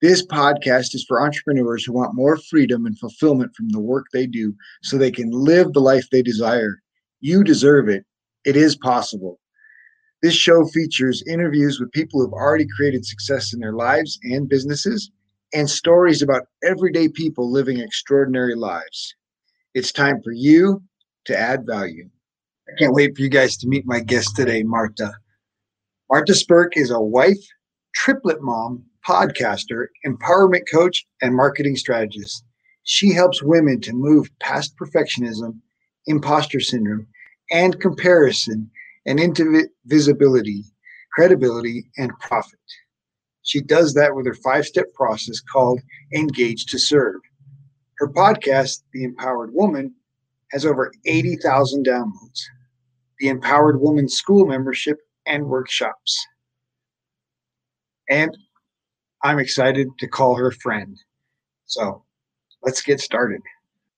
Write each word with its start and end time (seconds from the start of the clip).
This 0.00 0.24
podcast 0.24 0.94
is 0.94 1.04
for 1.08 1.20
entrepreneurs 1.20 1.84
who 1.84 1.92
want 1.92 2.14
more 2.14 2.36
freedom 2.36 2.86
and 2.86 2.96
fulfillment 2.98 3.54
from 3.56 3.70
the 3.70 3.80
work 3.80 4.06
they 4.12 4.26
do 4.28 4.54
so 4.82 4.96
they 4.96 5.10
can 5.10 5.30
live 5.30 5.72
the 5.72 5.80
life 5.80 6.08
they 6.10 6.22
desire. 6.22 6.80
You 7.20 7.42
deserve 7.42 7.88
it. 7.88 8.04
It 8.44 8.56
is 8.56 8.76
possible. 8.76 9.40
This 10.22 10.34
show 10.34 10.64
features 10.66 11.24
interviews 11.26 11.80
with 11.80 11.90
people 11.90 12.20
who've 12.20 12.32
already 12.32 12.66
created 12.76 13.06
success 13.06 13.52
in 13.52 13.58
their 13.58 13.72
lives 13.72 14.18
and 14.22 14.48
businesses 14.48 15.10
and 15.52 15.68
stories 15.68 16.22
about 16.22 16.46
everyday 16.62 17.08
people 17.08 17.50
living 17.50 17.80
extraordinary 17.80 18.54
lives. 18.54 19.14
It's 19.74 19.92
time 19.92 20.22
for 20.22 20.32
you 20.32 20.82
to 21.24 21.36
add 21.36 21.66
value. 21.66 22.08
I 22.68 22.72
can't 22.78 22.94
wait 22.94 23.16
for 23.16 23.22
you 23.22 23.28
guys 23.28 23.56
to 23.58 23.68
meet 23.68 23.86
my 23.86 24.00
guest 24.00 24.36
today, 24.36 24.62
Marta. 24.62 25.12
Marta 26.10 26.34
Spirk 26.34 26.76
is 26.76 26.90
a 26.90 27.00
wife, 27.00 27.44
triplet 27.94 28.42
mom, 28.42 28.84
podcaster, 29.08 29.86
empowerment 30.06 30.64
coach, 30.70 31.06
and 31.22 31.34
marketing 31.34 31.76
strategist. 31.76 32.44
She 32.82 33.12
helps 33.12 33.42
women 33.42 33.80
to 33.80 33.94
move 33.94 34.30
past 34.38 34.74
perfectionism, 34.76 35.60
imposter 36.06 36.60
syndrome, 36.60 37.06
and 37.50 37.80
comparison 37.80 38.70
and 39.06 39.18
into 39.18 39.66
visibility, 39.86 40.64
credibility, 41.14 41.90
and 41.96 42.12
profit. 42.20 42.58
She 43.42 43.62
does 43.62 43.94
that 43.94 44.14
with 44.14 44.26
her 44.26 44.34
five 44.34 44.66
step 44.66 44.92
process 44.92 45.40
called 45.40 45.80
Engage 46.14 46.66
to 46.66 46.78
Serve. 46.78 47.20
Her 47.96 48.08
podcast, 48.08 48.82
The 48.92 49.04
Empowered 49.04 49.54
Woman, 49.54 49.94
has 50.52 50.66
over 50.66 50.92
80,000 51.06 51.86
downloads. 51.86 52.42
The 53.20 53.28
Empowered 53.28 53.80
Woman 53.80 54.08
School 54.08 54.46
membership 54.46 54.98
and 55.26 55.46
workshops. 55.46 56.26
And 58.10 58.36
I'm 59.22 59.38
excited 59.38 59.88
to 59.98 60.08
call 60.08 60.36
her 60.36 60.50
friend. 60.50 60.96
So 61.66 62.04
let's 62.62 62.82
get 62.82 63.00
started. 63.00 63.40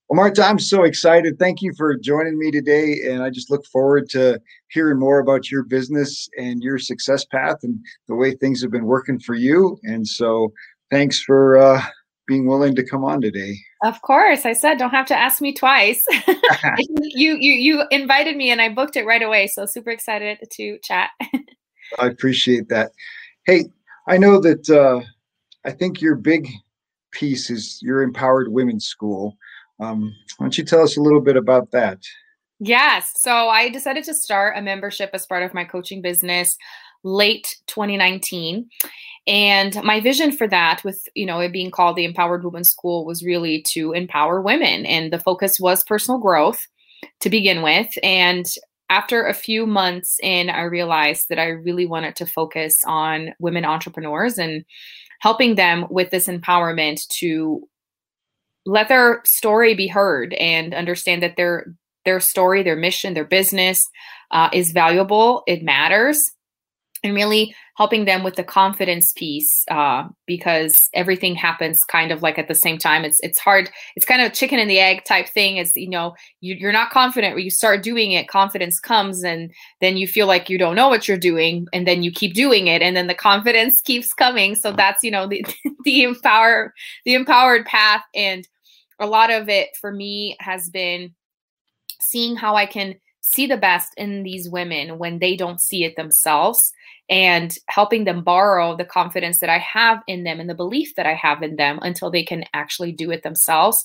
Well, 0.08 0.16
Marta, 0.16 0.44
I'm 0.44 0.58
so 0.58 0.82
excited. 0.82 1.38
Thank 1.38 1.62
you 1.62 1.72
for 1.76 1.96
joining 1.96 2.36
me 2.36 2.50
today. 2.50 2.96
And 3.08 3.22
I 3.22 3.30
just 3.30 3.48
look 3.48 3.64
forward 3.66 4.08
to 4.10 4.40
hearing 4.68 4.98
more 4.98 5.20
about 5.20 5.52
your 5.52 5.62
business 5.62 6.28
and 6.36 6.62
your 6.62 6.78
success 6.78 7.24
path 7.24 7.58
and 7.62 7.78
the 8.08 8.16
way 8.16 8.32
things 8.32 8.60
have 8.62 8.72
been 8.72 8.86
working 8.86 9.20
for 9.20 9.34
you. 9.34 9.78
And 9.84 10.06
so 10.06 10.52
thanks 10.90 11.22
for 11.22 11.58
uh, 11.58 11.80
being 12.26 12.46
willing 12.46 12.74
to 12.74 12.84
come 12.84 13.04
on 13.04 13.20
today. 13.20 13.56
Of 13.84 14.02
course. 14.02 14.44
I 14.44 14.52
said 14.52 14.78
don't 14.78 14.90
have 14.90 15.06
to 15.06 15.16
ask 15.16 15.40
me 15.40 15.54
twice. 15.54 16.04
you 16.98 17.36
you 17.38 17.52
you 17.52 17.84
invited 17.92 18.36
me 18.36 18.50
and 18.50 18.60
I 18.60 18.68
booked 18.68 18.96
it 18.96 19.06
right 19.06 19.22
away. 19.22 19.46
So 19.46 19.64
super 19.64 19.90
excited 19.90 20.38
to 20.50 20.78
chat. 20.82 21.10
I 22.00 22.06
appreciate 22.06 22.68
that. 22.68 22.90
Hey, 23.46 23.66
I 24.06 24.16
know 24.16 24.40
that 24.40 24.68
uh, 24.68 25.00
I 25.64 25.72
think 25.72 26.00
your 26.00 26.16
big 26.16 26.48
piece 27.12 27.50
is 27.50 27.78
your 27.82 28.02
Empowered 28.02 28.52
Women's 28.52 28.86
School. 28.86 29.36
Um, 29.80 30.14
why 30.36 30.44
don't 30.44 30.58
you 30.58 30.64
tell 30.64 30.82
us 30.82 30.96
a 30.96 31.02
little 31.02 31.20
bit 31.20 31.36
about 31.36 31.70
that? 31.72 31.98
Yes. 32.58 33.12
So 33.16 33.48
I 33.48 33.70
decided 33.70 34.04
to 34.04 34.14
start 34.14 34.56
a 34.56 34.62
membership 34.62 35.10
as 35.14 35.26
part 35.26 35.42
of 35.42 35.54
my 35.54 35.64
coaching 35.64 36.02
business 36.02 36.56
late 37.02 37.56
2019 37.66 38.68
and 39.26 39.82
my 39.82 40.00
vision 40.00 40.32
for 40.32 40.46
that 40.48 40.82
with 40.84 41.02
you 41.14 41.24
know 41.24 41.40
it 41.40 41.52
being 41.52 41.70
called 41.70 41.96
the 41.96 42.04
empowered 42.04 42.44
women 42.44 42.62
school 42.64 43.06
was 43.06 43.24
really 43.24 43.64
to 43.72 43.92
empower 43.92 44.42
women 44.42 44.84
and 44.84 45.10
the 45.10 45.18
focus 45.18 45.58
was 45.58 45.82
personal 45.82 46.20
growth 46.20 46.58
to 47.20 47.30
begin 47.30 47.62
with 47.62 47.88
and 48.02 48.44
after 48.90 49.26
a 49.26 49.32
few 49.32 49.66
months 49.66 50.18
in 50.22 50.50
i 50.50 50.62
realized 50.62 51.26
that 51.30 51.38
i 51.38 51.46
really 51.46 51.86
wanted 51.86 52.14
to 52.14 52.26
focus 52.26 52.74
on 52.86 53.30
women 53.38 53.64
entrepreneurs 53.64 54.36
and 54.36 54.64
helping 55.20 55.54
them 55.54 55.86
with 55.90 56.10
this 56.10 56.28
empowerment 56.28 57.00
to 57.08 57.66
let 58.66 58.88
their 58.88 59.22
story 59.24 59.74
be 59.74 59.86
heard 59.86 60.34
and 60.34 60.74
understand 60.74 61.22
that 61.22 61.36
their 61.36 61.66
their 62.04 62.20
story, 62.20 62.62
their 62.62 62.76
mission, 62.76 63.14
their 63.14 63.24
business 63.24 63.80
uh, 64.30 64.48
is 64.52 64.72
valuable. 64.72 65.42
It 65.46 65.62
matters, 65.62 66.18
and 67.02 67.14
really 67.14 67.54
helping 67.76 68.04
them 68.04 68.22
with 68.22 68.34
the 68.34 68.44
confidence 68.44 69.12
piece 69.14 69.64
uh, 69.70 70.06
because 70.26 70.88
everything 70.92 71.34
happens 71.34 71.82
kind 71.84 72.12
of 72.12 72.22
like 72.22 72.38
at 72.38 72.48
the 72.48 72.54
same 72.54 72.78
time. 72.78 73.04
It's 73.04 73.18
it's 73.20 73.38
hard. 73.38 73.70
It's 73.96 74.04
kind 74.04 74.20
of 74.20 74.32
chicken 74.32 74.58
and 74.58 74.70
the 74.70 74.78
egg 74.78 75.04
type 75.04 75.28
thing. 75.28 75.56
Is 75.56 75.72
you 75.74 75.88
know 75.88 76.14
you, 76.40 76.54
you're 76.54 76.72
not 76.72 76.90
confident 76.90 77.34
when 77.34 77.44
you 77.44 77.50
start 77.50 77.82
doing 77.82 78.12
it. 78.12 78.28
Confidence 78.28 78.78
comes, 78.78 79.24
and 79.24 79.50
then 79.80 79.96
you 79.96 80.06
feel 80.06 80.26
like 80.26 80.50
you 80.50 80.58
don't 80.58 80.76
know 80.76 80.88
what 80.88 81.08
you're 81.08 81.18
doing, 81.18 81.66
and 81.72 81.86
then 81.86 82.02
you 82.02 82.12
keep 82.12 82.34
doing 82.34 82.66
it, 82.66 82.82
and 82.82 82.96
then 82.96 83.06
the 83.06 83.14
confidence 83.14 83.80
keeps 83.84 84.12
coming. 84.12 84.54
So 84.54 84.72
that's 84.72 85.02
you 85.02 85.10
know 85.10 85.26
the 85.26 85.44
the 85.84 86.02
empower 86.02 86.74
the 87.04 87.14
empowered 87.14 87.64
path, 87.66 88.02
and 88.14 88.46
a 88.98 89.06
lot 89.06 89.30
of 89.30 89.48
it 89.48 89.70
for 89.80 89.90
me 89.90 90.36
has 90.40 90.68
been 90.68 91.14
seeing 92.00 92.36
how 92.36 92.56
I 92.56 92.66
can 92.66 92.96
see 93.32 93.46
the 93.46 93.56
best 93.56 93.92
in 93.96 94.22
these 94.22 94.48
women 94.48 94.98
when 94.98 95.18
they 95.18 95.36
don't 95.36 95.60
see 95.60 95.84
it 95.84 95.96
themselves 95.96 96.72
and 97.08 97.56
helping 97.68 98.04
them 98.04 98.22
borrow 98.22 98.76
the 98.76 98.84
confidence 98.84 99.40
that 99.40 99.50
I 99.50 99.58
have 99.58 100.02
in 100.06 100.24
them 100.24 100.40
and 100.40 100.48
the 100.48 100.54
belief 100.54 100.94
that 100.96 101.06
I 101.06 101.14
have 101.14 101.42
in 101.42 101.56
them 101.56 101.78
until 101.82 102.10
they 102.10 102.24
can 102.24 102.44
actually 102.54 102.92
do 102.92 103.10
it 103.10 103.22
themselves 103.22 103.84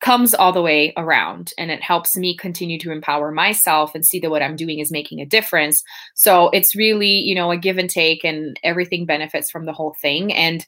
comes 0.00 0.34
all 0.34 0.52
the 0.52 0.62
way 0.62 0.92
around 0.96 1.52
and 1.56 1.70
it 1.70 1.80
helps 1.80 2.16
me 2.16 2.36
continue 2.36 2.78
to 2.78 2.90
empower 2.90 3.30
myself 3.30 3.94
and 3.94 4.04
see 4.04 4.18
that 4.18 4.30
what 4.30 4.42
I'm 4.42 4.56
doing 4.56 4.80
is 4.80 4.90
making 4.90 5.20
a 5.20 5.26
difference. 5.26 5.82
So 6.14 6.50
it's 6.50 6.74
really, 6.74 7.18
you 7.20 7.36
know, 7.36 7.52
a 7.52 7.56
give 7.56 7.78
and 7.78 7.88
take 7.88 8.24
and 8.24 8.58
everything 8.64 9.06
benefits 9.06 9.50
from 9.50 9.64
the 9.64 9.72
whole 9.72 9.94
thing 10.02 10.32
and 10.32 10.66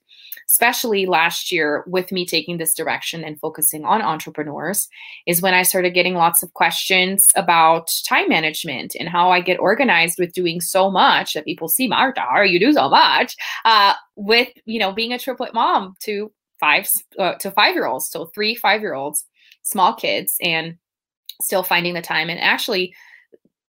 especially 0.50 1.06
last 1.06 1.50
year 1.50 1.84
with 1.86 2.12
me 2.12 2.26
taking 2.26 2.58
this 2.58 2.74
direction 2.74 3.24
and 3.24 3.38
focusing 3.40 3.84
on 3.84 4.02
entrepreneurs 4.02 4.88
is 5.26 5.42
when 5.42 5.54
I 5.54 5.62
started 5.62 5.94
getting 5.94 6.14
lots 6.14 6.42
of 6.42 6.52
questions 6.54 7.26
about 7.34 7.88
time 8.06 8.28
management 8.28 8.94
and 8.98 9.08
how 9.08 9.30
I 9.30 9.40
get 9.40 9.58
organized 9.58 10.18
with 10.18 10.32
doing 10.32 10.60
so 10.60 10.90
much 10.90 11.34
that 11.34 11.44
people 11.44 11.68
see 11.68 11.88
Marta, 11.88 12.44
you 12.46 12.60
do 12.60 12.72
so 12.72 12.88
much 12.88 13.36
uh, 13.64 13.94
with, 14.16 14.48
you 14.64 14.78
know, 14.78 14.92
being 14.92 15.12
a 15.12 15.18
triplet 15.18 15.54
mom 15.54 15.94
to 16.00 16.30
five 16.60 16.88
uh, 17.18 17.34
to 17.34 17.50
five 17.50 17.74
year 17.74 17.86
olds, 17.86 18.08
so 18.08 18.26
three 18.26 18.54
five 18.54 18.80
year 18.80 18.94
olds, 18.94 19.24
small 19.62 19.94
kids, 19.94 20.36
and 20.40 20.76
still 21.40 21.62
finding 21.62 21.94
the 21.94 22.02
time. 22.02 22.30
And 22.30 22.40
actually, 22.40 22.94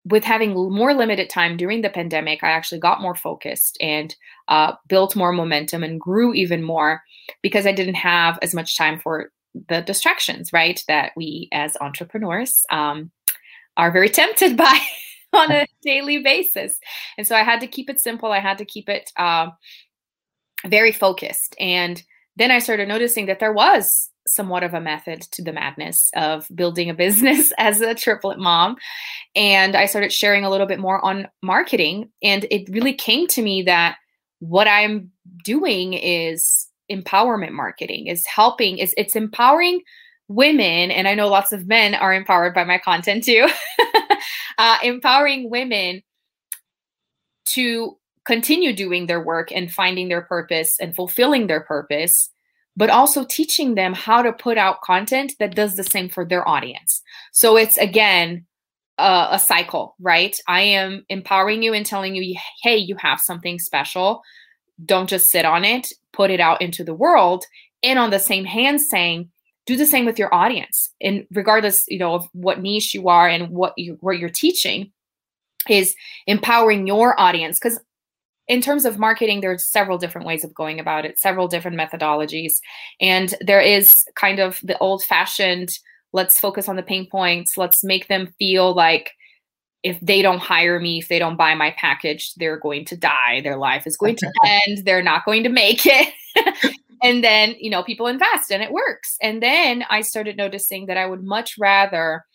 with 0.06 0.24
having 0.24 0.54
more 0.54 0.94
limited 0.94 1.30
time 1.30 1.58
during 1.58 1.82
the 1.82 1.90
pandemic, 1.90 2.44
I 2.44 2.52
actually 2.52 2.80
got 2.80 3.02
more 3.02 3.16
focused 3.16 3.78
and 3.82 4.16
uh, 4.48 4.74
built 4.88 5.16
more 5.16 5.32
momentum 5.32 5.84
and 5.84 6.00
grew 6.00 6.34
even 6.34 6.62
more 6.62 7.02
because 7.42 7.66
I 7.66 7.72
didn't 7.72 7.96
have 7.96 8.38
as 8.42 8.54
much 8.54 8.78
time 8.78 9.00
for 9.00 9.32
the 9.68 9.82
distractions, 9.82 10.54
right? 10.54 10.84
That 10.88 11.14
we 11.16 11.50
as 11.52 11.76
entrepreneurs 11.82 12.66
um, 12.70 13.12
are 13.78 13.92
very 13.92 14.10
tempted 14.22 14.56
by 14.56 14.80
on 15.34 15.52
a 15.52 15.66
daily 15.84 16.20
basis. 16.20 16.80
And 17.18 17.28
so 17.28 17.36
I 17.36 17.44
had 17.44 17.60
to 17.62 17.68
keep 17.68 17.90
it 17.90 18.00
simple. 18.00 18.32
I 18.32 18.40
had 18.40 18.60
to 18.60 18.66
keep 18.66 18.90
it 18.90 19.12
uh, 19.18 19.50
very 20.68 20.92
focused. 20.92 21.56
And 21.60 22.02
then 22.36 22.52
I 22.52 22.60
started 22.60 22.88
noticing 22.88 23.26
that 23.26 23.40
there 23.40 23.54
was 23.54 24.12
somewhat 24.28 24.63
of 24.63 24.74
a 24.74 24.81
method 24.81 25.22
to 25.22 25.44
the 25.44 25.53
madness 25.53 26.09
of 26.16 26.47
building 26.53 26.90
a 26.90 26.94
business 26.94 27.53
as 27.58 27.82
a 27.82 27.96
triplet 27.96 28.40
mom. 28.40 28.76
And 29.35 29.76
I 29.76 29.85
started 29.85 30.11
sharing 30.11 30.44
a 30.44 30.50
little 30.50 30.67
bit 30.67 30.79
more 30.79 31.03
on 31.03 31.28
marketing. 31.41 32.09
And 32.23 32.46
it 32.50 32.70
really 32.70 32.94
came 32.94 33.28
to 33.28 33.41
me 33.41 33.64
that 33.64 33.97
what 34.40 34.67
I'm 34.67 35.11
doing 35.44 35.94
is 35.94 36.67
empowerment 36.91 37.52
marketing, 37.52 38.08
is 38.08 38.26
helping, 38.26 38.78
is 38.78 38.94
it's 38.97 39.16
empowering 39.16 39.82
women. 40.28 40.91
And 40.91 41.08
I 41.08 41.16
know 41.16 41.28
lots 41.28 41.52
of 41.52 41.67
men 41.67 41.96
are 41.96 42.14
empowered 42.14 42.53
by 42.53 42.64
my 42.64 42.78
content 42.78 43.23
too. 43.23 43.47
uh, 44.58 44.78
empowering 44.84 45.50
women 45.50 46.02
to 47.47 47.97
continue 48.26 48.73
doing 48.73 49.05
their 49.05 49.22
work 49.23 49.52
and 49.52 49.72
finding 49.72 50.09
their 50.09 50.23
purpose 50.23 50.78
and 50.79 50.96
fulfilling 50.96 51.47
their 51.47 51.61
purpose 51.61 52.32
but 52.78 52.90
also 52.90 53.26
teaching 53.26 53.76
them 53.76 53.94
how 53.94 54.22
to 54.22 54.34
put 54.34 54.58
out 54.58 54.82
content 54.82 55.34
that 55.40 55.56
does 55.56 55.76
the 55.76 55.84
same 55.84 56.10
for 56.10 56.26
their 56.26 56.48
audience. 56.48 57.02
So 57.32 57.58
it's 57.58 57.78
again 57.78 58.46
a 58.98 59.40
cycle, 59.44 59.96
right? 60.00 60.40
I 60.48 60.62
am 60.62 61.06
empowering 61.10 61.62
you 61.62 61.74
and 61.74 61.86
telling 61.86 62.16
you, 62.16 62.36
hey, 62.64 62.78
you 62.78 62.96
have 62.96 63.20
something 63.20 63.60
special. 63.60 64.22
Don't 64.86 65.10
just 65.10 65.30
sit 65.30 65.44
on 65.44 65.66
it, 65.66 65.92
put 66.14 66.32
it 66.32 66.40
out 66.40 66.62
into 66.62 66.84
the 66.84 66.94
world. 66.94 67.44
And 67.84 68.00
on 68.00 68.10
the 68.10 68.20
same 68.20 68.46
hand, 68.46 68.82
saying, 68.82 69.30
do 69.66 69.76
the 69.76 69.86
same 69.86 70.06
with 70.06 70.20
your 70.20 70.34
audience 70.34 70.92
and 71.02 71.26
regardless 71.32 71.86
you 71.88 71.98
know 71.98 72.14
of 72.14 72.28
what 72.34 72.62
niche 72.62 72.94
you 72.94 73.08
are 73.10 73.28
and 73.28 73.50
what 73.50 73.74
you 73.78 73.98
what 74.02 74.20
you're 74.20 74.30
teaching 74.30 74.92
is 75.68 75.96
empowering 76.28 76.86
your 76.86 77.20
audience 77.20 77.58
because 77.60 77.80
in 78.47 78.62
terms 78.62 78.86
of 78.86 79.00
marketing 79.00 79.42
there's 79.42 79.70
several 79.70 79.97
different 79.97 80.28
ways 80.28 80.44
of 80.44 80.53
going 80.53 80.80
about 80.80 81.06
it 81.06 81.20
several 81.20 81.47
different 81.47 81.78
methodologies. 81.78 82.53
And 83.00 83.36
there 83.42 83.62
is 83.62 84.03
kind 84.16 84.40
of 84.40 84.59
the 84.64 84.78
old 84.80 85.03
fashioned 85.03 85.70
let's 86.14 86.40
focus 86.40 86.70
on 86.70 86.76
the 86.76 86.84
pain 86.84 87.08
points 87.09 87.58
let's 87.58 87.84
make 87.84 88.08
them 88.08 88.34
feel 88.40 88.74
like 88.74 89.12
if 89.84 90.00
they 90.00 90.22
don't 90.22 90.40
hire 90.40 90.80
me 90.80 91.00
if 91.00 91.08
they 91.08 91.20
don't 91.20 91.38
buy 91.38 91.53
my 91.56 91.72
package 91.78 92.34
they're 92.36 92.59
going 92.59 92.86
to 92.86 92.97
die. 92.97 93.42
Their 93.44 93.58
life 93.58 93.86
is 93.88 93.97
going 93.97 94.16
to 94.18 94.32
end. 94.68 94.86
They're 94.86 95.03
not 95.03 95.26
going 95.26 95.44
to 95.44 95.50
make 95.50 95.86
it. 95.86 96.14
And 97.03 97.24
then 97.24 97.56
you 97.59 97.70
know 97.70 97.84
people 97.84 98.08
invest 98.08 98.50
and 98.50 98.64
it 98.64 98.72
works. 98.72 99.18
And 99.22 99.44
then 99.44 99.84
i 99.90 100.02
started 100.02 100.38
noticing 100.38 100.86
that 100.88 100.98
i 100.98 101.06
would 101.06 101.24
much 101.24 101.58
rather 101.58 102.26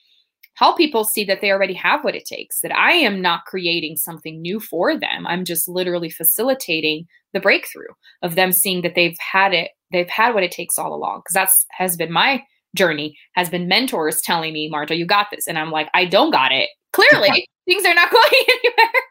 help 0.54 0.76
people 0.76 1.04
see 1.04 1.24
that 1.24 1.40
they 1.40 1.50
already 1.50 1.74
have 1.74 2.04
what 2.04 2.14
it 2.14 2.24
takes, 2.24 2.60
that 2.60 2.76
I 2.76 2.92
am 2.92 3.22
not 3.22 3.44
creating 3.46 3.96
something 3.96 4.40
new 4.40 4.60
for 4.60 4.98
them. 4.98 5.26
I'm 5.26 5.44
just 5.44 5.68
literally 5.68 6.10
facilitating 6.10 7.06
the 7.32 7.40
breakthrough 7.40 7.92
of 8.22 8.34
them 8.34 8.52
seeing 8.52 8.82
that 8.82 8.94
they've 8.94 9.16
had 9.18 9.54
it, 9.54 9.70
they've 9.92 10.08
had 10.08 10.34
what 10.34 10.42
it 10.42 10.52
takes 10.52 10.78
all 10.78 10.94
along. 10.94 11.20
Because 11.20 11.34
that's 11.34 11.66
has 11.70 11.96
been 11.96 12.12
my 12.12 12.42
journey, 12.76 13.16
has 13.34 13.48
been 13.48 13.68
mentors 13.68 14.20
telling 14.20 14.52
me, 14.52 14.68
Marta, 14.68 14.96
you 14.96 15.06
got 15.06 15.28
this. 15.30 15.46
And 15.46 15.58
I'm 15.58 15.70
like, 15.70 15.88
I 15.94 16.04
don't 16.04 16.30
got 16.30 16.52
it. 16.52 16.68
Clearly, 16.92 17.46
things 17.66 17.84
are 17.84 17.94
not 17.94 18.10
going 18.12 18.44
anywhere. 18.48 19.02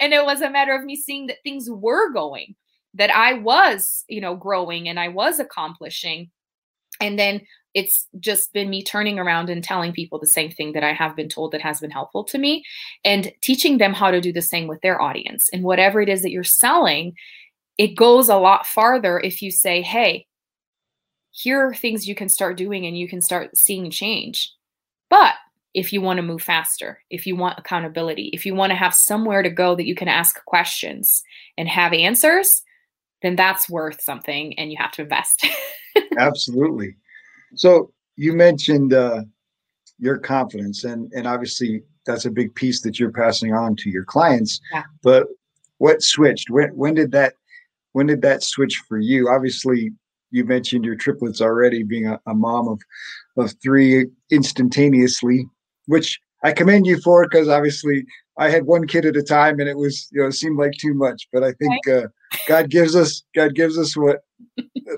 and 0.00 0.12
it 0.12 0.24
was 0.24 0.40
a 0.40 0.50
matter 0.50 0.74
of 0.74 0.84
me 0.84 0.96
seeing 0.96 1.26
that 1.26 1.38
things 1.42 1.66
were 1.68 2.12
going, 2.12 2.54
that 2.94 3.14
I 3.14 3.34
was, 3.34 4.04
you 4.08 4.20
know, 4.20 4.34
growing 4.34 4.88
and 4.88 4.98
I 4.98 5.08
was 5.08 5.38
accomplishing. 5.38 6.30
And 7.00 7.18
then 7.18 7.40
it's 7.74 8.06
just 8.18 8.52
been 8.52 8.68
me 8.68 8.82
turning 8.82 9.18
around 9.18 9.48
and 9.48 9.62
telling 9.62 9.92
people 9.92 10.18
the 10.18 10.26
same 10.26 10.50
thing 10.50 10.72
that 10.72 10.82
I 10.82 10.92
have 10.92 11.14
been 11.14 11.28
told 11.28 11.52
that 11.52 11.60
has 11.60 11.80
been 11.80 11.90
helpful 11.90 12.24
to 12.24 12.38
me 12.38 12.64
and 13.04 13.32
teaching 13.42 13.78
them 13.78 13.92
how 13.92 14.10
to 14.10 14.20
do 14.20 14.32
the 14.32 14.42
same 14.42 14.66
with 14.66 14.80
their 14.82 15.00
audience. 15.00 15.48
And 15.52 15.62
whatever 15.62 16.00
it 16.00 16.08
is 16.08 16.22
that 16.22 16.32
you're 16.32 16.42
selling, 16.42 17.14
it 17.78 17.96
goes 17.96 18.28
a 18.28 18.36
lot 18.36 18.66
farther 18.66 19.20
if 19.20 19.40
you 19.40 19.50
say, 19.50 19.82
hey, 19.82 20.26
here 21.30 21.64
are 21.64 21.74
things 21.74 22.08
you 22.08 22.14
can 22.14 22.28
start 22.28 22.56
doing 22.56 22.86
and 22.86 22.98
you 22.98 23.08
can 23.08 23.22
start 23.22 23.56
seeing 23.56 23.90
change. 23.90 24.52
But 25.08 25.34
if 25.72 25.92
you 25.92 26.00
want 26.00 26.16
to 26.16 26.22
move 26.22 26.42
faster, 26.42 27.00
if 27.10 27.26
you 27.26 27.36
want 27.36 27.58
accountability, 27.58 28.30
if 28.32 28.44
you 28.44 28.54
want 28.54 28.70
to 28.70 28.76
have 28.76 28.92
somewhere 28.92 29.42
to 29.42 29.50
go 29.50 29.76
that 29.76 29.86
you 29.86 29.94
can 29.94 30.08
ask 30.08 30.44
questions 30.44 31.22
and 31.56 31.68
have 31.68 31.92
answers, 31.92 32.62
then 33.22 33.36
that's 33.36 33.70
worth 33.70 34.00
something 34.02 34.58
and 34.58 34.72
you 34.72 34.76
have 34.80 34.92
to 34.92 35.02
invest. 35.02 35.46
Absolutely. 36.18 36.96
So 37.54 37.92
you 38.16 38.32
mentioned 38.32 38.92
uh, 38.92 39.22
your 39.98 40.18
confidence, 40.18 40.84
and 40.84 41.12
and 41.12 41.26
obviously 41.26 41.82
that's 42.06 42.24
a 42.24 42.30
big 42.30 42.54
piece 42.54 42.82
that 42.82 42.98
you're 42.98 43.12
passing 43.12 43.54
on 43.54 43.76
to 43.76 43.90
your 43.90 44.04
clients. 44.04 44.60
Yeah. 44.72 44.82
But 45.02 45.26
what 45.78 46.02
switched? 46.02 46.50
When 46.50 46.70
when 46.70 46.94
did 46.94 47.12
that 47.12 47.34
when 47.92 48.06
did 48.06 48.22
that 48.22 48.42
switch 48.42 48.82
for 48.88 48.98
you? 48.98 49.28
Obviously, 49.28 49.90
you 50.30 50.44
mentioned 50.44 50.84
your 50.84 50.96
triplets 50.96 51.40
already, 51.40 51.82
being 51.82 52.06
a, 52.06 52.20
a 52.26 52.34
mom 52.34 52.68
of 52.68 52.80
of 53.36 53.54
three 53.62 54.06
instantaneously, 54.30 55.46
which 55.86 56.20
I 56.42 56.52
commend 56.52 56.86
you 56.86 57.00
for 57.00 57.24
because 57.24 57.48
obviously 57.48 58.04
I 58.40 58.48
had 58.48 58.64
one 58.64 58.86
kid 58.86 59.04
at 59.04 59.16
a 59.16 59.22
time 59.22 59.60
and 59.60 59.68
it 59.68 59.76
was 59.76 60.08
you 60.10 60.20
know 60.20 60.28
it 60.28 60.32
seemed 60.32 60.58
like 60.58 60.72
too 60.72 60.94
much. 60.94 61.28
But 61.32 61.44
I 61.44 61.52
think 61.52 61.86
uh, 61.86 62.08
God 62.48 62.70
gives 62.70 62.96
us 62.96 63.22
God 63.34 63.54
gives 63.54 63.78
us 63.78 63.96
what 63.96 64.24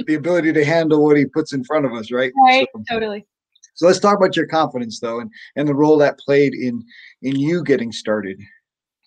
the 0.07 0.15
ability 0.15 0.53
to 0.53 0.65
handle 0.65 1.05
what 1.05 1.17
he 1.17 1.27
puts 1.27 1.53
in 1.53 1.65
front 1.65 1.85
of 1.85 1.93
us, 1.93 2.11
right? 2.11 2.33
Right, 2.47 2.69
so, 2.75 2.83
totally. 2.89 3.27
So 3.75 3.87
let's 3.87 3.99
talk 3.99 4.17
about 4.17 4.37
your 4.37 4.47
confidence 4.47 5.01
though 5.01 5.21
and 5.21 5.31
and 5.57 5.69
the 5.69 5.75
role 5.75 5.99
that 5.99 6.19
played 6.19 6.55
in 6.55 6.83
in 7.21 7.39
you 7.39 7.65
getting 7.65 7.91
started. 7.91 8.41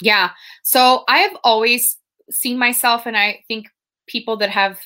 Yeah. 0.01 0.31
So 0.63 1.05
I've 1.07 1.35
always 1.43 1.97
seen 2.29 2.59
myself 2.59 3.05
and 3.05 3.15
I 3.15 3.39
think 3.47 3.67
people 4.07 4.35
that 4.37 4.49
have 4.49 4.79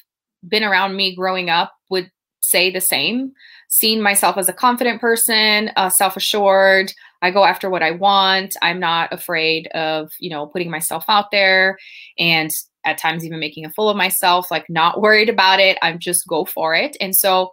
been 0.47 0.63
around 0.63 0.95
me 0.95 1.15
growing 1.15 1.49
up 1.49 1.73
would 1.89 2.11
say 2.41 2.69
the 2.69 2.81
same. 2.81 3.31
Seen 3.67 4.01
myself 4.01 4.37
as 4.37 4.47
a 4.47 4.53
confident 4.53 5.01
person, 5.01 5.71
uh, 5.75 5.89
self-assured. 5.89 6.93
I 7.21 7.31
go 7.31 7.43
after 7.43 7.69
what 7.69 7.83
I 7.83 7.91
want. 7.91 8.55
I'm 8.61 8.79
not 8.79 9.11
afraid 9.11 9.67
of, 9.67 10.11
you 10.19 10.29
know, 10.29 10.47
putting 10.47 10.71
myself 10.71 11.05
out 11.07 11.31
there 11.31 11.77
and 12.17 12.49
at 12.85 12.97
times 12.97 13.25
even 13.25 13.39
making 13.39 13.65
a 13.65 13.71
fool 13.71 13.89
of 13.89 13.97
myself, 13.97 14.49
like 14.49 14.69
not 14.69 15.01
worried 15.01 15.29
about 15.29 15.59
it. 15.59 15.77
I'm 15.81 15.99
just 15.99 16.27
go 16.27 16.45
for 16.45 16.73
it. 16.73 16.95
And 17.01 17.15
so 17.15 17.51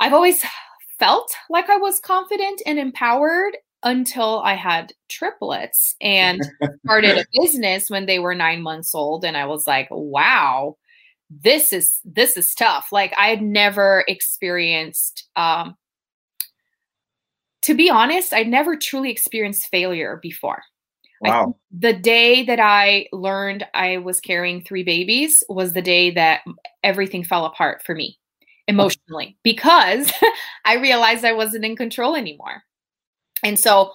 I've 0.00 0.14
always 0.14 0.42
felt 0.98 1.30
like 1.50 1.68
I 1.68 1.76
was 1.76 2.00
confident 2.00 2.62
and 2.66 2.78
empowered 2.78 3.56
until 3.82 4.40
I 4.40 4.54
had 4.54 4.92
triplets 5.08 5.94
and 6.00 6.40
started 6.84 7.18
a 7.18 7.26
business 7.40 7.90
when 7.90 8.06
they 8.06 8.18
were 8.18 8.34
nine 8.34 8.62
months 8.62 8.94
old. 8.94 9.24
And 9.24 9.36
I 9.36 9.46
was 9.46 9.66
like, 9.66 9.88
wow, 9.90 10.76
this 11.30 11.72
is 11.72 12.00
this 12.04 12.36
is 12.36 12.54
tough. 12.54 12.88
Like 12.92 13.12
I 13.18 13.28
had 13.28 13.42
never 13.42 14.04
experienced 14.08 15.28
um 15.36 15.76
to 17.66 17.74
be 17.74 17.90
honest, 17.90 18.32
I'd 18.32 18.48
never 18.48 18.76
truly 18.76 19.10
experienced 19.10 19.68
failure 19.70 20.18
before. 20.22 20.62
Wow. 21.22 21.56
the 21.70 21.94
day 21.94 22.44
that 22.44 22.60
I 22.60 23.06
learned 23.10 23.66
I 23.72 23.96
was 23.96 24.20
carrying 24.20 24.62
three 24.62 24.84
babies 24.84 25.42
was 25.48 25.72
the 25.72 25.80
day 25.80 26.10
that 26.10 26.42
everything 26.84 27.24
fell 27.24 27.46
apart 27.46 27.82
for 27.86 27.94
me 27.94 28.18
emotionally 28.68 29.38
because 29.42 30.12
I 30.66 30.74
realized 30.74 31.24
I 31.24 31.32
wasn't 31.32 31.64
in 31.64 31.74
control 31.74 32.16
anymore. 32.16 32.62
And 33.42 33.58
so, 33.58 33.92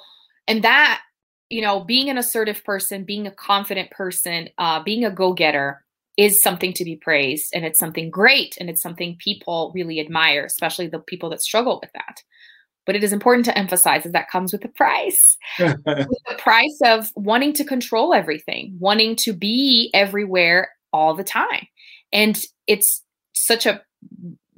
and 0.48 0.64
that, 0.64 1.04
you 1.50 1.62
know, 1.62 1.82
being 1.82 2.10
an 2.10 2.18
assertive 2.18 2.64
person, 2.64 3.04
being 3.04 3.28
a 3.28 3.32
confident 3.32 3.92
person, 3.92 4.50
uh, 4.58 4.82
being 4.82 5.06
a 5.06 5.12
go 5.12 5.34
getter 5.34 5.86
is 6.18 6.42
something 6.42 6.74
to 6.74 6.84
be 6.84 6.96
praised 6.96 7.52
and 7.54 7.64
it's 7.64 7.80
something 7.80 8.10
great 8.10 8.58
and 8.60 8.70
it's 8.70 8.82
something 8.82 9.16
people 9.20 9.72
really 9.76 10.00
admire, 10.00 10.44
especially 10.44 10.88
the 10.88 11.00
people 11.00 11.30
that 11.30 11.42
struggle 11.42 11.80
with 11.82 11.92
that. 11.94 12.24
But 12.86 12.96
it 12.96 13.04
is 13.04 13.14
important 13.14 13.46
to 13.46 13.58
emphasize 13.58 14.04
that 14.04 14.14
that 14.14 14.30
comes 14.30 14.52
with 14.52 14.66
a 14.66 14.70
price. 14.70 15.38
with 15.60 15.84
the 15.84 16.36
price 16.38 16.80
of 16.84 17.12
wanting 17.16 17.54
to 17.54 17.64
control 17.64 18.14
everything, 18.14 18.76
wanting 18.80 19.16
to 19.18 19.34
be 19.34 19.92
everywhere 19.94 20.72
all 20.92 21.14
the 21.14 21.24
time. 21.24 21.68
And 22.12 22.42
it's 22.68 23.04
such 23.34 23.66
a 23.66 23.82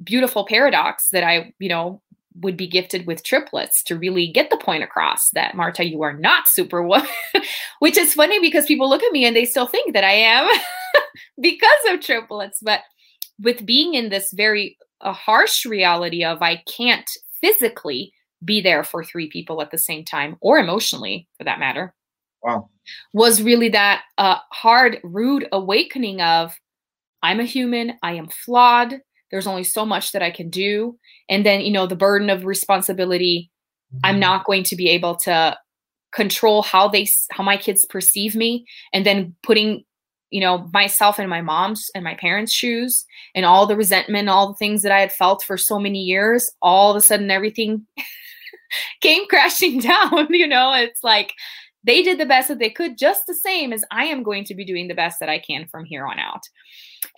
beautiful 0.02 0.46
paradox 0.46 1.08
that 1.10 1.24
I, 1.24 1.52
you 1.58 1.68
know, 1.68 2.00
would 2.40 2.56
be 2.56 2.66
gifted 2.66 3.06
with 3.06 3.22
triplets 3.22 3.82
to 3.84 3.96
really 3.96 4.26
get 4.26 4.50
the 4.50 4.56
point 4.56 4.82
across 4.82 5.30
that 5.34 5.54
Marta, 5.54 5.84
you 5.84 6.02
are 6.02 6.12
not 6.12 6.48
superwoman, 6.48 7.08
which 7.78 7.96
is 7.96 8.14
funny 8.14 8.40
because 8.40 8.66
people 8.66 8.88
look 8.88 9.02
at 9.02 9.12
me 9.12 9.24
and 9.24 9.36
they 9.36 9.44
still 9.44 9.66
think 9.66 9.94
that 9.94 10.04
I 10.04 10.12
am 10.12 10.50
because 11.40 11.70
of 11.88 12.00
triplets. 12.00 12.58
But 12.60 12.80
with 13.38 13.64
being 13.64 13.94
in 13.94 14.08
this 14.08 14.32
very 14.32 14.76
a 15.00 15.12
harsh 15.12 15.66
reality 15.66 16.24
of 16.24 16.42
I 16.42 16.62
can't 16.76 17.08
physically 17.44 18.12
be 18.44 18.60
there 18.60 18.84
for 18.84 19.04
three 19.04 19.28
people 19.28 19.60
at 19.60 19.70
the 19.70 19.78
same 19.78 20.04
time 20.04 20.36
or 20.40 20.58
emotionally 20.58 21.28
for 21.36 21.44
that 21.44 21.58
matter. 21.58 21.94
Wow. 22.42 22.68
Was 23.12 23.42
really 23.42 23.70
that 23.70 24.02
uh, 24.18 24.38
hard 24.52 24.98
rude 25.02 25.48
awakening 25.52 26.20
of 26.20 26.54
i'm 27.24 27.40
a 27.40 27.44
human 27.44 27.94
i 28.02 28.12
am 28.12 28.28
flawed 28.28 29.00
there's 29.30 29.48
only 29.48 29.64
so 29.64 29.84
much 29.84 30.12
that 30.12 30.22
i 30.22 30.30
can 30.30 30.50
do 30.50 30.96
and 31.28 31.44
then 31.44 31.62
you 31.62 31.72
know 31.72 31.86
the 31.86 31.96
burden 31.96 32.30
of 32.30 32.44
responsibility 32.44 33.50
i'm 34.04 34.20
not 34.20 34.44
going 34.44 34.62
to 34.62 34.76
be 34.76 34.88
able 34.90 35.16
to 35.16 35.56
control 36.12 36.62
how 36.62 36.86
they 36.86 37.06
how 37.32 37.42
my 37.42 37.56
kids 37.56 37.86
perceive 37.86 38.36
me 38.36 38.64
and 38.92 39.04
then 39.04 39.34
putting 39.42 39.82
you 40.34 40.40
know 40.40 40.68
myself 40.72 41.18
and 41.18 41.30
my 41.30 41.40
mom's 41.40 41.90
and 41.94 42.02
my 42.02 42.14
parents 42.14 42.52
shoes 42.52 43.06
and 43.34 43.46
all 43.46 43.66
the 43.66 43.76
resentment 43.76 44.28
all 44.28 44.48
the 44.48 44.58
things 44.58 44.82
that 44.82 44.92
i 44.92 45.00
had 45.00 45.12
felt 45.12 45.44
for 45.44 45.56
so 45.56 45.78
many 45.78 46.00
years 46.00 46.50
all 46.60 46.90
of 46.90 46.96
a 46.96 47.00
sudden 47.00 47.30
everything 47.30 47.86
came 49.00 49.26
crashing 49.28 49.80
down. 49.80 50.28
You 50.34 50.48
know, 50.48 50.72
it's 50.74 51.04
like 51.04 51.32
they 51.84 52.02
did 52.02 52.18
the 52.18 52.26
best 52.26 52.48
that 52.48 52.58
they 52.58 52.70
could, 52.70 52.98
just 52.98 53.26
the 53.26 53.34
same 53.34 53.72
as 53.72 53.84
I 53.90 54.06
am 54.06 54.22
going 54.22 54.44
to 54.44 54.54
be 54.54 54.64
doing 54.64 54.88
the 54.88 54.94
best 54.94 55.20
that 55.20 55.28
I 55.28 55.38
can 55.38 55.66
from 55.66 55.84
here 55.84 56.06
on 56.06 56.18
out. 56.18 56.42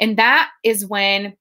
And 0.01 0.17
that 0.19 0.51
is 0.65 0.87
when, 0.87 1.37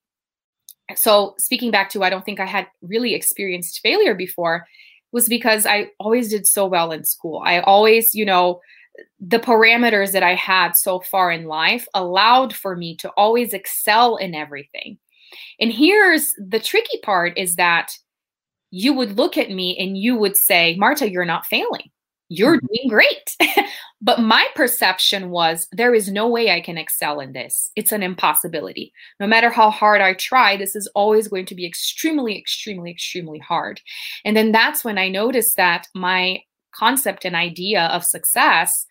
so 0.95 1.35
speaking 1.37 1.71
back 1.71 1.89
to, 1.91 2.03
I 2.03 2.09
don't 2.09 2.23
think 2.23 2.39
I 2.39 2.45
had 2.45 2.67
really 2.81 3.13
experienced 3.13 3.81
failure 3.81 4.15
before, 4.15 4.65
was 5.11 5.27
because 5.27 5.65
I 5.65 5.89
always 5.99 6.29
did 6.29 6.47
so 6.47 6.65
well 6.65 6.91
in 6.91 7.03
school. 7.03 7.41
I 7.43 7.59
always, 7.61 8.13
you 8.13 8.25
know, 8.25 8.61
the 9.19 9.39
parameters 9.39 10.11
that 10.11 10.23
I 10.23 10.35
had 10.35 10.75
so 10.75 10.99
far 10.99 11.31
in 11.31 11.45
life 11.45 11.87
allowed 11.93 12.55
for 12.55 12.75
me 12.75 12.95
to 12.97 13.09
always 13.11 13.53
excel 13.53 14.17
in 14.17 14.35
everything. 14.35 14.97
And 15.59 15.71
here's 15.71 16.33
the 16.37 16.59
tricky 16.59 16.99
part 17.03 17.37
is 17.37 17.55
that 17.55 17.91
you 18.71 18.93
would 18.93 19.17
look 19.17 19.37
at 19.37 19.51
me 19.51 19.77
and 19.77 19.97
you 19.97 20.15
would 20.15 20.37
say, 20.37 20.75
Marta, 20.75 21.09
you're 21.09 21.25
not 21.25 21.45
failing. 21.45 21.89
you're 22.29 22.57
mm-hmm. 22.57 22.67
doing 22.73 22.89
great. 22.89 23.65
but 24.01 24.19
my 24.19 24.45
perception 24.55 25.29
was 25.29 25.67
there 25.71 25.93
is 25.93 26.11
no 26.11 26.27
way 26.27 26.51
I 26.51 26.61
can 26.61 26.77
excel 26.77 27.19
in 27.19 27.33
this. 27.33 27.71
It's 27.75 27.91
an 27.91 28.03
impossibility. 28.03 28.91
No 29.19 29.27
matter 29.27 29.49
how 29.49 29.69
hard 29.69 30.01
I 30.01 30.13
try, 30.13 30.57
this 30.57 30.75
is 30.75 30.89
always 30.95 31.27
going 31.27 31.45
to 31.47 31.55
be 31.55 31.65
extremely, 31.65 32.37
extremely, 32.37 32.91
extremely 32.91 33.39
hard. 33.39 33.79
And 34.23 34.35
then 34.35 34.51
that's 34.51 34.83
when 34.83 34.97
I 34.97 35.09
noticed 35.09 35.55
that 35.57 35.87
my 35.93 36.41
concept 36.77 37.25
and 37.25 37.35
idea 37.35 37.83
of 37.85 38.03
success 38.03 38.85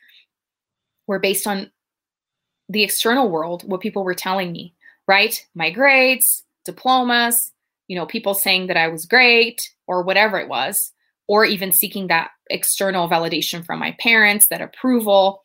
were 1.06 1.18
based 1.18 1.46
on 1.46 1.70
the 2.68 2.82
external 2.82 3.30
world, 3.30 3.62
what 3.66 3.80
people 3.80 4.04
were 4.04 4.14
telling 4.14 4.52
me, 4.52 4.74
right? 5.06 5.46
My 5.54 5.70
grades, 5.70 6.44
diplomas, 6.64 7.52
you 7.88 7.96
know, 7.96 8.06
people 8.06 8.34
saying 8.34 8.68
that 8.68 8.76
I 8.76 8.88
was 8.88 9.06
great 9.06 9.60
or 9.86 10.02
whatever 10.02 10.38
it 10.38 10.48
was 10.48 10.92
or 11.28 11.44
even 11.44 11.72
seeking 11.72 12.08
that 12.08 12.30
external 12.50 13.08
validation 13.08 13.64
from 13.64 13.78
my 13.78 13.96
parents, 14.00 14.48
that 14.48 14.60
approval. 14.60 15.42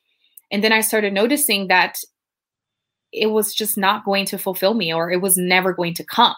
And 0.51 0.63
then 0.63 0.71
I 0.71 0.81
started 0.81 1.13
noticing 1.13 1.67
that 1.67 1.95
it 3.11 3.27
was 3.27 3.53
just 3.53 3.77
not 3.77 4.05
going 4.05 4.25
to 4.25 4.37
fulfill 4.37 4.73
me 4.73 4.93
or 4.93 5.11
it 5.11 5.21
was 5.21 5.37
never 5.37 5.73
going 5.73 5.93
to 5.95 6.03
come. 6.03 6.35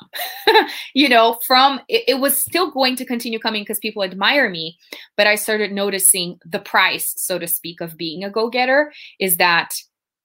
You 0.94 1.10
know 1.10 1.40
from 1.46 1.80
it, 1.88 2.04
it, 2.08 2.20
was 2.20 2.38
still 2.40 2.70
going 2.70 2.96
to 2.98 3.06
continue 3.06 3.40
coming 3.40 3.64
because 3.64 3.80
people 3.80 4.04
admire 4.04 4.50
me 4.50 4.78
but 5.16 5.26
i 5.26 5.36
started 5.36 5.72
noticing 5.72 6.38
the 6.46 6.60
price 6.60 7.14
so 7.18 7.40
to 7.40 7.48
speak 7.48 7.82
of 7.82 7.98
being 7.98 8.24
a 8.24 8.30
go-getter 8.30 8.92
is 9.20 9.38
that 9.38 9.70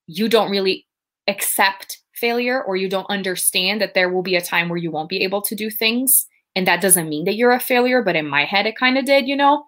you 0.06 0.28
don't 0.28 0.50
really 0.50 0.86
accept 1.28 2.00
failure 2.14 2.62
or 2.62 2.76
you 2.76 2.88
don't 2.88 3.08
understand 3.10 3.80
that 3.80 3.94
there 3.94 4.10
will 4.10 4.22
be 4.22 4.36
a 4.36 4.42
time 4.42 4.68
where 4.68 4.78
you 4.78 4.90
won't 4.90 5.08
be 5.08 5.22
able 5.22 5.42
to 5.42 5.54
do 5.54 5.70
things 5.70 6.26
and 6.56 6.66
that 6.66 6.80
doesn't 6.80 7.10
mean 7.10 7.26
that 7.26 7.36
you're 7.36 7.52
a 7.52 7.60
failure, 7.60 8.02
but 8.02 8.16
in 8.16 8.26
my 8.26 8.46
head, 8.46 8.64
it 8.66 8.78
kind 8.78 8.96
of 8.96 9.04
did, 9.04 9.28
you 9.28 9.36
know? 9.36 9.66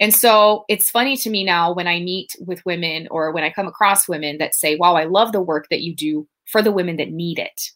And 0.00 0.12
so 0.12 0.64
it's 0.68 0.90
funny 0.90 1.16
to 1.18 1.28
me 1.28 1.44
now 1.44 1.72
when 1.72 1.86
I 1.86 2.00
meet 2.00 2.34
with 2.40 2.64
women 2.64 3.06
or 3.10 3.30
when 3.30 3.44
I 3.44 3.50
come 3.50 3.66
across 3.66 4.08
women 4.08 4.38
that 4.38 4.54
say, 4.54 4.76
wow, 4.76 4.96
I 4.96 5.04
love 5.04 5.32
the 5.32 5.42
work 5.42 5.66
that 5.68 5.82
you 5.82 5.94
do 5.94 6.26
for 6.46 6.62
the 6.62 6.72
women 6.72 6.96
that 6.96 7.10
need 7.10 7.38
it. 7.38 7.70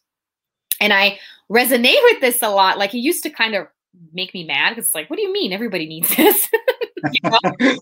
And 0.81 0.91
I 0.91 1.19
resonate 1.49 2.01
with 2.05 2.21
this 2.21 2.41
a 2.41 2.49
lot. 2.49 2.79
Like 2.79 2.95
it 2.95 2.99
used 2.99 3.21
to 3.23 3.29
kind 3.29 3.53
of 3.53 3.67
make 4.13 4.33
me 4.33 4.43
mad 4.43 4.71
because 4.71 4.87
it's 4.87 4.95
like, 4.95 5.11
what 5.11 5.17
do 5.17 5.21
you 5.21 5.31
mean 5.31 5.53
everybody 5.53 5.85
needs 5.85 6.13
this? 6.15 6.49
but, 7.21 7.77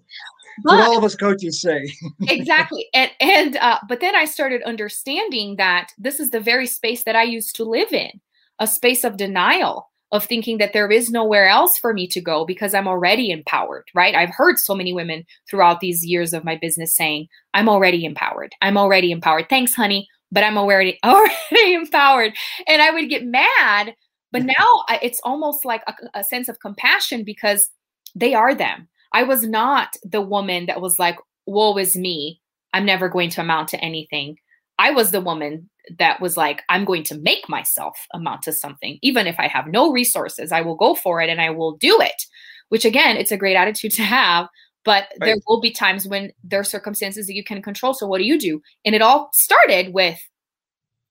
what 0.64 0.82
all 0.82 0.98
of 0.98 1.04
us 1.06 1.16
coaches 1.16 1.62
say. 1.62 1.82
exactly. 2.28 2.88
And 2.94 3.10
and 3.22 3.56
uh, 3.56 3.80
but 3.88 4.02
then 4.02 4.16
I 4.16 4.26
started 4.26 4.62
understanding 4.64 5.56
that 5.56 5.92
this 5.98 6.20
is 6.20 6.32
the 6.32 6.42
very 6.42 6.68
space 6.68 7.06
that 7.06 7.16
I 7.16 7.24
used 7.24 7.56
to 7.56 7.64
live 7.64 7.94
in, 7.94 8.12
a 8.60 8.68
space 8.68 9.06
of 9.06 9.16
denial 9.16 9.90
of 10.14 10.24
thinking 10.24 10.60
that 10.60 10.74
there 10.74 10.92
is 10.92 11.10
nowhere 11.10 11.48
else 11.48 11.76
for 11.80 11.92
me 11.92 12.08
to 12.08 12.22
go 12.22 12.46
because 12.46 12.76
I'm 12.76 12.88
already 12.88 13.32
empowered, 13.32 13.86
right? 13.96 14.14
I've 14.14 14.30
heard 14.30 14.60
so 14.60 14.76
many 14.76 14.94
women 14.94 15.26
throughout 15.50 15.80
these 15.80 16.06
years 16.06 16.34
of 16.34 16.46
my 16.46 16.56
business 16.56 16.96
saying, 16.96 17.28
I'm 17.56 17.68
already 17.68 18.06
empowered. 18.06 18.54
I'm 18.62 18.78
already 18.78 19.12
empowered. 19.12 19.50
Thanks, 19.50 19.74
honey, 19.74 20.08
but 20.32 20.44
I'm 20.44 20.56
already 20.56 21.00
already 21.04 21.74
empowered. 21.74 22.34
And 22.68 22.80
I 22.80 22.92
would 22.92 23.10
get 23.10 23.26
mad, 23.26 23.96
but 24.32 24.44
mm-hmm. 24.44 24.52
now 24.56 24.98
it's 25.02 25.20
almost 25.24 25.66
like 25.66 25.82
a, 25.88 26.20
a 26.20 26.24
sense 26.24 26.48
of 26.48 26.60
compassion 26.60 27.24
because 27.24 27.72
they 28.14 28.36
are 28.36 28.54
them. 28.54 28.88
I 29.14 29.24
was 29.24 29.44
not 29.44 29.96
the 30.04 30.22
woman 30.22 30.68
that 30.68 30.80
was 30.80 31.00
like, 31.00 31.18
woe 31.48 31.76
is 31.78 31.96
me. 31.96 32.40
I'm 32.72 32.86
never 32.86 33.10
going 33.10 33.32
to 33.32 33.42
amount 33.42 33.70
to 33.70 33.84
anything. 33.84 34.38
I 34.80 34.92
was 34.92 35.12
the 35.12 35.22
woman 35.22 35.70
that 36.00 36.22
was 36.22 36.38
like, 36.38 36.64
I'm 36.70 36.86
going 36.86 37.04
to 37.04 37.20
make 37.20 37.48
myself 37.50 37.98
amount 38.14 38.44
to 38.44 38.54
something. 38.54 38.98
Even 39.02 39.28
if 39.28 39.40
I 39.40 39.48
have 39.48 39.68
no 39.68 39.92
resources, 39.92 40.52
I 40.52 40.62
will 40.62 40.76
go 40.76 40.96
for 40.96 41.22
it 41.22 41.30
and 41.30 41.42
I 41.42 41.50
will 41.50 41.78
do 41.78 42.00
it. 42.02 42.26
Which 42.70 42.86
again, 42.86 43.18
it's 43.18 43.32
a 43.32 43.38
great 43.38 43.56
attitude 43.56 43.92
to 43.94 44.04
have. 44.04 44.48
But 44.86 45.08
right. 45.20 45.28
there 45.28 45.36
will 45.48 45.62
be 45.62 45.72
times 45.72 46.08
when 46.08 46.32
there 46.44 46.60
are 46.60 46.66
circumstances 46.66 47.28
that 47.28 47.36
you 47.36 47.44
can 47.44 47.62
control. 47.62 47.94
So 47.94 48.08
what 48.08 48.18
do 48.18 48.26
you 48.26 48.38
do? 48.38 48.62
And 48.84 48.96
it 48.96 49.02
all 49.02 49.30
started 49.34 49.94
with 49.94 50.20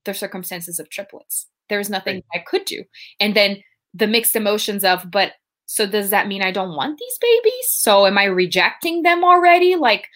the 0.05 0.13
circumstances 0.13 0.79
of 0.79 0.91
triplets. 0.91 1.47
There's 1.69 1.89
nothing 1.89 2.17
right. 2.17 2.25
I 2.35 2.39
could 2.41 2.65
do. 2.65 2.85
And 3.21 3.35
then 3.35 3.63
the 3.95 4.07
mixed 4.07 4.37
emotions 4.37 4.85
of, 4.85 5.11
but 5.11 5.33
so 5.67 5.87
does 5.87 6.11
that 6.11 6.29
mean 6.29 6.43
I 6.43 6.51
don't 6.51 6.77
want 6.77 6.99
these 6.99 7.19
babies? 7.19 7.69
So 7.69 8.07
am 8.07 8.19
I 8.19 8.25
rejecting 8.25 9.03
them 9.03 9.25
already? 9.25 9.77
Like, 9.77 10.07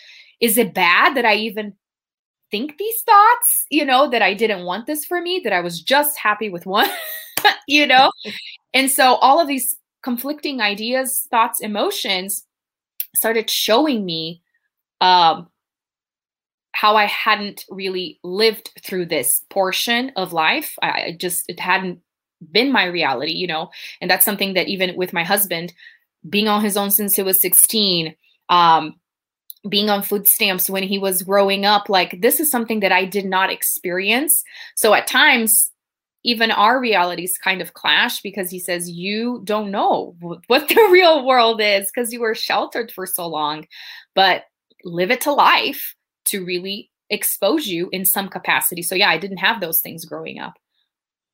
is 0.41 0.59
it 0.59 0.75
bad 0.75 1.17
that 1.17 1.25
I 1.25 1.37
even 1.37 1.75
think 2.51 2.79
these 2.79 3.03
thoughts, 3.03 3.67
you 3.71 3.85
know, 3.85 4.09
that 4.11 4.23
I 4.23 4.35
didn't 4.35 4.65
want 4.65 4.87
this 4.87 5.05
for 5.05 5.21
me, 5.21 5.41
that 5.45 5.53
I 5.53 5.61
was 5.61 5.81
just 5.81 6.19
happy 6.19 6.49
with 6.49 6.67
one, 6.67 6.89
you 7.69 7.87
know? 7.87 8.11
and 8.75 8.91
so 8.91 9.15
all 9.17 9.41
of 9.41 9.49
these 9.49 9.75
conflicting 10.03 10.61
ideas, 10.61 11.27
thoughts, 11.31 11.61
emotions 11.61 12.47
started 13.15 13.51
showing 13.51 14.05
me 14.05 14.43
um, 15.01 15.49
how 16.73 16.97
I 16.97 17.07
hadn't 17.07 17.65
really 17.71 18.21
lived 18.23 18.71
through 18.83 19.07
this 19.07 19.45
portion 19.51 20.13
of 20.17 20.33
life. 20.33 20.77
I 20.83 21.17
just, 21.19 21.45
it 21.49 21.59
hadn't 21.59 22.01
been 22.53 22.71
my 22.71 22.85
reality, 22.85 23.33
you 23.33 23.47
know? 23.47 23.71
And 24.01 24.11
that's 24.11 24.25
something 24.25 24.55
that 24.55 24.69
even 24.69 24.95
with 24.97 25.13
my 25.13 25.25
husband, 25.25 25.73
being 26.29 26.49
on 26.49 26.63
his 26.63 26.77
own 26.77 26.91
since 26.91 27.17
he 27.17 27.23
was 27.23 27.41
16, 27.41 28.15
um, 28.49 28.95
being 29.69 29.91
on 29.91 30.03
food 30.03 30.29
stamps 30.29 30.71
when 30.71 30.83
he 30.83 30.99
was 30.99 31.23
growing 31.23 31.65
up 31.65 31.89
like 31.89 32.21
this 32.21 32.41
is 32.41 32.51
something 32.51 32.81
that 32.81 32.93
i 32.93 33.05
did 33.05 33.25
not 33.25 33.51
experience. 33.51 34.43
So 34.75 34.95
at 34.95 35.07
times 35.07 35.71
even 36.25 36.51
our 36.51 36.81
realities 36.81 37.39
kind 37.39 37.63
of 37.63 37.75
clash 37.75 38.21
because 38.21 38.51
he 38.51 38.59
says 38.59 38.91
you 38.91 39.41
don't 39.45 39.71
know 39.71 40.17
what 40.21 40.69
the 40.69 40.89
real 40.91 41.25
world 41.25 41.61
is 41.61 41.91
because 41.95 42.13
you 42.13 42.21
were 42.21 42.35
sheltered 42.35 42.91
for 42.91 43.07
so 43.07 43.27
long. 43.27 43.67
But 44.15 44.45
live 44.85 45.11
it 45.11 45.21
to 45.23 45.33
life 45.33 45.95
to 46.27 46.45
really 46.45 46.91
expose 47.11 47.69
you 47.69 47.89
in 47.93 48.05
some 48.05 48.29
capacity. 48.29 48.83
So 48.83 48.95
yeah 48.95 49.11
i 49.11 49.19
didn't 49.19 49.39
have 49.39 49.61
those 49.61 49.81
things 49.81 50.05
growing 50.05 50.39
up 50.39 50.55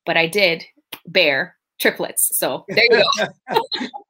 but 0.05 0.17
i 0.17 0.27
did 0.27 0.63
bear 1.07 1.55
triplets. 1.79 2.37
So 2.37 2.65
there 2.69 2.85
you 2.89 3.03
go 3.49 3.87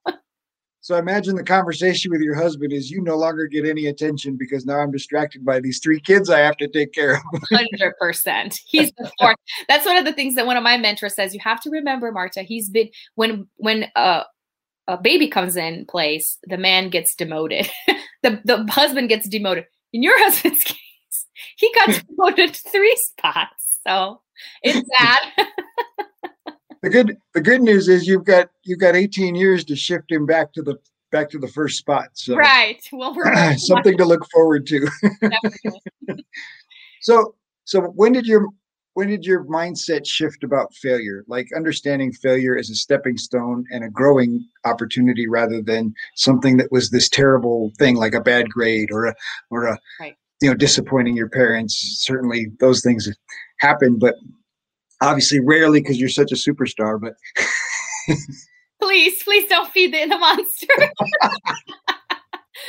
So 0.83 0.95
I 0.95 0.99
imagine 0.99 1.37
the 1.37 1.45
conversation 1.45 2.11
with 2.11 2.19
your 2.19 2.35
husband 2.35 2.73
is 2.73 2.91
you 2.91 3.01
no 3.01 3.15
longer 3.15 3.47
get 3.47 3.65
any 3.65 3.85
attention 3.85 4.35
because 4.35 4.65
now 4.65 4.79
I'm 4.79 4.91
distracted 4.91 5.45
by 5.45 5.61
these 5.61 5.79
three 5.79 6.01
kids 6.01 6.29
I 6.29 6.39
have 6.39 6.57
to 6.57 6.67
take 6.67 6.91
care 6.91 7.15
of. 7.15 7.21
Hundred 7.53 7.93
percent. 7.97 8.59
He's 8.65 8.91
the 8.97 9.09
fourth. 9.17 9.37
That's 9.69 9.85
one 9.85 9.95
of 9.95 10.03
the 10.03 10.11
things 10.11 10.35
that 10.35 10.45
one 10.45 10.57
of 10.57 10.63
my 10.63 10.75
mentors 10.75 11.15
says. 11.15 11.33
You 11.33 11.39
have 11.41 11.61
to 11.61 11.69
remember, 11.69 12.11
Marta. 12.11 12.41
He's 12.41 12.69
been 12.69 12.89
when 13.15 13.47
when 13.55 13.85
uh, 13.95 14.23
a 14.89 14.97
baby 14.97 15.29
comes 15.29 15.55
in 15.55 15.85
place, 15.85 16.37
the 16.47 16.57
man 16.57 16.89
gets 16.89 17.15
demoted. 17.15 17.69
the 18.21 18.41
the 18.43 18.69
husband 18.69 19.07
gets 19.07 19.29
demoted. 19.29 19.67
In 19.93 20.03
your 20.03 20.19
husband's 20.21 20.65
case, 20.65 21.27
he 21.55 21.73
got 21.75 22.03
demoted 22.09 22.57
three 22.57 22.97
spots. 22.97 23.79
So 23.87 24.19
it's 24.61 24.85
sad 24.99 25.47
the 26.83 26.89
good 26.89 27.17
the 27.33 27.41
good 27.41 27.61
news 27.61 27.87
is 27.87 28.05
you've 28.05 28.25
got 28.25 28.49
you've 28.63 28.79
got 28.79 28.95
18 28.95 29.35
years 29.35 29.63
to 29.65 29.75
shift 29.75 30.11
him 30.11 30.25
back 30.25 30.53
to 30.53 30.61
the 30.61 30.77
back 31.11 31.29
to 31.29 31.39
the 31.39 31.47
first 31.47 31.77
spot. 31.77 32.09
So 32.13 32.35
right. 32.35 32.85
Well, 32.91 33.15
we're 33.15 33.55
something 33.57 33.97
to 33.97 34.05
look 34.05 34.29
forward 34.29 34.67
to. 34.67 34.87
so 37.01 37.35
so 37.63 37.81
when 37.81 38.11
did 38.11 38.25
your 38.25 38.47
when 38.95 39.07
did 39.07 39.25
your 39.25 39.45
mindset 39.45 40.05
shift 40.05 40.43
about 40.43 40.73
failure? 40.75 41.23
Like 41.27 41.47
understanding 41.55 42.11
failure 42.11 42.57
as 42.57 42.69
a 42.69 42.75
stepping 42.75 43.17
stone 43.17 43.65
and 43.71 43.85
a 43.85 43.89
growing 43.89 44.45
opportunity 44.65 45.27
rather 45.27 45.61
than 45.61 45.93
something 46.15 46.57
that 46.57 46.71
was 46.71 46.89
this 46.89 47.07
terrible 47.07 47.71
thing 47.79 47.95
like 47.95 48.13
a 48.13 48.21
bad 48.21 48.49
grade 48.49 48.91
or 48.91 49.07
a 49.07 49.15
or 49.49 49.67
a 49.67 49.79
right. 50.01 50.15
you 50.41 50.49
know 50.49 50.55
disappointing 50.55 51.15
your 51.15 51.29
parents. 51.29 51.75
Certainly 52.01 52.51
those 52.59 52.81
things 52.81 53.07
happen, 53.59 53.97
but 53.97 54.15
obviously 55.03 55.39
rarely 55.39 55.81
because 55.81 55.99
you're 55.99 56.09
such 56.09 56.31
a 56.31 56.35
superstar, 56.35 56.99
but 56.99 57.15
please, 58.81 59.21
please 59.23 59.47
don't 59.49 59.71
feed 59.71 59.93
the, 59.93 60.07
the 60.07 60.17
monster. 60.17 60.67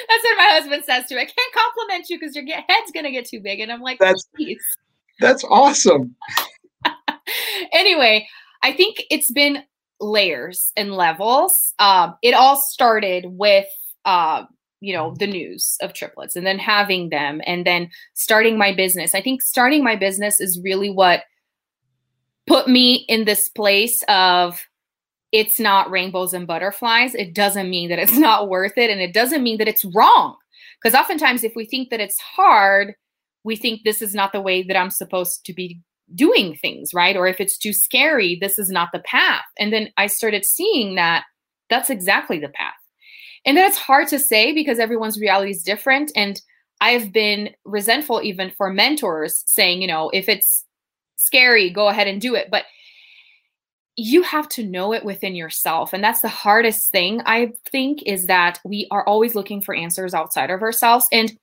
That's 0.08 0.24
what 0.24 0.38
my 0.38 0.48
husband 0.50 0.84
says 0.84 1.06
to 1.06 1.14
me. 1.14 1.22
I 1.22 1.24
can't 1.24 1.54
compliment 1.54 2.08
you 2.08 2.18
because 2.18 2.34
your 2.34 2.44
head's 2.46 2.90
gonna 2.92 3.10
get 3.10 3.26
too 3.26 3.40
big, 3.40 3.60
and 3.60 3.70
I'm 3.70 3.80
like, 3.80 3.98
that's 4.00 4.26
please. 4.34 4.62
That's 5.20 5.44
awesome. 5.44 6.16
anyway, 7.72 8.26
I 8.62 8.72
think 8.72 9.04
it's 9.10 9.30
been 9.30 9.62
layers 10.00 10.72
and 10.76 10.94
levels. 10.94 11.74
Um, 11.78 12.16
it 12.22 12.34
all 12.34 12.60
started 12.60 13.26
with 13.28 13.66
uh, 14.04 14.44
you 14.80 14.94
know 14.94 15.14
the 15.18 15.26
news 15.26 15.76
of 15.80 15.92
triplets, 15.92 16.34
and 16.34 16.46
then 16.46 16.58
having 16.58 17.10
them, 17.10 17.40
and 17.46 17.64
then 17.64 17.90
starting 18.14 18.58
my 18.58 18.74
business. 18.74 19.14
I 19.14 19.20
think 19.20 19.42
starting 19.42 19.84
my 19.84 19.96
business 19.96 20.40
is 20.40 20.60
really 20.64 20.90
what 20.90 21.22
put 22.46 22.68
me 22.68 23.04
in 23.08 23.24
this 23.24 23.48
place 23.50 24.02
of 24.08 24.60
it's 25.32 25.58
not 25.58 25.90
rainbows 25.90 26.32
and 26.32 26.46
butterflies, 26.46 27.14
it 27.14 27.34
doesn't 27.34 27.70
mean 27.70 27.88
that 27.88 27.98
it's 27.98 28.16
not 28.28 28.48
worth 28.48 28.78
it. 28.78 28.90
And 28.90 29.00
it 29.00 29.12
doesn't 29.12 29.42
mean 29.42 29.58
that 29.58 29.68
it's 29.68 29.84
wrong. 29.94 30.36
Because 30.82 30.98
oftentimes, 30.98 31.44
if 31.44 31.54
we 31.56 31.64
think 31.64 31.90
that 31.90 32.00
it's 32.00 32.18
hard, 32.20 32.94
we 33.44 33.56
think 33.56 33.80
this 33.84 34.02
is 34.02 34.14
not 34.14 34.32
the 34.32 34.40
way 34.40 34.62
that 34.62 34.76
I'm 34.76 34.90
supposed 34.90 35.44
to 35.46 35.52
be 35.54 35.80
doing 36.14 36.56
things, 36.56 36.92
right? 36.94 37.16
Or 37.16 37.26
if 37.26 37.40
it's 37.40 37.56
too 37.58 37.72
scary, 37.72 38.36
this 38.40 38.58
is 38.58 38.68
not 38.70 38.90
the 38.92 39.00
path. 39.00 39.44
And 39.58 39.72
then 39.72 39.88
I 39.96 40.06
started 40.06 40.44
seeing 40.44 40.94
that 40.96 41.24
that's 41.70 41.90
exactly 41.90 42.38
the 42.38 42.50
path. 42.50 42.74
and 43.46 43.56
that's 43.56 43.76
hard 43.78 44.08
to 44.08 44.18
say 44.18 44.52
because 44.52 44.78
everyone's 44.78 45.20
reality 45.20 45.50
is 45.50 45.62
different 45.62 46.12
and 46.16 46.40
i've 46.80 47.12
been 47.12 47.50
resentful 47.64 48.20
even 48.22 48.50
for 48.56 48.70
mentors 48.70 49.42
saying 49.46 49.80
you 49.80 49.88
know 49.88 50.10
if 50.10 50.28
it's 50.28 50.64
scary 51.16 51.70
go 51.70 51.88
ahead 51.88 52.08
and 52.08 52.20
do 52.20 52.34
it. 52.34 52.48
But 52.50 52.64
you 53.96 54.22
have 54.22 54.48
to 54.48 54.66
know 54.66 54.92
it 54.92 55.04
within 55.04 55.36
yourself. 55.36 55.92
And 55.92 56.02
that's 56.02 56.20
the 56.20 56.28
hardest 56.28 56.90
thing 56.90 57.22
i 57.26 57.52
think 57.70 58.02
is 58.04 58.26
that 58.26 58.58
we 58.64 58.88
are 58.90 59.06
always 59.06 59.34
looking 59.34 59.60
for 59.60 59.74
answers 59.74 60.14
outside 60.14 60.50
of 60.50 60.62
ourselves. 60.62 61.06
And 61.12 61.36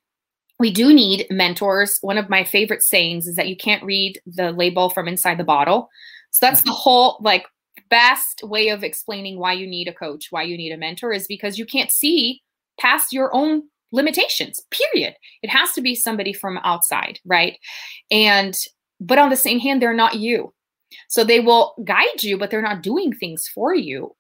we 0.60 0.72
do 0.72 0.94
need 0.94 1.26
mentors. 1.32 1.98
One 2.02 2.20
of 2.20 2.30
my 2.30 2.44
favorite 2.44 2.84
sayings 2.84 3.26
is 3.26 3.36
that 3.36 3.48
you 3.48 3.58
can't 3.58 3.84
read 3.84 4.22
the 4.28 4.52
label 4.52 4.92
from 4.92 5.08
inside 5.08 5.40
the 5.40 5.44
bottle. 5.44 5.90
So 6.32 6.46
that's 6.46 6.62
the 6.62 6.72
whole 6.72 7.18
like 7.22 7.46
best 7.90 8.42
way 8.44 8.70
of 8.70 8.84
explaining 8.84 9.40
why 9.40 9.54
you 9.54 9.68
need 9.68 9.88
a 9.88 9.94
coach 9.94 10.28
why 10.30 10.44
you 10.44 10.56
need 10.56 10.72
a 10.72 10.78
mentor 10.78 11.12
is 11.12 11.28
because 11.28 11.58
you 11.58 11.66
can't 11.66 11.92
see 11.92 12.42
past 12.80 13.12
your 13.12 13.34
own 13.36 13.64
limitations 13.92 14.62
period. 14.72 15.16
It 15.42 15.50
has 15.50 15.74
to 15.74 15.82
be 15.82 15.96
somebody 15.96 16.32
from 16.32 16.60
outside 16.64 17.20
right? 17.26 17.58
And 18.10 18.56
but 19.02 19.18
on 19.18 19.30
the 19.30 19.36
same 19.36 19.60
hand 19.60 19.82
they're 19.82 19.94
not 19.94 20.16
you 20.16 20.54
so 21.08 21.24
they 21.24 21.40
will 21.40 21.76
guide 21.84 22.24
you, 22.24 22.38
but 22.38 22.50
they're 22.50 22.62
not 22.62 22.84
doing 22.84 23.14
things 23.14 23.48
for 23.48 23.74
you. 23.74 24.16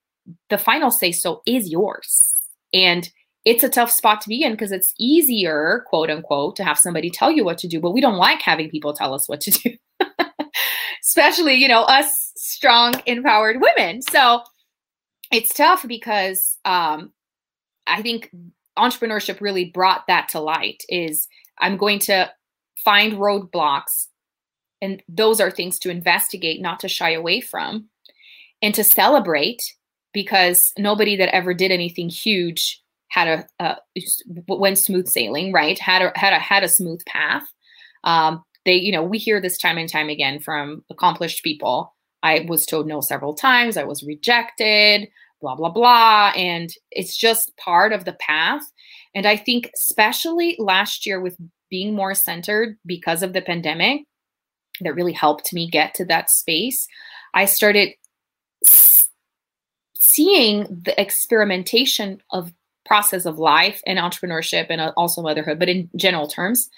The 0.49 0.57
final 0.57 0.91
say 0.91 1.11
so 1.11 1.41
is 1.45 1.69
yours. 1.69 2.37
And 2.73 3.09
it's 3.43 3.63
a 3.63 3.69
tough 3.69 3.91
spot 3.91 4.21
to 4.21 4.29
be 4.29 4.43
in 4.43 4.51
because 4.51 4.71
it's 4.71 4.93
easier, 4.99 5.83
quote 5.87 6.09
unquote, 6.09 6.55
to 6.57 6.63
have 6.63 6.77
somebody 6.77 7.09
tell 7.09 7.31
you 7.31 7.43
what 7.43 7.57
to 7.59 7.67
do, 7.67 7.79
but 7.79 7.91
we 7.91 8.01
don't 8.01 8.17
like 8.17 8.41
having 8.41 8.69
people 8.69 8.93
tell 8.93 9.13
us 9.13 9.27
what 9.27 9.41
to 9.41 9.51
do. 9.51 9.77
Especially, 11.03 11.55
you 11.55 11.67
know, 11.67 11.81
us 11.81 12.31
strong, 12.35 12.93
empowered 13.07 13.57
women. 13.59 14.01
So 14.03 14.43
it's 15.31 15.53
tough 15.53 15.85
because 15.87 16.59
um, 16.65 17.11
I 17.87 18.01
think 18.03 18.29
entrepreneurship 18.77 19.41
really 19.41 19.65
brought 19.65 20.05
that 20.07 20.29
to 20.29 20.39
light 20.39 20.83
is 20.87 21.27
I'm 21.57 21.77
going 21.77 21.99
to 21.99 22.31
find 22.83 23.13
roadblocks 23.13 24.07
and 24.81 25.01
those 25.07 25.39
are 25.39 25.51
things 25.51 25.77
to 25.79 25.89
investigate, 25.89 26.61
not 26.61 26.79
to 26.79 26.87
shy 26.87 27.11
away 27.11 27.41
from, 27.41 27.87
and 28.61 28.73
to 28.75 28.83
celebrate 28.83 29.61
because 30.13 30.73
nobody 30.77 31.15
that 31.15 31.33
ever 31.33 31.53
did 31.53 31.71
anything 31.71 32.09
huge 32.09 32.81
had 33.09 33.45
a 33.59 33.77
went 34.47 34.77
smooth 34.77 35.07
sailing, 35.07 35.51
right? 35.51 35.77
Had 35.77 36.01
a 36.01 36.11
had 36.15 36.33
a 36.33 36.39
had 36.39 36.63
a 36.63 36.69
smooth 36.69 37.03
path. 37.05 37.43
Um, 38.03 38.43
they, 38.65 38.75
you 38.75 38.91
know, 38.91 39.03
we 39.03 39.17
hear 39.17 39.41
this 39.41 39.57
time 39.57 39.77
and 39.77 39.89
time 39.89 40.09
again 40.09 40.39
from 40.39 40.83
accomplished 40.89 41.43
people. 41.43 41.93
I 42.23 42.45
was 42.47 42.65
told 42.65 42.87
no 42.87 43.01
several 43.01 43.33
times. 43.33 43.77
I 43.77 43.83
was 43.83 44.03
rejected. 44.03 45.09
Blah 45.41 45.55
blah 45.55 45.71
blah, 45.71 46.31
and 46.35 46.71
it's 46.91 47.17
just 47.17 47.55
part 47.57 47.93
of 47.93 48.05
the 48.05 48.13
path. 48.13 48.63
And 49.15 49.25
I 49.25 49.35
think, 49.35 49.71
especially 49.75 50.55
last 50.59 51.05
year, 51.05 51.19
with 51.19 51.35
being 51.69 51.95
more 51.95 52.13
centered 52.13 52.77
because 52.85 53.23
of 53.23 53.33
the 53.33 53.41
pandemic, 53.41 54.03
that 54.83 54.95
really 54.95 55.13
helped 55.13 55.53
me 55.53 55.69
get 55.69 55.93
to 55.95 56.05
that 56.05 56.29
space. 56.29 56.87
I 57.33 57.45
started 57.45 57.93
seeing 59.95 60.63
the 60.69 60.99
experimentation 60.99 62.21
of 62.31 62.51
process 62.85 63.25
of 63.25 63.39
life 63.39 63.81
and 63.85 63.97
entrepreneurship 63.97 64.67
and 64.69 64.81
uh, 64.81 64.91
also 64.97 65.21
motherhood, 65.21 65.59
but 65.59 65.69
in 65.69 65.89
general 65.95 66.27
terms, 66.27 66.69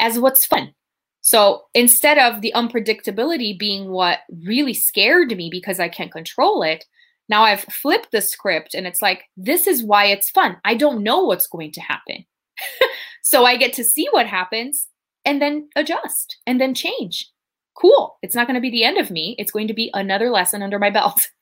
as 0.00 0.18
what's 0.18 0.46
fun. 0.46 0.74
So 1.20 1.62
instead 1.72 2.18
of 2.18 2.40
the 2.40 2.52
unpredictability 2.56 3.56
being 3.56 3.90
what 3.90 4.20
really 4.44 4.74
scared 4.74 5.36
me 5.36 5.48
because 5.50 5.78
I 5.78 5.88
can't 5.88 6.10
control 6.10 6.62
it, 6.64 6.84
now 7.28 7.44
I've 7.44 7.60
flipped 7.60 8.10
the 8.10 8.20
script 8.20 8.74
and 8.74 8.86
it's 8.86 9.00
like, 9.00 9.24
this 9.36 9.68
is 9.68 9.84
why 9.84 10.06
it's 10.06 10.30
fun. 10.30 10.56
I 10.64 10.74
don't 10.74 11.04
know 11.04 11.22
what's 11.22 11.46
going 11.46 11.70
to 11.72 11.80
happen. 11.80 12.24
so 13.22 13.44
I 13.44 13.56
get 13.56 13.72
to 13.74 13.84
see 13.84 14.08
what 14.10 14.26
happens 14.26 14.88
and 15.24 15.40
then 15.40 15.68
adjust 15.76 16.38
and 16.46 16.60
then 16.60 16.74
change 16.74 17.31
cool. 17.74 18.18
It's 18.22 18.34
not 18.34 18.46
going 18.46 18.54
to 18.54 18.60
be 18.60 18.70
the 18.70 18.84
end 18.84 18.98
of 18.98 19.10
me. 19.10 19.34
It's 19.38 19.50
going 19.50 19.68
to 19.68 19.74
be 19.74 19.90
another 19.94 20.30
lesson 20.30 20.62
under 20.62 20.78
my 20.78 20.90
belt. 20.90 21.28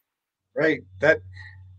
Right. 0.53 0.81
That 0.99 1.21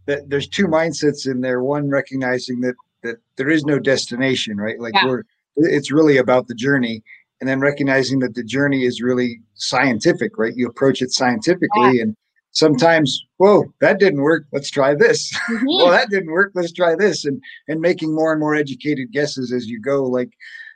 that 0.06 0.30
there's 0.30 0.48
two 0.48 0.66
mindsets 0.66 1.30
in 1.30 1.42
there. 1.42 1.62
One 1.62 1.90
recognizing 1.90 2.62
that 2.62 2.76
that 3.04 3.18
there 3.36 3.50
is 3.50 3.66
no 3.66 3.80
destination, 3.80 4.56
right? 4.56 4.80
Like 4.80 4.94
yeah. 4.94 5.06
we're 5.06 5.24
it's 5.58 5.92
really 5.92 6.16
about 6.16 6.48
the 6.48 6.56
journey 6.56 7.04
and 7.42 7.50
then 7.50 7.60
recognizing 7.60 8.20
that 8.20 8.34
the 8.34 8.46
journey 8.46 8.86
is 8.86 9.02
really 9.02 9.42
scientific, 9.56 10.38
right? 10.38 10.56
You 10.56 10.68
approach 10.68 11.02
it 11.02 11.12
scientifically 11.12 11.98
yeah. 11.98 12.04
and 12.04 12.16
sometimes, 12.52 13.26
whoa, 13.38 13.66
that 13.82 14.00
didn't 14.00 14.22
work. 14.22 14.46
Let's 14.54 14.72
try 14.72 14.96
this. 14.96 15.38
Mm-hmm. 15.52 15.66
well, 15.68 15.92
that 15.92 16.10
didn't 16.10 16.32
work. 16.32 16.52
Let's 16.56 16.72
try 16.72 16.96
this. 16.96 17.26
And 17.26 17.42
and 17.68 17.82
making 17.82 18.16
more 18.16 18.32
and 18.32 18.40
more 18.40 18.56
educated 18.56 19.12
guesses 19.12 19.52
as 19.52 19.68
you 19.68 19.82
go. 19.82 20.04
Like, 20.04 20.30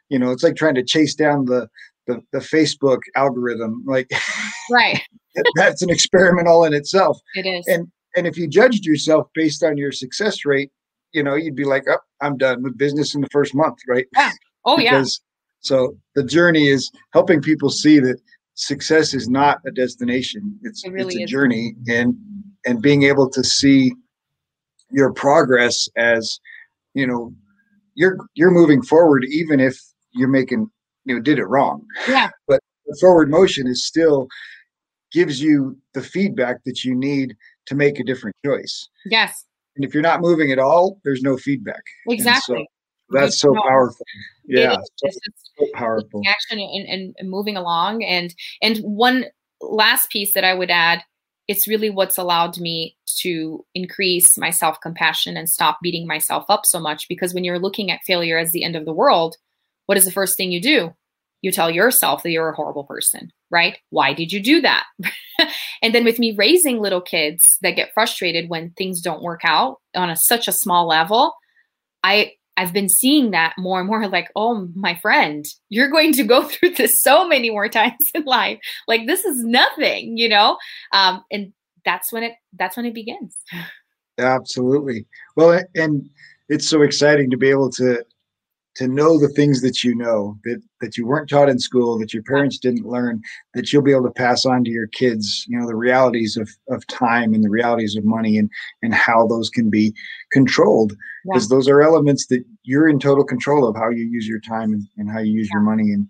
you 0.09 0.19
know, 0.19 0.31
it's 0.31 0.43
like 0.43 0.57
trying 0.57 0.75
to 0.75 0.83
chase 0.83 1.15
down 1.15 1.45
the 1.45 1.69
the, 2.07 2.21
the 2.31 2.39
Facebook 2.39 2.99
algorithm. 3.15 3.83
Like, 3.85 4.09
right. 4.71 5.01
that's 5.55 5.81
an 5.81 5.89
experiment 5.89 6.47
all 6.47 6.63
in 6.65 6.73
itself. 6.73 7.19
It 7.35 7.45
is. 7.45 7.67
And 7.67 7.87
and 8.15 8.25
if 8.25 8.37
you 8.37 8.47
judged 8.47 8.85
yourself 8.85 9.27
based 9.33 9.61
on 9.63 9.77
your 9.77 9.91
success 9.91 10.45
rate, 10.45 10.71
you 11.11 11.21
know, 11.21 11.35
you'd 11.35 11.55
be 11.55 11.65
like, 11.65 11.83
oh, 11.89 11.97
I'm 12.21 12.37
done 12.37 12.63
with 12.63 12.77
business 12.77 13.13
in 13.13 13.21
the 13.21 13.27
first 13.29 13.53
month, 13.53 13.77
right? 13.87 14.05
Yeah. 14.15 14.31
Oh 14.65 14.77
because, 14.77 15.21
yeah. 15.21 15.25
So 15.61 15.97
the 16.15 16.23
journey 16.23 16.67
is 16.67 16.91
helping 17.13 17.41
people 17.41 17.69
see 17.69 17.99
that 17.99 18.17
success 18.53 19.13
is 19.13 19.27
not 19.27 19.59
a 19.65 19.71
destination. 19.71 20.57
It's 20.63 20.83
it 20.85 20.91
really 20.91 21.15
it's 21.15 21.21
a 21.21 21.23
is. 21.23 21.31
journey 21.31 21.75
and 21.87 22.15
and 22.65 22.81
being 22.81 23.03
able 23.03 23.29
to 23.29 23.43
see 23.43 23.93
your 24.91 25.11
progress 25.11 25.87
as, 25.97 26.39
you 26.93 27.05
know, 27.05 27.33
you're 27.95 28.17
you're 28.35 28.51
moving 28.51 28.81
forward 28.81 29.25
even 29.25 29.59
if 29.59 29.77
you're 30.13 30.29
making 30.29 30.69
you 31.05 31.15
know 31.15 31.21
did 31.21 31.39
it 31.39 31.45
wrong. 31.45 31.85
Yeah. 32.07 32.29
But 32.47 32.59
the 32.85 32.97
forward 33.01 33.29
motion 33.29 33.67
is 33.67 33.85
still 33.85 34.27
gives 35.11 35.41
you 35.41 35.77
the 35.93 36.01
feedback 36.01 36.63
that 36.65 36.83
you 36.83 36.93
need 36.93 37.35
to 37.65 37.75
make 37.75 37.99
a 37.99 38.03
different 38.03 38.35
choice. 38.45 38.89
Yes. 39.05 39.45
And 39.75 39.83
if 39.85 39.93
you're 39.93 40.03
not 40.03 40.21
moving 40.21 40.51
at 40.51 40.59
all, 40.59 40.99
there's 41.03 41.21
no 41.21 41.37
feedback. 41.37 41.81
Exactly. 42.07 42.67
So 43.09 43.17
that's 43.17 43.39
so 43.39 43.53
powerful. 43.53 44.05
Yeah, 44.45 44.75
so, 44.95 45.09
so, 45.57 45.65
powerful. 45.73 46.21
Action 46.27 46.59
and, 46.59 47.15
and 47.17 47.29
moving 47.29 47.57
along, 47.57 48.03
and 48.03 48.33
and 48.61 48.77
one 48.79 49.25
last 49.61 50.09
piece 50.09 50.33
that 50.33 50.43
I 50.43 50.53
would 50.53 50.69
add 50.69 51.03
it's 51.47 51.67
really 51.67 51.89
what's 51.89 52.17
allowed 52.17 52.57
me 52.57 52.97
to 53.17 53.65
increase 53.75 54.37
my 54.37 54.49
self 54.49 54.79
compassion 54.81 55.37
and 55.37 55.49
stop 55.49 55.79
beating 55.81 56.07
myself 56.07 56.45
up 56.49 56.65
so 56.65 56.79
much. 56.79 57.07
Because 57.07 57.33
when 57.33 57.43
you're 57.43 57.59
looking 57.59 57.91
at 57.91 58.03
failure 58.05 58.37
as 58.37 58.51
the 58.51 58.63
end 58.63 58.75
of 58.75 58.85
the 58.85 58.93
world, 58.93 59.37
what 59.85 59.97
is 59.97 60.05
the 60.05 60.11
first 60.11 60.37
thing 60.37 60.51
you 60.51 60.61
do? 60.61 60.93
You 61.41 61.51
tell 61.51 61.69
yourself 61.69 62.23
that 62.23 62.31
you're 62.31 62.49
a 62.49 62.55
horrible 62.55 62.85
person, 62.85 63.31
right? 63.51 63.77
Why 63.89 64.13
did 64.13 64.31
you 64.31 64.41
do 64.41 64.61
that? 64.61 64.85
and 65.81 65.93
then 65.93 66.03
with 66.03 66.17
me 66.17 66.33
raising 66.35 66.79
little 66.79 67.01
kids 67.01 67.57
that 67.61 67.75
get 67.75 67.93
frustrated 67.93 68.49
when 68.49 68.71
things 68.71 69.01
don't 69.01 69.21
work 69.21 69.41
out 69.43 69.77
on 69.95 70.09
a, 70.09 70.15
such 70.15 70.47
a 70.47 70.51
small 70.51 70.87
level, 70.87 71.35
I 72.03 72.33
I've 72.57 72.73
been 72.73 72.89
seeing 72.89 73.31
that 73.31 73.53
more 73.57 73.79
and 73.79 73.87
more 73.87 74.07
like, 74.07 74.31
oh, 74.35 74.69
my 74.75 74.95
friend, 74.95 75.45
you're 75.69 75.89
going 75.89 76.13
to 76.13 76.23
go 76.23 76.43
through 76.47 76.71
this 76.71 77.01
so 77.01 77.27
many 77.27 77.49
more 77.49 77.69
times 77.69 78.09
in 78.13 78.23
life. 78.23 78.59
Like 78.87 79.07
this 79.07 79.25
is 79.25 79.43
nothing, 79.43 80.17
you 80.17 80.29
know? 80.29 80.57
Um, 80.93 81.23
and 81.31 81.53
that's 81.83 82.11
when 82.11 82.23
it 82.23 82.33
that's 82.57 82.77
when 82.77 82.85
it 82.85 82.93
begins. 82.93 83.35
Absolutely. 84.17 85.05
Well, 85.35 85.61
and 85.75 86.09
it's 86.49 86.67
so 86.67 86.81
exciting 86.81 87.29
to 87.31 87.37
be 87.37 87.49
able 87.49 87.69
to 87.71 88.03
to 88.75 88.88
know 88.88 89.17
the 89.17 89.29
things 89.29 89.61
that 89.61 89.83
you 89.83 89.95
know 89.95 90.38
that 90.43 90.61
that 90.81 90.97
you 90.97 91.07
weren't 91.07 91.29
taught 91.29 91.49
in 91.49 91.59
school 91.59 91.97
that 91.97 92.13
your 92.13 92.23
parents 92.23 92.57
didn't 92.57 92.85
learn 92.85 93.21
that 93.53 93.71
you'll 93.71 93.81
be 93.81 93.91
able 93.91 94.03
to 94.03 94.11
pass 94.11 94.45
on 94.45 94.63
to 94.63 94.69
your 94.69 94.88
kids 94.88 95.45
you 95.47 95.57
know 95.57 95.65
the 95.65 95.75
realities 95.75 96.38
of 96.38 96.49
of 96.69 96.85
time 96.88 97.33
and 97.33 97.43
the 97.43 97.49
realities 97.49 97.95
of 97.95 98.05
money 98.05 98.38
and 98.38 98.49
and 98.83 98.93
how 98.93 99.25
those 99.27 99.49
can 99.49 99.69
be 99.69 99.93
controlled 100.31 100.93
because 101.25 101.49
yeah. 101.49 101.55
those 101.55 101.67
are 101.67 101.81
elements 101.81 102.27
that 102.27 102.43
you're 102.63 102.89
in 102.89 102.99
total 102.99 103.23
control 103.23 103.67
of 103.67 103.75
how 103.75 103.89
you 103.89 104.03
use 104.03 104.27
your 104.27 104.41
time 104.41 104.73
and, 104.73 104.88
and 104.97 105.09
how 105.09 105.19
you 105.19 105.31
use 105.31 105.47
yeah. 105.47 105.55
your 105.55 105.63
money 105.63 105.91
and 105.91 106.07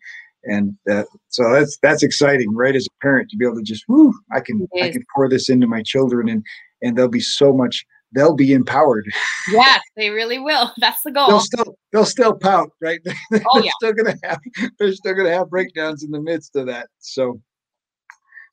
and 0.48 0.76
uh, 0.92 1.04
so 1.30 1.52
that's 1.52 1.78
that's 1.82 2.04
exciting 2.04 2.54
right 2.54 2.76
as 2.76 2.86
a 2.86 3.02
parent 3.02 3.30
to 3.30 3.38
be 3.38 3.46
able 3.46 3.56
to 3.56 3.64
just 3.64 3.86
whoo 3.88 4.14
i 4.32 4.40
can 4.40 4.68
i 4.82 4.90
can 4.90 5.04
pour 5.16 5.28
this 5.30 5.50
into 5.50 5.68
my 5.68 5.82
children 5.82 6.30
and 6.30 6.44
and 6.82 6.96
they'll 6.96 7.08
be 7.08 7.20
so 7.20 7.52
much 7.54 7.86
they'll 8.16 8.36
be 8.36 8.54
empowered. 8.54 9.06
Yes, 9.52 9.82
they 9.96 10.10
really 10.10 10.40
will. 10.40 10.72
That's 10.78 11.04
the 11.04 11.12
goal. 11.12 11.28
They'll 11.28 11.40
still 11.40 11.78
they'll 11.92 12.06
still 12.06 12.34
pout, 12.34 12.72
right? 12.82 13.00
they're 13.30 13.44
oh, 13.54 13.62
yeah. 13.62 13.72
still 13.80 13.94
gonna 13.94 14.18
have 14.24 14.40
they're 14.80 14.94
still 14.94 15.14
gonna 15.14 15.32
have 15.32 15.50
breakdowns 15.50 16.04
in 16.04 16.12
the 16.12 16.22
midst 16.22 16.56
of 16.56 16.66
that. 16.68 16.88
So 17.00 17.40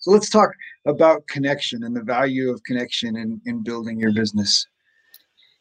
so 0.01 0.11
let's 0.11 0.29
talk 0.29 0.51
about 0.87 1.27
connection 1.29 1.85
and 1.85 1.95
the 1.95 2.03
value 2.03 2.51
of 2.51 2.63
connection 2.65 3.17
in, 3.17 3.41
in 3.47 3.63
building 3.63 4.01
your 4.01 4.13
business. 4.13 4.67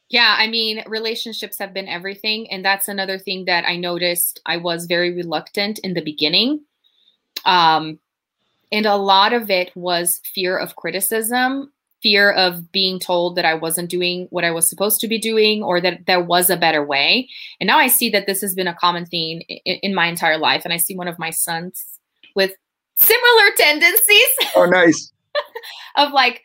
Yeah, 0.10 0.36
I 0.38 0.48
mean, 0.48 0.84
relationships 0.88 1.60
have 1.60 1.76
been 1.76 1.88
everything. 1.88 2.52
And 2.52 2.66
that's 2.66 2.88
another 2.88 3.20
thing 3.20 3.46
that 3.46 3.66
I 3.66 3.78
noticed 3.78 4.42
I 4.48 4.58
was 4.58 4.88
very 4.88 5.14
reluctant 5.14 5.80
in 5.84 5.94
the 5.94 6.02
beginning. 6.02 6.66
Um, 7.46 8.00
and 8.72 8.88
a 8.88 8.96
lot 8.96 9.32
of 9.32 9.52
it 9.52 9.72
was 9.76 10.22
fear 10.34 10.58
of 10.58 10.76
criticism 10.76 11.72
fear 12.02 12.32
of 12.32 12.72
being 12.72 13.00
told 13.00 13.36
that 13.36 13.46
I 13.46 13.54
wasn't 13.54 13.90
doing 13.90 14.28
what 14.30 14.44
I 14.44 14.52
was 14.52 14.70
supposed 14.70 15.00
to 15.02 15.08
be 15.08 15.20
doing 15.20 15.64
or 15.64 15.80
that 15.82 16.06
there 16.08 16.22
was 16.22 16.50
a 16.50 16.58
better 16.58 16.84
way. 16.86 17.30
And 17.60 17.68
now 17.68 17.78
I 17.78 17.88
see 17.88 18.10
that 18.10 18.26
this 18.26 18.42
has 18.42 18.56
been 18.56 18.68
a 18.68 18.76
common 18.76 19.06
theme 19.06 19.42
in, 19.48 19.76
in 19.78 19.96
my 19.96 20.08
entire 20.08 20.38
life. 20.38 20.64
And 20.64 20.74
I 20.74 20.78
see 20.78 20.96
one 20.96 21.08
of 21.08 21.20
my 21.20 21.30
sons 21.30 21.84
with 22.36 22.52
similar 22.96 23.52
tendencies. 23.56 24.28
Oh, 24.56 24.66
nice. 24.66 25.12
of 25.96 26.12
like, 26.12 26.42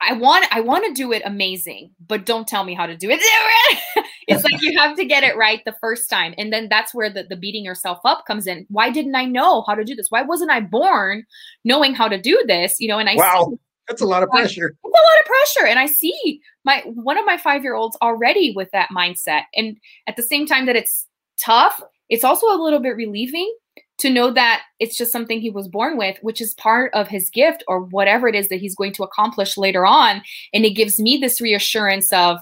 I 0.00 0.12
want 0.12 0.46
I 0.50 0.60
want 0.60 0.84
to 0.86 0.92
do 0.92 1.12
it 1.12 1.22
amazing, 1.24 1.90
but 2.06 2.26
don't 2.26 2.46
tell 2.46 2.64
me 2.64 2.74
how 2.74 2.86
to 2.86 2.96
do 2.96 3.08
it. 3.10 3.20
it's 4.28 4.44
like 4.44 4.60
you 4.60 4.78
have 4.78 4.96
to 4.96 5.04
get 5.04 5.24
it 5.24 5.36
right 5.36 5.62
the 5.64 5.74
first 5.80 6.10
time. 6.10 6.34
And 6.36 6.52
then 6.52 6.68
that's 6.68 6.94
where 6.94 7.10
the, 7.10 7.24
the 7.24 7.36
beating 7.36 7.64
yourself 7.64 7.98
up 8.04 8.24
comes 8.26 8.46
in. 8.46 8.66
Why 8.68 8.90
didn't 8.90 9.14
I 9.14 9.24
know 9.24 9.62
how 9.66 9.74
to 9.74 9.84
do 9.84 9.94
this? 9.94 10.06
Why 10.10 10.22
wasn't 10.22 10.50
I 10.50 10.60
born 10.60 11.24
knowing 11.64 11.94
how 11.94 12.08
to 12.08 12.20
do 12.20 12.42
this? 12.46 12.76
You 12.78 12.88
know, 12.88 12.98
and 12.98 13.08
I 13.08 13.16
Wow. 13.16 13.48
See, 13.50 13.56
that's 13.88 14.02
a 14.02 14.06
lot 14.06 14.22
of 14.22 14.30
pressure. 14.30 14.68
It's 14.68 14.84
a 14.84 14.88
lot 14.88 15.20
of 15.20 15.26
pressure. 15.26 15.66
And 15.68 15.78
I 15.78 15.86
see 15.86 16.40
my 16.64 16.82
one 16.86 17.18
of 17.18 17.24
my 17.24 17.36
five 17.36 17.62
year 17.62 17.74
olds 17.74 17.96
already 18.02 18.52
with 18.54 18.70
that 18.72 18.90
mindset. 18.90 19.42
And 19.54 19.76
at 20.06 20.16
the 20.16 20.22
same 20.22 20.46
time 20.46 20.66
that 20.66 20.76
it's 20.76 21.06
tough, 21.42 21.80
it's 22.08 22.24
also 22.24 22.46
a 22.46 22.62
little 22.62 22.80
bit 22.80 22.96
relieving 22.96 23.52
to 23.98 24.10
know 24.10 24.30
that 24.30 24.62
it's 24.78 24.96
just 24.96 25.12
something 25.12 25.40
he 25.40 25.50
was 25.50 25.68
born 25.68 25.96
with, 25.96 26.18
which 26.20 26.40
is 26.40 26.54
part 26.54 26.92
of 26.94 27.08
his 27.08 27.30
gift 27.30 27.64
or 27.66 27.80
whatever 27.80 28.28
it 28.28 28.34
is 28.34 28.48
that 28.48 28.60
he's 28.60 28.74
going 28.74 28.92
to 28.92 29.02
accomplish 29.02 29.56
later 29.56 29.86
on. 29.86 30.22
And 30.52 30.64
it 30.64 30.70
gives 30.70 31.00
me 31.00 31.16
this 31.16 31.40
reassurance 31.40 32.12
of, 32.12 32.38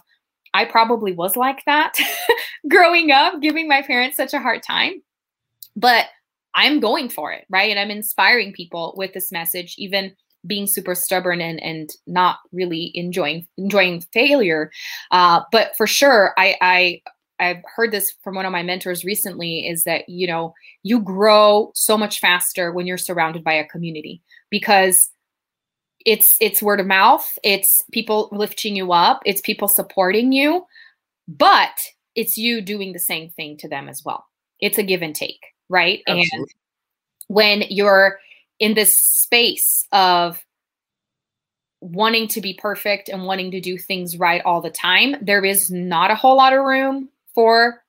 I 0.53 0.65
probably 0.65 1.13
was 1.13 1.37
like 1.37 1.65
that 1.67 1.97
growing 2.69 3.11
up, 3.11 3.41
giving 3.41 3.69
my 3.69 3.83
parents 3.83 4.17
such 4.17 4.35
a 4.35 4.41
hard 4.41 4.63
time. 4.63 5.03
But 5.77 6.07
I'm 6.55 6.81
going 6.81 7.09
for 7.09 7.33
it, 7.33 7.45
right? 7.49 7.71
And 7.71 7.79
I'm 7.79 7.91
inspiring 7.91 8.53
people 8.53 8.95
with 8.97 9.13
this 9.13 9.33
message, 9.33 9.75
even 9.79 10.15
being 10.47 10.67
super 10.67 10.95
stubborn 10.95 11.41
and 11.41 11.63
and 11.63 11.91
not 12.07 12.39
really 12.53 12.91
enjoying 12.95 13.47
enjoying 13.59 14.01
failure. 14.13 14.71
Uh, 15.11 15.41
but 15.53 15.77
for 15.77 15.87
sure, 15.87 16.35
I 16.37 16.57
I 16.61 17.03
I've 17.41 17.63
heard 17.75 17.91
this 17.91 18.13
from 18.23 18.35
one 18.35 18.47
of 18.47 18.53
my 18.53 18.63
mentors 18.63 19.05
recently 19.05 19.67
is 19.67 19.85
that 19.85 20.09
you 20.09 20.27
know 20.27 20.55
you 20.83 21.01
grow 21.01 21.73
so 21.75 21.97
much 21.97 22.21
faster 22.21 22.73
when 22.73 22.87
you're 22.87 22.99
surrounded 22.99 23.43
by 23.43 23.55
a 23.55 23.67
community 23.67 24.23
because 24.51 25.11
it's 26.07 26.37
it's 26.41 26.63
word 26.63 26.81
of 26.81 26.87
mouth 26.87 27.27
it's 27.43 27.81
people 27.93 28.29
lifting 28.31 28.77
you 28.77 28.93
up 28.93 29.21
it's 29.25 29.41
people 29.41 29.69
supporting 29.69 30.33
you 30.33 30.65
but 31.27 31.79
it's 32.15 32.37
you 32.37 32.61
doing 32.61 32.93
the 32.93 32.99
same 32.99 33.31
thing 33.31 33.57
to 33.57 33.69
them 33.69 33.89
as 33.89 34.03
well 34.05 34.27
it's 34.61 34.79
a 34.79 34.83
give 34.83 35.03
and 35.03 35.15
take 35.15 35.41
right 35.69 36.03
Absolutely. 36.07 36.29
and 36.33 36.47
when 37.29 37.65
you're 37.69 38.19
in 38.59 38.75
this 38.75 38.97
space 38.97 39.87
of 39.93 40.43
wanting 41.81 42.29
to 42.29 42.41
be 42.41 42.55
perfect 42.55 43.09
and 43.09 43.25
wanting 43.25 43.51
to 43.51 43.61
do 43.61 43.77
things 43.77 44.19
right 44.19 44.41
all 44.47 44.63
the 44.63 44.71
time 44.71 45.17
there 45.21 45.45
is 45.45 45.71
not 45.71 46.11
a 46.11 46.15
whole 46.15 46.37
lot 46.37 46.55
of 46.55 46.65
room 46.65 47.11
for 47.35 47.85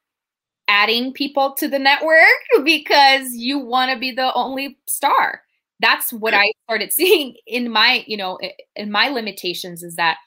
adding 0.67 1.13
people 1.13 1.53
to 1.53 1.67
the 1.67 1.79
network 1.79 2.19
because 2.63 3.33
you 3.33 3.59
want 3.59 3.91
to 3.91 3.99
be 3.99 4.11
the 4.11 4.33
only 4.33 4.77
star. 4.87 5.41
That's 5.79 6.13
what 6.13 6.33
I 6.33 6.51
started 6.63 6.91
seeing 6.93 7.35
in 7.45 7.71
my, 7.71 8.03
you 8.07 8.17
know, 8.17 8.39
in 8.75 8.91
my 8.91 9.09
limitations 9.09 9.83
is 9.83 9.95
that 9.95 10.17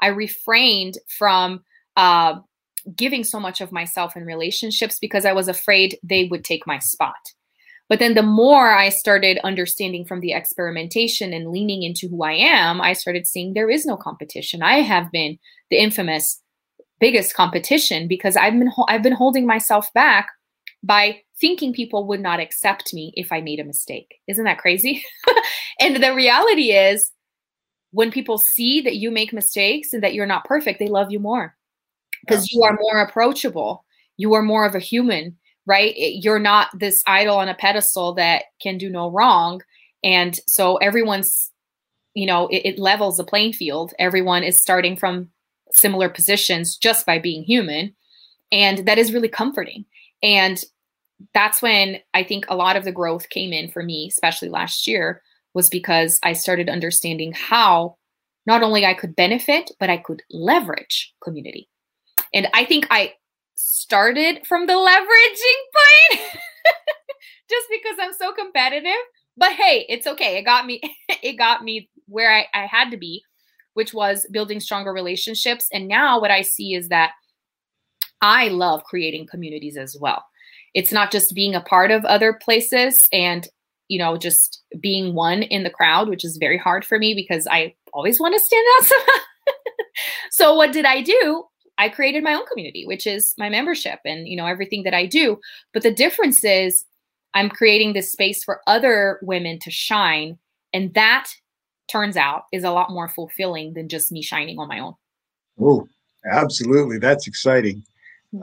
I 0.00 0.08
refrained 0.08 0.98
from 1.08 1.64
uh, 1.96 2.36
giving 2.94 3.24
so 3.24 3.40
much 3.40 3.60
of 3.60 3.72
myself 3.72 4.16
in 4.16 4.24
relationships 4.24 4.98
because 5.00 5.24
I 5.24 5.32
was 5.32 5.48
afraid 5.48 5.98
they 6.02 6.24
would 6.24 6.44
take 6.44 6.66
my 6.66 6.78
spot. 6.78 7.16
But 7.88 8.00
then 8.00 8.14
the 8.14 8.22
more 8.22 8.70
I 8.70 8.90
started 8.90 9.38
understanding 9.42 10.04
from 10.04 10.20
the 10.20 10.32
experimentation 10.32 11.32
and 11.32 11.50
leaning 11.50 11.82
into 11.82 12.06
who 12.08 12.22
I 12.22 12.32
am, 12.32 12.80
I 12.80 12.92
started 12.92 13.26
seeing 13.26 13.54
there 13.54 13.70
is 13.70 13.86
no 13.86 13.96
competition. 13.96 14.62
I 14.62 14.80
have 14.80 15.10
been 15.10 15.38
the 15.70 15.78
infamous 15.78 16.42
biggest 17.00 17.34
competition 17.34 18.08
because 18.08 18.36
I've 18.36 18.52
been 18.52 18.70
I've 18.88 19.02
been 19.02 19.12
holding 19.12 19.46
myself 19.46 19.92
back 19.94 20.28
by 20.82 21.22
thinking 21.40 21.72
people 21.72 22.06
would 22.06 22.20
not 22.20 22.40
accept 22.40 22.92
me 22.92 23.12
if 23.16 23.32
I 23.32 23.40
made 23.40 23.60
a 23.60 23.64
mistake. 23.64 24.16
Isn't 24.28 24.44
that 24.44 24.58
crazy? 24.58 25.02
and 25.80 26.02
the 26.02 26.14
reality 26.14 26.72
is 26.72 27.12
when 27.92 28.10
people 28.10 28.38
see 28.38 28.80
that 28.82 28.96
you 28.96 29.10
make 29.10 29.32
mistakes 29.32 29.92
and 29.92 30.02
that 30.02 30.14
you're 30.14 30.26
not 30.26 30.44
perfect, 30.44 30.78
they 30.78 30.88
love 30.88 31.10
you 31.10 31.18
more 31.18 31.56
because 32.20 32.52
you 32.52 32.62
are 32.62 32.76
more 32.78 33.00
approachable. 33.00 33.84
You 34.16 34.34
are 34.34 34.42
more 34.42 34.66
of 34.66 34.74
a 34.74 34.80
human, 34.80 35.36
right? 35.68 35.94
You're 35.96 36.38
not 36.38 36.70
this 36.76 37.00
idol 37.06 37.36
on 37.36 37.48
a 37.48 37.54
pedestal 37.54 38.14
that 38.14 38.44
can 38.60 38.78
do 38.78 38.88
no 38.88 39.10
wrong. 39.10 39.60
And 40.02 40.34
so 40.46 40.76
everyone's, 40.78 41.52
you 42.14 42.24
know, 42.26 42.48
it, 42.48 42.62
it 42.64 42.78
levels 42.78 43.18
the 43.18 43.24
playing 43.24 43.52
field. 43.52 43.92
Everyone 43.98 44.42
is 44.42 44.56
starting 44.56 44.96
from 44.96 45.28
similar 45.72 46.08
positions 46.08 46.78
just 46.78 47.04
by 47.04 47.18
being 47.18 47.44
human. 47.44 47.94
And 48.50 48.86
that 48.88 48.96
is 48.96 49.12
really 49.12 49.28
comforting. 49.28 49.84
And 50.22 50.58
that's 51.34 51.60
when 51.60 51.98
I 52.14 52.24
think 52.24 52.46
a 52.48 52.56
lot 52.56 52.76
of 52.76 52.84
the 52.84 52.92
growth 52.92 53.28
came 53.28 53.52
in 53.52 53.70
for 53.70 53.82
me, 53.82 54.08
especially 54.08 54.48
last 54.48 54.86
year, 54.86 55.20
was 55.52 55.68
because 55.68 56.18
I 56.22 56.32
started 56.32 56.70
understanding 56.70 57.32
how 57.32 57.98
not 58.46 58.62
only 58.62 58.86
I 58.86 58.94
could 58.94 59.14
benefit, 59.14 59.70
but 59.78 59.90
I 59.90 59.98
could 59.98 60.22
leverage 60.30 61.12
community. 61.22 61.68
And 62.32 62.48
I 62.54 62.64
think 62.64 62.86
I 62.90 63.12
started 63.58 64.46
from 64.46 64.66
the 64.66 64.74
leveraging 64.74 66.14
point 66.14 66.30
just 67.50 67.66
because 67.70 67.96
I'm 68.00 68.12
so 68.14 68.32
competitive. 68.32 68.92
But 69.36 69.52
hey, 69.52 69.86
it's 69.88 70.06
okay. 70.06 70.38
It 70.38 70.44
got 70.44 70.66
me 70.66 70.80
it 71.22 71.34
got 71.34 71.64
me 71.64 71.88
where 72.06 72.32
I, 72.34 72.46
I 72.54 72.66
had 72.66 72.90
to 72.90 72.96
be 72.96 73.22
which 73.78 73.94
was 73.94 74.26
building 74.32 74.58
stronger 74.58 74.92
relationships. 74.92 75.68
And 75.72 75.86
now 75.86 76.20
what 76.20 76.32
I 76.32 76.42
see 76.42 76.74
is 76.74 76.88
that 76.88 77.12
I 78.20 78.48
love 78.48 78.82
creating 78.82 79.28
communities 79.28 79.76
as 79.76 79.96
well. 80.00 80.24
It's 80.74 80.90
not 80.90 81.12
just 81.12 81.32
being 81.32 81.54
a 81.54 81.60
part 81.60 81.92
of 81.92 82.04
other 82.04 82.32
places 82.32 83.06
and, 83.12 83.46
you 83.86 84.00
know, 84.00 84.16
just 84.16 84.64
being 84.80 85.14
one 85.14 85.44
in 85.44 85.62
the 85.62 85.70
crowd, 85.70 86.08
which 86.08 86.24
is 86.24 86.38
very 86.38 86.58
hard 86.58 86.84
for 86.84 86.98
me 86.98 87.14
because 87.14 87.46
I 87.46 87.76
always 87.92 88.18
want 88.18 88.34
to 88.34 88.40
stand 88.40 88.66
out. 88.80 88.90
so 90.32 90.54
what 90.54 90.72
did 90.72 90.84
I 90.84 91.00
do? 91.00 91.44
I 91.78 91.88
created 91.88 92.24
my 92.24 92.34
own 92.34 92.46
community, 92.46 92.84
which 92.86 93.06
is 93.06 93.34
my 93.38 93.48
membership 93.48 94.00
and, 94.04 94.28
you 94.28 94.36
know, 94.36 94.46
everything 94.46 94.82
that 94.82 94.94
I 94.94 95.06
do. 95.06 95.38
But 95.72 95.82
the 95.82 95.94
difference 95.94 96.44
is 96.44 96.84
I'm 97.34 97.48
creating 97.48 97.92
this 97.92 98.10
space 98.10 98.42
for 98.42 98.60
other 98.66 99.18
women 99.22 99.58
to 99.60 99.70
shine. 99.70 100.38
And 100.72 100.92
that 100.94 101.28
turns 101.90 102.16
out 102.16 102.42
is 102.52 102.64
a 102.64 102.72
lot 102.72 102.90
more 102.90 103.08
fulfilling 103.08 103.74
than 103.74 103.88
just 103.88 104.12
me 104.12 104.22
shining 104.22 104.58
on 104.58 104.68
my 104.68 104.80
own. 104.80 104.94
Oh, 105.60 105.86
absolutely. 106.30 106.98
That's 106.98 107.26
exciting. 107.26 107.84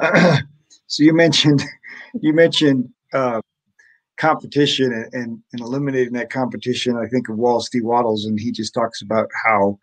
So 0.87 1.03
you 1.03 1.13
mentioned 1.13 1.63
you 2.21 2.33
mentioned 2.33 2.89
uh, 3.13 3.41
competition 4.17 4.93
and, 5.13 5.41
and, 5.51 5.61
eliminating 5.61 6.13
that 6.13 6.29
competition. 6.29 6.97
I 6.97 7.07
think 7.07 7.29
of 7.29 7.37
Wallace 7.37 7.69
D. 7.69 7.81
Wattles, 7.81 8.25
and 8.25 8.39
he 8.39 8.51
just 8.51 8.73
talks 8.73 9.01
about 9.01 9.29
how 9.43 9.79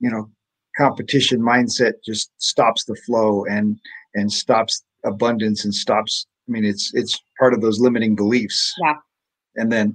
you 0.00 0.10
know 0.10 0.30
competition 0.78 1.40
mindset 1.40 1.94
just 2.04 2.30
stops 2.38 2.84
the 2.84 2.96
flow 3.06 3.44
and 3.44 3.78
and 4.14 4.32
stops 4.32 4.82
abundance 5.04 5.64
and 5.64 5.74
stops. 5.74 6.26
I 6.48 6.52
mean, 6.52 6.64
it's 6.64 6.92
it's 6.94 7.20
part 7.38 7.52
of 7.52 7.60
those 7.60 7.80
limiting 7.80 8.14
beliefs. 8.14 8.74
Yeah. 8.84 8.94
And 9.56 9.72
then 9.72 9.94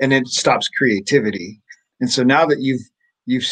and 0.00 0.12
it 0.12 0.26
stops 0.26 0.68
creativity 0.68 1.60
and 2.00 2.10
so 2.10 2.22
now 2.22 2.46
that 2.46 2.60
you've 2.60 2.82
you've 3.26 3.46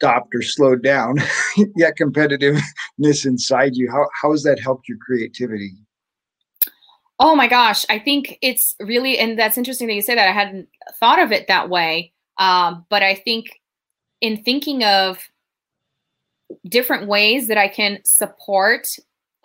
stopped 0.00 0.34
or 0.34 0.42
slowed 0.42 0.82
down 0.82 1.16
that 1.76 1.94
competitiveness 2.00 3.26
inside 3.26 3.74
you, 3.74 3.90
how 3.90 4.06
how 4.20 4.30
has 4.30 4.42
that 4.44 4.60
helped 4.60 4.88
your 4.88 4.98
creativity? 4.98 5.72
Oh 7.20 7.34
my 7.34 7.48
gosh, 7.48 7.84
I 7.90 7.98
think 7.98 8.38
it's 8.42 8.76
really, 8.78 9.18
and 9.18 9.36
that's 9.36 9.58
interesting 9.58 9.88
that 9.88 9.94
you 9.94 10.02
say 10.02 10.14
that. 10.14 10.28
I 10.28 10.32
hadn't 10.32 10.68
thought 11.00 11.20
of 11.20 11.32
it 11.32 11.48
that 11.48 11.68
way, 11.68 12.12
um, 12.38 12.86
but 12.90 13.02
I 13.02 13.16
think 13.16 13.60
in 14.20 14.42
thinking 14.44 14.84
of 14.84 15.18
different 16.68 17.08
ways 17.08 17.48
that 17.48 17.58
I 17.58 17.68
can 17.68 18.00
support 18.04 18.86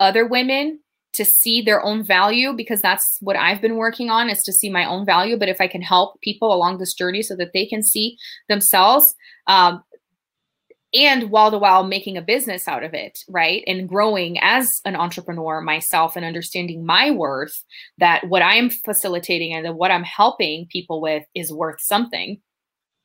other 0.00 0.26
women 0.26 0.80
to 1.14 1.24
see 1.24 1.62
their 1.62 1.82
own 1.82 2.04
value 2.04 2.52
because 2.52 2.80
that's 2.80 3.18
what 3.20 3.36
I've 3.36 3.60
been 3.60 3.76
working 3.76 4.10
on 4.10 4.28
is 4.28 4.42
to 4.42 4.52
see 4.52 4.68
my 4.68 4.84
own 4.84 5.06
value. 5.06 5.38
But 5.38 5.48
if 5.48 5.60
I 5.60 5.68
can 5.68 5.82
help 5.82 6.20
people 6.20 6.52
along 6.52 6.78
this 6.78 6.92
journey 6.92 7.22
so 7.22 7.36
that 7.36 7.52
they 7.52 7.66
can 7.66 7.82
see 7.82 8.18
themselves, 8.48 9.14
um, 9.46 9.82
and 10.94 11.30
while 11.30 11.50
the 11.50 11.58
while 11.58 11.84
making 11.84 12.16
a 12.16 12.22
business 12.22 12.68
out 12.68 12.84
of 12.84 12.94
it, 12.94 13.18
right? 13.28 13.64
And 13.66 13.88
growing 13.88 14.38
as 14.40 14.80
an 14.84 14.94
entrepreneur 14.94 15.60
myself 15.60 16.14
and 16.14 16.24
understanding 16.24 16.86
my 16.86 17.10
worth 17.10 17.64
that 17.98 18.28
what 18.28 18.42
I'm 18.42 18.70
facilitating 18.70 19.52
and 19.52 19.66
that 19.66 19.74
what 19.74 19.90
I'm 19.90 20.04
helping 20.04 20.66
people 20.70 21.00
with 21.00 21.24
is 21.34 21.52
worth 21.52 21.80
something. 21.80 22.40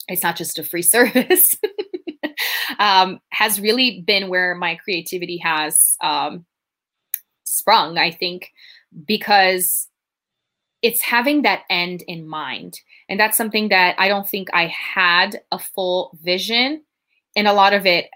It's 0.08 0.22
not 0.22 0.36
just 0.36 0.60
a 0.60 0.64
free 0.64 0.82
service. 0.84 1.48
Um, 2.78 3.20
has 3.32 3.60
really 3.60 4.02
been 4.06 4.30
where 4.30 4.56
my 4.56 4.76
creativity 4.76 5.38
has 5.38 5.98
um, 6.02 6.46
sprung, 7.44 7.98
I 7.98 8.12
think, 8.12 8.52
because 9.06 9.88
it's 10.82 11.02
having 11.02 11.42
that 11.42 11.64
end 11.70 12.04
in 12.08 12.28
mind. 12.28 12.80
And 13.10 13.20
that's 13.20 13.38
something 13.38 13.70
that 13.70 13.96
I 13.98 14.08
don't 14.08 14.30
think 14.30 14.50
I 14.54 14.68
had 14.68 15.42
a 15.52 15.60
full 15.60 16.18
vision 16.22 16.84
and 17.36 17.48
a 17.48 17.54
lot 17.54 17.74
of 17.74 17.86
it 17.86 18.10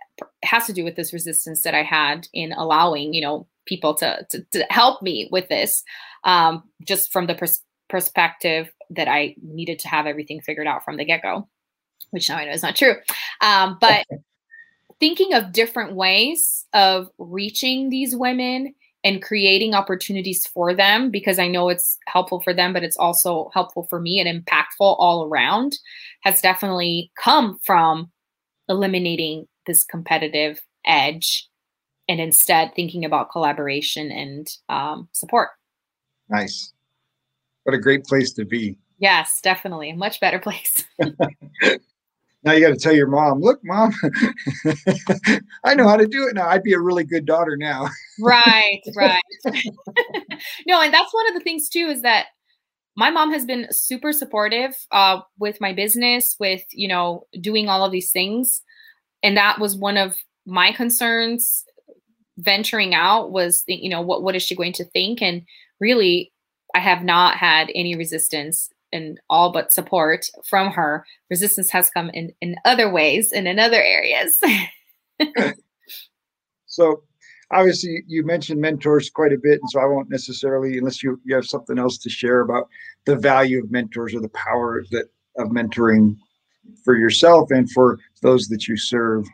has 0.44 0.68
to 0.68 0.74
do 0.74 0.84
with 0.84 0.96
this 0.96 1.14
resistance 1.14 1.64
that 1.64 1.74
I 1.74 1.84
had 1.84 2.28
in 2.34 2.54
allowing, 2.54 3.14
you 3.14 3.22
know, 3.22 3.48
people 3.66 3.96
to 3.96 4.26
to, 4.30 4.46
to 4.52 4.66
help 4.70 5.02
me 5.02 5.30
with 5.32 5.48
this, 5.50 5.84
um, 6.24 6.64
just 6.86 7.12
from 7.12 7.28
the 7.28 7.36
pers- 7.36 7.64
perspective 7.90 8.72
that 8.90 9.08
I 9.08 9.36
needed 9.42 9.80
to 9.80 9.88
have 9.88 10.06
everything 10.06 10.42
figured 10.42 10.68
out 10.68 10.84
from 10.84 10.98
the 10.98 11.06
get 11.06 11.22
go, 11.22 11.48
which 12.12 12.30
now 12.30 12.38
I 12.38 12.46
know 12.46 12.52
is 12.52 12.64
not 12.64 12.76
true. 12.76 12.96
Um, 13.42 13.78
but 13.80 14.06
thinking 15.04 15.34
of 15.34 15.52
different 15.52 15.98
ways 15.98 16.66
of 16.72 17.10
reaching 17.18 17.90
these 17.90 18.16
women 18.16 18.74
and 19.04 19.22
creating 19.22 19.74
opportunities 19.74 20.48
for 20.48 20.74
them 20.74 21.12
because 21.12 21.40
I 21.40 21.50
know 21.50 21.68
it's 21.68 21.98
helpful 22.08 22.40
for 22.40 22.54
them, 22.54 22.72
but 22.72 22.86
it's 22.86 22.96
also 22.96 23.50
helpful 23.54 23.86
for 23.90 24.00
me 24.00 24.22
and 24.22 24.46
impactful 24.46 24.80
all 24.80 25.26
around 25.26 25.78
has 26.22 26.40
definitely 26.40 27.12
come 27.22 27.60
from 27.64 28.14
eliminating 28.70 29.46
this 29.68 29.84
competitive 29.84 30.62
edge 30.86 31.50
and 32.08 32.22
instead 32.22 32.74
thinking 32.74 33.04
about 33.04 33.30
collaboration 33.30 34.10
and 34.10 34.48
um, 34.70 35.10
support. 35.12 35.50
Nice. 36.30 36.72
What 37.64 37.76
a 37.76 37.78
great 37.78 38.06
place 38.06 38.32
to 38.36 38.46
be. 38.46 38.78
Yes, 39.00 39.42
definitely. 39.42 39.90
A 39.90 39.98
much 39.98 40.22
better 40.22 40.40
place. 40.40 40.86
now 42.44 42.52
you 42.52 42.60
got 42.60 42.74
to 42.74 42.80
tell 42.80 42.94
your 42.94 43.08
mom, 43.08 43.40
look, 43.40 43.60
mom, 43.64 43.94
I 45.64 45.76
know 45.76 45.88
how 45.88 45.96
to 45.96 46.08
do 46.08 46.28
it 46.28 46.36
now. 46.36 46.50
I'd 46.50 46.64
be 46.64 46.74
a 46.74 46.80
really 46.80 47.04
good 47.04 47.26
daughter 47.26 47.56
now. 47.56 47.88
right, 48.20 48.82
right. 48.96 49.24
no, 50.68 50.82
and 50.82 50.94
that's 50.94 51.14
one 51.14 51.28
of 51.28 51.34
the 51.34 51.44
things 51.44 51.70
too 51.70 51.88
is 51.88 52.02
that 52.02 52.28
my 52.96 53.10
mom 53.10 53.32
has 53.32 53.46
been 53.46 53.68
super 53.72 54.12
supportive 54.12 54.76
uh, 54.92 55.22
with 55.40 55.62
my 55.62 55.74
business, 55.74 56.36
with 56.40 56.64
you 56.72 56.88
know 56.88 57.26
doing 57.40 57.70
all 57.70 57.86
of 57.86 57.92
these 57.92 58.12
things, 58.12 58.62
and 59.24 59.38
that 59.38 59.60
was 59.60 59.76
one 59.76 59.98
of 59.98 60.18
my 60.46 60.72
concerns. 60.72 61.64
Venturing 62.40 62.96
out 62.96 63.32
was, 63.32 63.64
you 63.68 63.90
know, 63.90 64.02
what 64.02 64.24
what 64.24 64.36
is 64.36 64.42
she 64.42 64.56
going 64.56 64.74
to 64.74 64.86
think? 64.86 65.22
And 65.22 65.44
really, 65.80 66.32
I 66.74 66.80
have 66.80 67.04
not 67.04 67.38
had 67.38 67.70
any 67.76 67.96
resistance 67.96 68.70
and 68.94 69.20
all 69.30 69.52
but 69.52 69.72
support 69.72 70.26
from 70.48 70.72
her. 70.72 71.06
Resistance 71.30 71.70
has 71.72 71.90
come 71.90 72.10
in 72.14 72.32
in 72.40 72.56
other 72.64 72.90
ways 72.90 73.32
and 73.34 73.48
in 73.48 73.60
other 73.60 73.82
areas. 73.82 74.40
so 76.66 77.04
obviously 77.52 78.04
you 78.08 78.26
mentioned 78.26 78.60
mentors 78.60 79.10
quite 79.10 79.32
a 79.32 79.38
bit 79.38 79.60
and 79.62 79.70
so 79.70 79.80
i 79.80 79.86
won't 79.86 80.10
necessarily 80.10 80.78
unless 80.78 81.04
you, 81.04 81.20
you 81.24 81.36
have 81.36 81.46
something 81.46 81.78
else 81.78 81.98
to 81.98 82.10
share 82.10 82.42
about 82.42 82.68
the 83.06 83.16
value 83.16 83.60
of 83.62 83.72
mentors 83.72 84.14
or 84.14 84.20
the 84.20 84.30
power 84.30 84.84
that 84.92 85.06
of 85.38 85.50
mentoring 85.50 86.16
for 86.84 86.96
yourself 86.96 87.50
and 87.52 87.72
for 87.72 88.00
those 88.22 88.48
that 88.48 88.68
you 88.68 88.76
serve 88.76 89.26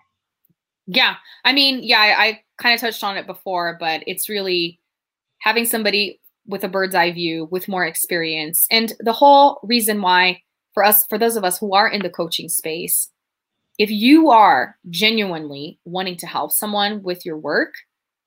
yeah 0.87 1.15
i 1.45 1.53
mean 1.53 1.81
yeah 1.81 1.99
i, 1.99 2.23
I 2.23 2.41
kind 2.57 2.75
of 2.75 2.81
touched 2.81 3.03
on 3.03 3.17
it 3.17 3.25
before 3.25 3.77
but 3.79 4.03
it's 4.05 4.29
really 4.29 4.79
having 5.39 5.65
somebody 5.65 6.19
with 6.49 6.63
a 6.63 6.67
bird's 6.67 6.95
eye 6.95 7.11
view 7.11 7.47
with 7.51 7.69
more 7.69 7.85
experience. 7.85 8.67
And 8.69 8.93
the 8.99 9.13
whole 9.13 9.59
reason 9.63 10.01
why 10.01 10.41
for 10.73 10.83
us 10.83 11.05
for 11.07 11.17
those 11.17 11.35
of 11.35 11.43
us 11.43 11.57
who 11.57 11.73
are 11.73 11.87
in 11.87 12.01
the 12.01 12.09
coaching 12.09 12.49
space 12.49 13.09
if 13.77 13.89
you 13.89 14.29
are 14.29 14.75
genuinely 14.89 15.79
wanting 15.85 16.17
to 16.17 16.27
help 16.27 16.51
someone 16.51 17.01
with 17.01 17.25
your 17.25 17.37
work 17.37 17.73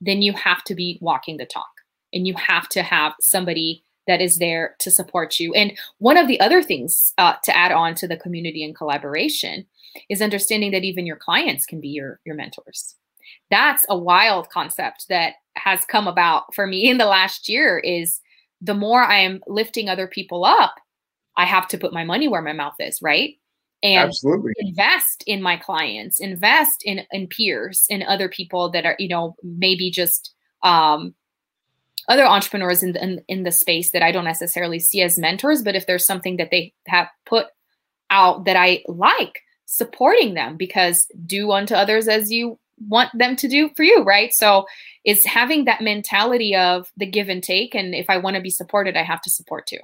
then 0.03 0.21
you 0.21 0.33
have 0.33 0.63
to 0.65 0.75
be 0.75 0.99
walking 1.01 1.37
the 1.37 1.47
talk. 1.47 1.71
And 2.13 2.27
you 2.27 2.35
have 2.35 2.69
to 2.71 2.83
have 2.83 3.15
somebody 3.21 3.85
that 4.07 4.21
is 4.21 4.39
there 4.39 4.75
to 4.81 4.91
support 4.91 5.39
you. 5.39 5.55
And 5.55 5.79
one 5.99 6.19
of 6.19 6.27
the 6.27 6.41
other 6.41 6.63
things 6.63 7.15
uh, 7.17 7.35
to 7.45 7.57
add 7.57 7.71
on 7.71 7.95
to 7.95 8.09
the 8.09 8.17
community 8.17 8.65
and 8.65 8.77
collaboration 8.77 9.65
is 10.11 10.21
understanding 10.21 10.73
that 10.73 10.83
even 10.83 11.07
your 11.07 11.17
clients 11.17 11.65
can 11.65 11.81
be 11.81 11.89
your 11.89 12.19
your 12.25 12.35
mentors 12.35 12.97
that's 13.51 13.85
a 13.89 13.99
wild 13.99 14.49
concept 14.51 15.07
that 15.09 15.35
has 15.57 15.85
come 15.85 16.09
about 16.09 16.55
for 16.55 16.67
me 16.67 16.89
in 16.89 16.99
the 16.99 17.07
last 17.07 17.49
year 17.49 17.79
is 17.79 18.21
the 18.61 18.75
more 18.75 19.03
I 19.03 19.19
am 19.19 19.41
lifting 19.47 19.89
other 19.89 20.07
people 20.07 20.45
up, 20.45 20.75
I 21.37 21.45
have 21.45 21.69
to 21.69 21.79
put 21.79 21.93
my 21.93 22.05
money 22.05 22.29
where 22.29 22.43
my 22.43 22.53
mouth 22.53 22.77
is, 22.79 23.01
right? 23.03 23.35
And 23.83 24.09
Absolutely. 24.09 24.53
invest 24.59 25.25
in 25.27 25.43
my 25.43 25.57
clients, 25.57 26.21
invest 26.21 26.83
in 26.85 27.01
in 27.11 27.27
peers, 27.27 27.85
in 27.89 28.03
other 28.03 28.29
people 28.29 28.71
that 28.71 28.87
are, 28.87 28.95
you 28.99 29.09
know, 29.09 29.35
maybe 29.43 29.91
just 29.91 30.33
um, 30.63 31.15
other 32.09 32.25
entrepreneurs 32.25 32.83
in 32.83 32.93
the, 32.93 33.03
in, 33.03 33.21
in 33.27 33.43
the 33.43 33.51
space 33.51 33.91
that 33.91 34.03
I 34.03 34.13
don't 34.13 34.25
necessarily 34.25 34.79
see 34.79 35.03
as 35.03 35.19
mentors, 35.19 35.63
but 35.63 35.75
if 35.75 35.87
there's 35.87 36.07
something 36.07 36.37
that 36.37 36.51
they 36.51 36.73
have 36.87 37.09
put 37.27 37.47
out 38.11 38.45
that 38.45 38.57
I 38.57 38.85
like, 38.87 39.41
supporting 39.73 40.35
them 40.35 40.57
because 40.57 41.09
do 41.25 41.51
unto 41.51 41.75
others 41.75 42.07
as 42.07 42.31
you 42.31 42.59
want 42.89 43.11
them 43.15 43.37
to 43.37 43.49
do 43.49 43.71
for 43.77 43.83
you, 43.83 44.03
right? 44.03 44.33
So 44.33 44.67
it's 45.05 45.25
having 45.25 45.65
that 45.65 45.83
mentality 45.83 46.55
of 46.55 46.91
the 46.97 47.07
give 47.07 47.29
and 47.29 47.43
take. 47.43 47.75
And 47.75 47.95
if 47.95 48.09
I 48.09 48.19
want 48.19 48.37
to 48.37 48.43
be 48.43 48.51
supported, 48.51 48.97
I 48.97 49.03
have 49.03 49.23
to 49.23 49.31
support 49.31 49.67
too. 49.67 49.79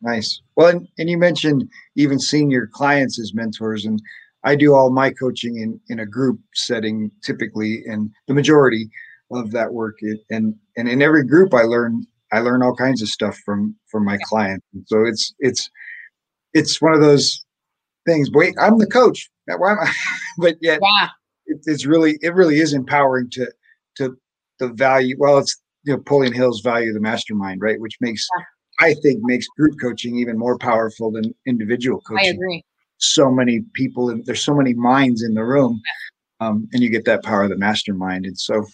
Nice. 0.00 0.40
Well, 0.56 0.68
and, 0.68 0.88
and 0.98 1.10
you 1.10 1.18
mentioned 1.18 1.68
even 1.96 2.18
seeing 2.18 2.50
your 2.50 2.66
clients 2.68 3.18
as 3.18 3.34
mentors. 3.34 3.84
And 3.84 4.00
I 4.44 4.54
do 4.54 4.74
all 4.74 4.90
my 4.90 5.10
coaching 5.10 5.56
in, 5.56 5.80
in 5.88 6.00
a 6.00 6.06
group 6.06 6.38
setting 6.54 7.10
typically, 7.22 7.82
and 7.86 8.10
the 8.28 8.34
majority 8.34 8.88
of 9.32 9.50
that 9.52 9.72
work. 9.72 9.96
It, 10.00 10.20
and 10.30 10.54
and 10.76 10.88
in 10.88 11.02
every 11.02 11.24
group, 11.24 11.52
I 11.52 11.62
learn 11.62 12.06
I 12.32 12.38
learn 12.40 12.62
all 12.62 12.76
kinds 12.76 13.02
of 13.02 13.08
stuff 13.08 13.36
from 13.44 13.74
from 13.90 14.04
my 14.04 14.18
clients. 14.22 14.64
so 14.86 15.04
it's 15.04 15.34
it's 15.40 15.68
it's 16.54 16.80
one 16.80 16.94
of 16.94 17.00
those 17.00 17.44
things. 18.06 18.30
Wait, 18.30 18.54
I'm 18.60 18.78
the 18.78 18.86
coach. 18.86 19.28
Why 19.46 19.72
am 19.72 19.78
I? 19.80 19.92
but 20.38 20.56
yet, 20.60 20.78
yeah 20.80 21.08
it's 21.48 21.86
really 21.86 22.18
it 22.22 22.34
really 22.34 22.58
is 22.60 22.72
empowering 22.72 23.30
to 23.30 23.50
to 23.96 24.16
the 24.58 24.68
value. 24.68 25.16
Well, 25.18 25.38
it's 25.38 25.56
you 25.84 25.92
know 25.92 25.98
Napoleon 25.98 26.32
Hill's 26.32 26.60
value 26.60 26.92
the 26.92 27.00
mastermind, 27.00 27.60
right? 27.60 27.80
Which 27.80 27.96
makes 28.00 28.26
yeah. 28.36 28.44
I 28.80 28.94
think 28.94 29.20
makes 29.22 29.46
group 29.48 29.74
coaching 29.80 30.18
even 30.18 30.38
more 30.38 30.58
powerful 30.58 31.10
than 31.10 31.34
individual 31.46 32.00
coaching. 32.02 32.26
I 32.26 32.30
agree. 32.30 32.64
So 32.98 33.30
many 33.30 33.62
people 33.74 34.10
and 34.10 34.24
there's 34.26 34.44
so 34.44 34.54
many 34.54 34.74
minds 34.74 35.22
in 35.22 35.34
the 35.34 35.44
room, 35.44 35.80
um, 36.40 36.68
and 36.72 36.82
you 36.82 36.90
get 36.90 37.04
that 37.04 37.22
power 37.22 37.44
of 37.44 37.50
the 37.50 37.56
mastermind, 37.56 38.26
and 38.26 38.38
so 38.38 38.64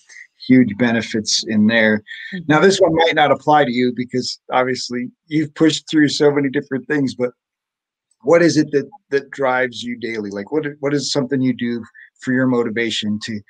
huge 0.46 0.76
benefits 0.78 1.44
in 1.46 1.66
there. 1.66 2.02
Mm-hmm. 2.34 2.44
Now, 2.48 2.60
this 2.60 2.78
one 2.78 2.94
might 2.94 3.14
not 3.14 3.32
apply 3.32 3.64
to 3.64 3.72
you 3.72 3.92
because 3.94 4.38
obviously 4.52 5.10
you've 5.26 5.54
pushed 5.54 5.88
through 5.88 6.08
so 6.08 6.30
many 6.30 6.48
different 6.48 6.87
things, 6.87 7.14
but 7.14 7.30
what 8.22 8.42
is 8.42 8.56
it 8.56 8.70
that 8.72 8.88
that 9.10 9.30
drives 9.30 9.82
you 9.82 9.98
daily? 9.98 10.30
Like 10.30 10.50
what 10.50 10.66
what 10.80 10.94
is 10.94 11.12
something 11.12 11.40
you 11.40 11.54
do 11.54 11.84
for 12.24 12.32
your 12.32 12.46
motivation 12.46 13.18
to 13.22 13.40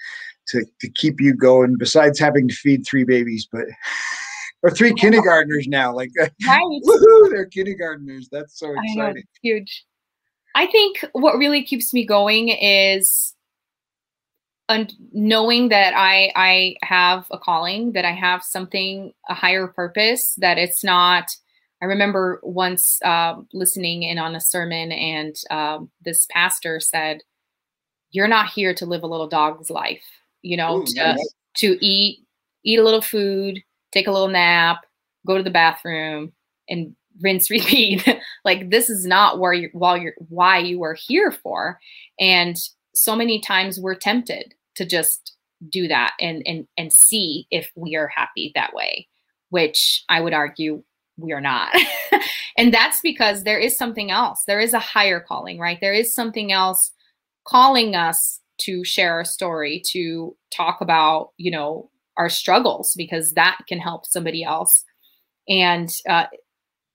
to 0.48 0.64
to 0.80 0.90
keep 0.90 1.20
you 1.20 1.34
going 1.34 1.76
besides 1.78 2.18
having 2.18 2.48
to 2.48 2.54
feed 2.54 2.84
three 2.86 3.04
babies 3.04 3.48
but 3.50 3.64
or 4.62 4.70
three 4.70 4.92
kindergartners 4.94 5.66
now 5.68 5.94
like 5.94 6.10
right. 6.18 6.80
woohoo 6.86 7.30
they're 7.30 7.46
kindergartners. 7.46 8.28
That's 8.30 8.58
so 8.58 8.72
exciting. 8.72 9.16
know, 9.16 9.22
huge. 9.42 9.84
I 10.54 10.66
think 10.66 11.04
what 11.12 11.36
really 11.36 11.64
keeps 11.64 11.92
me 11.92 12.06
going 12.06 12.48
is 12.48 13.34
and 14.68 14.94
knowing 15.12 15.68
that 15.68 15.92
i 15.94 16.32
i 16.36 16.74
have 16.82 17.26
a 17.30 17.38
calling 17.38 17.92
that 17.92 18.06
i 18.06 18.12
have 18.12 18.42
something 18.42 19.12
a 19.28 19.34
higher 19.34 19.66
purpose 19.66 20.34
that 20.38 20.56
it's 20.56 20.82
not 20.82 21.26
i 21.82 21.84
remember 21.84 22.40
once 22.42 22.98
uh, 23.04 23.34
listening 23.52 24.04
in 24.04 24.16
on 24.16 24.34
a 24.34 24.40
sermon 24.40 24.90
and 24.90 25.36
um, 25.50 25.90
this 26.02 26.26
pastor 26.30 26.80
said 26.80 27.20
you're 28.14 28.28
not 28.28 28.48
here 28.48 28.72
to 28.72 28.86
live 28.86 29.02
a 29.02 29.08
little 29.08 29.26
dog's 29.26 29.70
life, 29.70 30.04
you 30.40 30.56
know, 30.56 30.78
Ooh, 30.78 30.86
to, 30.86 31.18
to 31.56 31.84
eat, 31.84 32.20
eat 32.62 32.78
a 32.78 32.84
little 32.84 33.02
food, 33.02 33.60
take 33.90 34.06
a 34.06 34.12
little 34.12 34.28
nap, 34.28 34.86
go 35.26 35.36
to 35.36 35.42
the 35.42 35.50
bathroom 35.50 36.32
and 36.68 36.94
rinse 37.20 37.50
repeat. 37.50 38.06
like 38.44 38.70
this 38.70 38.88
is 38.88 39.04
not 39.04 39.40
where 39.40 39.52
you 39.52 39.68
while 39.72 39.96
you're 39.96 40.14
why 40.28 40.58
you 40.58 40.82
are 40.84 40.94
here 40.94 41.32
for. 41.32 41.80
And 42.20 42.56
so 42.94 43.16
many 43.16 43.40
times 43.40 43.80
we're 43.80 43.96
tempted 43.96 44.54
to 44.76 44.86
just 44.86 45.34
do 45.68 45.88
that 45.88 46.12
and 46.20 46.42
and 46.46 46.68
and 46.78 46.92
see 46.92 47.48
if 47.50 47.72
we 47.74 47.96
are 47.96 48.06
happy 48.06 48.52
that 48.54 48.74
way, 48.74 49.08
which 49.50 50.04
I 50.08 50.20
would 50.20 50.32
argue 50.32 50.84
we 51.16 51.32
are 51.32 51.40
not. 51.40 51.74
and 52.56 52.72
that's 52.72 53.00
because 53.00 53.42
there 53.42 53.58
is 53.58 53.76
something 53.76 54.12
else. 54.12 54.44
There 54.46 54.60
is 54.60 54.72
a 54.72 54.78
higher 54.78 55.18
calling, 55.18 55.58
right? 55.58 55.78
There 55.80 55.92
is 55.92 56.14
something 56.14 56.52
else 56.52 56.92
calling 57.44 57.94
us 57.94 58.40
to 58.58 58.84
share 58.84 59.12
our 59.12 59.24
story, 59.24 59.82
to 59.90 60.36
talk 60.50 60.80
about, 60.80 61.30
you 61.36 61.50
know, 61.50 61.90
our 62.16 62.28
struggles 62.28 62.94
because 62.96 63.32
that 63.32 63.58
can 63.68 63.78
help 63.78 64.06
somebody 64.06 64.44
else. 64.44 64.84
And 65.48 65.90
uh, 66.08 66.26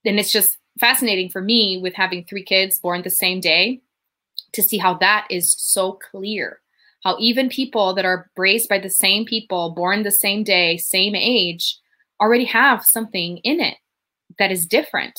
and 0.04 0.18
it's 0.18 0.32
just 0.32 0.56
fascinating 0.78 1.28
for 1.28 1.42
me 1.42 1.78
with 1.80 1.94
having 1.94 2.24
three 2.24 2.44
kids 2.44 2.78
born 2.78 3.02
the 3.02 3.10
same 3.10 3.40
day 3.40 3.80
to 4.52 4.62
see 4.62 4.78
how 4.78 4.94
that 4.94 5.26
is 5.30 5.54
so 5.58 5.98
clear. 6.10 6.60
How 7.04 7.16
even 7.18 7.48
people 7.48 7.94
that 7.94 8.04
are 8.04 8.30
raised 8.36 8.68
by 8.68 8.78
the 8.78 8.90
same 8.90 9.24
people, 9.24 9.74
born 9.74 10.02
the 10.02 10.10
same 10.10 10.42
day, 10.44 10.76
same 10.76 11.14
age, 11.14 11.78
already 12.20 12.44
have 12.44 12.84
something 12.84 13.38
in 13.38 13.60
it 13.60 13.76
that 14.38 14.50
is 14.50 14.66
different 14.66 15.18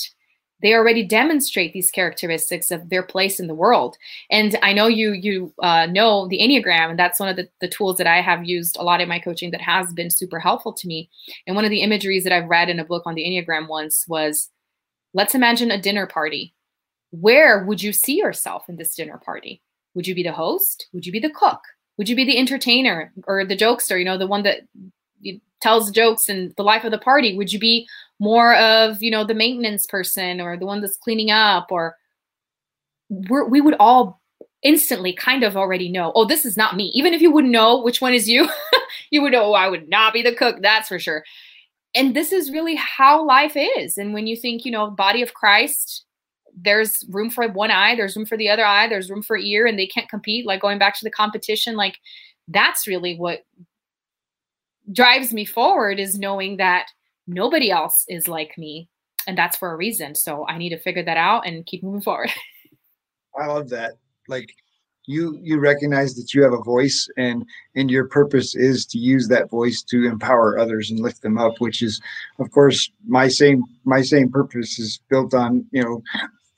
they 0.61 0.73
already 0.73 1.03
demonstrate 1.03 1.73
these 1.73 1.91
characteristics 1.91 2.71
of 2.71 2.89
their 2.89 3.03
place 3.03 3.39
in 3.39 3.47
the 3.47 3.55
world. 3.55 3.97
And 4.29 4.57
i 4.61 4.73
know 4.73 4.87
you 4.87 5.13
you 5.13 5.53
uh, 5.61 5.87
know 5.87 6.27
the 6.27 6.39
enneagram 6.39 6.89
and 6.91 6.99
that's 6.99 7.19
one 7.19 7.29
of 7.29 7.35
the, 7.35 7.47
the 7.59 7.67
tools 7.67 7.97
that 7.97 8.07
i 8.07 8.21
have 8.21 8.45
used 8.45 8.77
a 8.77 8.83
lot 8.83 9.01
in 9.01 9.09
my 9.09 9.19
coaching 9.19 9.51
that 9.51 9.61
has 9.61 9.93
been 9.93 10.09
super 10.09 10.39
helpful 10.39 10.73
to 10.73 10.87
me. 10.87 11.09
And 11.47 11.55
one 11.55 11.65
of 11.65 11.71
the 11.71 11.81
imageries 11.81 12.23
that 12.23 12.33
i've 12.33 12.49
read 12.49 12.69
in 12.69 12.79
a 12.79 12.85
book 12.85 13.03
on 13.05 13.15
the 13.15 13.23
enneagram 13.23 13.67
once 13.67 14.05
was 14.07 14.49
let's 15.13 15.35
imagine 15.35 15.71
a 15.71 15.81
dinner 15.81 16.07
party. 16.07 16.53
Where 17.11 17.65
would 17.65 17.83
you 17.83 17.91
see 17.91 18.15
yourself 18.15 18.69
in 18.69 18.77
this 18.77 18.95
dinner 18.95 19.19
party? 19.23 19.61
Would 19.95 20.07
you 20.07 20.15
be 20.15 20.23
the 20.23 20.31
host? 20.31 20.87
Would 20.93 21.05
you 21.05 21.11
be 21.11 21.19
the 21.19 21.29
cook? 21.29 21.59
Would 21.97 22.07
you 22.07 22.15
be 22.15 22.23
the 22.23 22.37
entertainer 22.37 23.13
or 23.27 23.45
the 23.45 23.57
jokester 23.57 23.99
you 23.99 24.05
know 24.05 24.17
the 24.17 24.27
one 24.27 24.43
that 24.43 24.61
tells 25.61 25.91
jokes 25.91 26.27
and 26.27 26.53
the 26.57 26.63
life 26.63 26.83
of 26.83 26.91
the 26.91 26.97
party 26.97 27.37
would 27.37 27.51
you 27.51 27.59
be 27.59 27.87
more 28.19 28.55
of 28.55 29.01
you 29.01 29.11
know 29.11 29.25
the 29.25 29.33
maintenance 29.33 29.85
person 29.87 30.39
or 30.39 30.57
the 30.57 30.65
one 30.65 30.81
that's 30.81 30.97
cleaning 30.97 31.31
up 31.31 31.67
or 31.71 31.95
we 33.49 33.59
would 33.59 33.75
all 33.79 34.21
instantly 34.63 35.11
kind 35.11 35.43
of 35.43 35.57
already 35.57 35.89
know 35.89 36.11
oh 36.15 36.25
this 36.25 36.45
is 36.45 36.55
not 36.55 36.75
me. 36.75 36.91
Even 36.93 37.13
if 37.13 37.21
you 37.21 37.31
wouldn't 37.31 37.51
know 37.51 37.81
which 37.81 37.99
one 37.99 38.13
is 38.13 38.29
you 38.29 38.47
you 39.11 39.21
would 39.21 39.31
know 39.31 39.45
oh, 39.45 39.53
i 39.53 39.67
would 39.67 39.89
not 39.89 40.13
be 40.13 40.21
the 40.21 40.35
cook 40.35 40.61
that's 40.61 40.87
for 40.87 40.99
sure. 40.99 41.23
And 41.93 42.15
this 42.15 42.31
is 42.31 42.51
really 42.51 42.75
how 42.75 43.25
life 43.25 43.57
is. 43.57 43.97
And 43.97 44.13
when 44.13 44.27
you 44.27 44.37
think 44.37 44.65
you 44.65 44.71
know 44.71 44.89
body 44.89 45.21
of 45.21 45.33
christ 45.33 46.05
there's 46.55 47.05
room 47.09 47.29
for 47.29 47.47
one 47.47 47.71
eye 47.71 47.95
there's 47.95 48.15
room 48.15 48.25
for 48.25 48.37
the 48.37 48.49
other 48.49 48.65
eye 48.65 48.87
there's 48.87 49.09
room 49.09 49.23
for 49.23 49.37
ear 49.37 49.65
and 49.65 49.79
they 49.79 49.87
can't 49.87 50.09
compete 50.09 50.45
like 50.45 50.61
going 50.61 50.77
back 50.77 50.93
to 50.93 51.03
the 51.05 51.09
competition 51.09 51.77
like 51.77 51.97
that's 52.49 52.87
really 52.87 53.15
what 53.15 53.45
drives 54.91 55.33
me 55.33 55.45
forward 55.45 55.99
is 55.99 56.17
knowing 56.17 56.57
that 56.57 56.87
nobody 57.27 57.71
else 57.71 58.05
is 58.07 58.27
like 58.27 58.57
me 58.57 58.89
and 59.27 59.37
that's 59.37 59.57
for 59.57 59.71
a 59.71 59.77
reason. 59.77 60.15
So 60.15 60.45
i 60.47 60.57
need 60.57 60.69
to 60.69 60.79
figure 60.79 61.03
that 61.03 61.17
out 61.17 61.45
and 61.45 61.65
keep 61.65 61.83
moving 61.83 62.01
forward. 62.01 62.31
I 63.39 63.47
love 63.47 63.69
that. 63.69 63.93
Like 64.27 64.53
you 65.05 65.37
you 65.41 65.59
recognize 65.59 66.15
that 66.15 66.33
you 66.33 66.43
have 66.43 66.53
a 66.53 66.63
voice 66.63 67.07
and 67.17 67.45
and 67.75 67.89
your 67.89 68.07
purpose 68.07 68.55
is 68.55 68.85
to 68.87 68.97
use 68.97 69.27
that 69.27 69.49
voice 69.49 69.81
to 69.81 70.05
empower 70.05 70.59
others 70.59 70.91
and 70.91 70.99
lift 70.99 71.23
them 71.23 71.39
up 71.39 71.53
which 71.57 71.81
is 71.81 71.99
of 72.37 72.51
course 72.51 72.91
my 73.07 73.27
same 73.27 73.63
my 73.83 73.99
same 73.99 74.31
purpose 74.31 74.77
is 74.77 74.99
built 75.09 75.33
on 75.33 75.65
you 75.71 75.81
know 75.81 76.03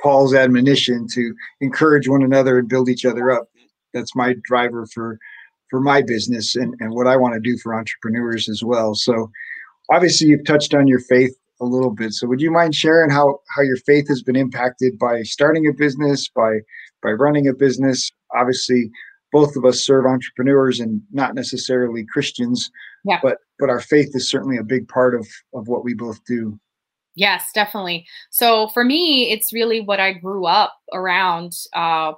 paul's 0.04 0.36
admonition 0.36 1.08
to 1.08 1.34
encourage 1.62 2.08
one 2.08 2.22
another 2.22 2.60
and 2.60 2.68
build 2.68 2.90
each 2.90 3.06
other 3.06 3.32
up. 3.32 3.48
That's 3.94 4.16
my 4.16 4.36
driver 4.44 4.86
for 4.86 5.18
for 5.74 5.80
my 5.80 6.04
business 6.04 6.56
and, 6.56 6.76
and 6.80 6.92
what 6.92 7.08
I 7.08 7.18
want 7.18 7.34
to 7.34 7.40
do 7.40 7.58
for 7.58 7.74
entrepreneurs 7.74 8.48
as 8.48 8.64
well. 8.64 8.94
So 8.94 9.32
obviously 9.92 10.28
you've 10.28 10.46
touched 10.46 10.76
on 10.76 10.88
your 10.88 11.00
faith 11.00 11.36
a 11.60 11.66
little 11.66 11.90
bit. 11.90 12.14
So 12.14 12.28
would 12.28 12.42
you 12.42 12.52
mind 12.52 12.76
sharing 12.76 13.10
how 13.10 13.40
how 13.56 13.64
your 13.64 13.78
faith 13.78 14.08
has 14.08 14.22
been 14.22 14.36
impacted 14.36 15.00
by 15.00 15.24
starting 15.24 15.66
a 15.66 15.74
business, 15.74 16.30
by 16.30 16.60
by 17.02 17.10
running 17.10 17.48
a 17.48 17.54
business? 17.54 18.12
Obviously, 18.36 18.92
both 19.32 19.56
of 19.56 19.66
us 19.66 19.82
serve 19.82 20.06
entrepreneurs 20.06 20.80
and 20.80 21.02
not 21.12 21.34
necessarily 21.34 22.06
Christians. 22.06 22.70
Yeah. 23.04 23.18
But 23.24 23.40
but 23.58 23.72
our 23.72 23.82
faith 23.82 24.12
is 24.14 24.30
certainly 24.30 24.58
a 24.58 24.64
big 24.64 24.88
part 24.88 25.16
of 25.16 25.28
of 25.56 25.68
what 25.68 25.84
we 25.84 25.96
both 25.96 26.24
do. 26.26 26.60
Yes, 27.16 27.50
definitely. 27.56 28.06
So 28.30 28.68
for 28.68 28.84
me, 28.84 29.32
it's 29.32 29.52
really 29.52 29.82
what 29.82 30.00
I 30.00 30.14
grew 30.14 30.46
up 30.46 30.76
around. 30.94 31.54
Uh, 31.74 32.14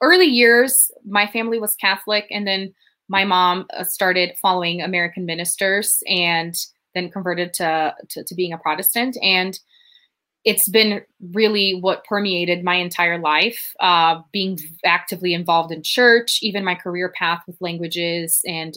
early 0.00 0.26
years, 0.26 0.90
my 1.04 1.26
family 1.26 1.58
was 1.58 1.74
Catholic, 1.76 2.26
and 2.30 2.46
then 2.46 2.74
my 3.08 3.24
mom 3.24 3.66
uh, 3.76 3.84
started 3.84 4.36
following 4.40 4.80
American 4.80 5.26
ministers 5.26 5.98
and 6.06 6.54
then 6.94 7.10
converted 7.10 7.52
to, 7.54 7.94
to, 8.10 8.24
to 8.24 8.34
being 8.34 8.52
a 8.52 8.58
Protestant. 8.58 9.16
And 9.22 9.58
it's 10.44 10.68
been 10.68 11.02
really 11.32 11.74
what 11.74 12.04
permeated 12.04 12.64
my 12.64 12.76
entire 12.76 13.18
life, 13.18 13.74
uh, 13.80 14.20
being 14.32 14.58
actively 14.84 15.34
involved 15.34 15.72
in 15.72 15.82
church, 15.84 16.38
even 16.40 16.64
my 16.64 16.74
career 16.74 17.12
path 17.16 17.42
with 17.46 17.60
languages 17.60 18.40
and 18.46 18.74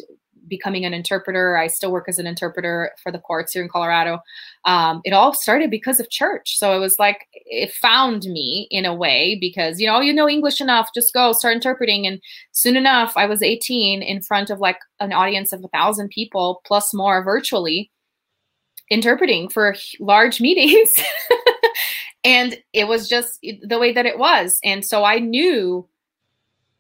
becoming 0.48 0.86
an 0.86 0.94
interpreter. 0.94 1.58
I 1.58 1.68
still 1.68 1.92
work 1.92 2.06
as 2.08 2.20
an 2.20 2.28
interpreter 2.28 2.92
for 3.02 3.12
the 3.12 3.20
courts 3.20 3.54
here 3.54 3.62
in 3.62 3.70
Colorado. 3.70 4.20
Um, 4.66 5.02
it 5.04 5.14
all 5.14 5.34
started 5.34 5.70
because 5.70 6.00
of 6.00 6.10
church. 6.10 6.58
So 6.58 6.76
it 6.76 6.80
was 6.80 6.98
like 7.00 7.28
it 7.34 7.72
found 7.72 8.24
me 8.24 8.68
in 8.72 8.86
a 8.86 8.96
way 8.96 9.38
because 9.40 9.80
you 9.80 9.88
know 9.88 10.00
you 10.00 10.14
know 10.14 10.30
English 10.30 10.62
enough, 10.62 10.90
just 10.94 11.14
go 11.14 11.34
start 11.34 11.56
interpreting. 11.56 12.08
And 12.08 12.22
soon 12.52 12.78
enough, 12.78 13.14
I 13.16 13.26
was 13.26 13.42
18 13.42 14.02
in 14.02 14.22
front 14.22 14.50
of 14.50 14.60
like 14.60 14.80
an 15.00 15.14
audience 15.14 15.54
of 15.54 15.64
a 15.64 15.70
thousand 15.70 16.10
people 16.10 16.62
plus 16.66 16.94
more 16.94 17.24
virtually 17.24 17.92
interpreting 18.90 19.50
for 19.50 19.76
large 20.00 20.42
meetings. 20.48 20.96
and 22.24 22.58
it 22.74 22.88
was 22.88 23.08
just 23.08 23.40
the 23.42 23.80
way 23.80 23.92
that 23.92 24.06
it 24.06 24.18
was. 24.18 24.60
And 24.64 24.86
so 24.86 25.04
I 25.04 25.20
knew 25.20 25.88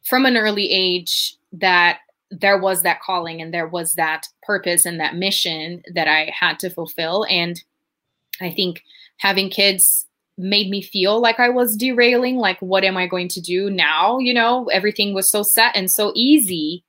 from 0.03 0.25
an 0.25 0.37
early 0.37 0.69
age 0.71 1.35
that 1.53 1.99
there 2.41 2.57
was 2.57 2.81
that 2.83 3.01
calling 3.01 3.41
and 3.41 3.53
there 3.53 3.67
was 3.67 3.93
that 3.95 4.27
purpose 4.43 4.85
and 4.85 4.99
that 4.99 5.15
mission 5.15 5.81
that 5.93 6.07
I 6.07 6.31
had 6.37 6.59
to 6.59 6.69
fulfill. 6.69 7.25
And 7.29 7.61
I 8.41 8.49
think 8.51 8.83
having 9.17 9.49
kids 9.49 10.07
made 10.37 10.69
me 10.69 10.81
feel 10.81 11.21
like 11.21 11.39
I 11.39 11.49
was 11.49 11.77
derailing. 11.77 12.37
Like, 12.37 12.59
what 12.59 12.83
am 12.83 12.97
I 12.97 13.07
going 13.07 13.27
to 13.29 13.41
do 13.41 13.69
now? 13.69 14.17
You 14.17 14.33
know, 14.33 14.65
everything 14.71 15.13
was 15.13 15.29
so 15.29 15.43
set 15.43 15.75
and 15.75 15.89
so 15.89 16.11
easy 16.15 16.83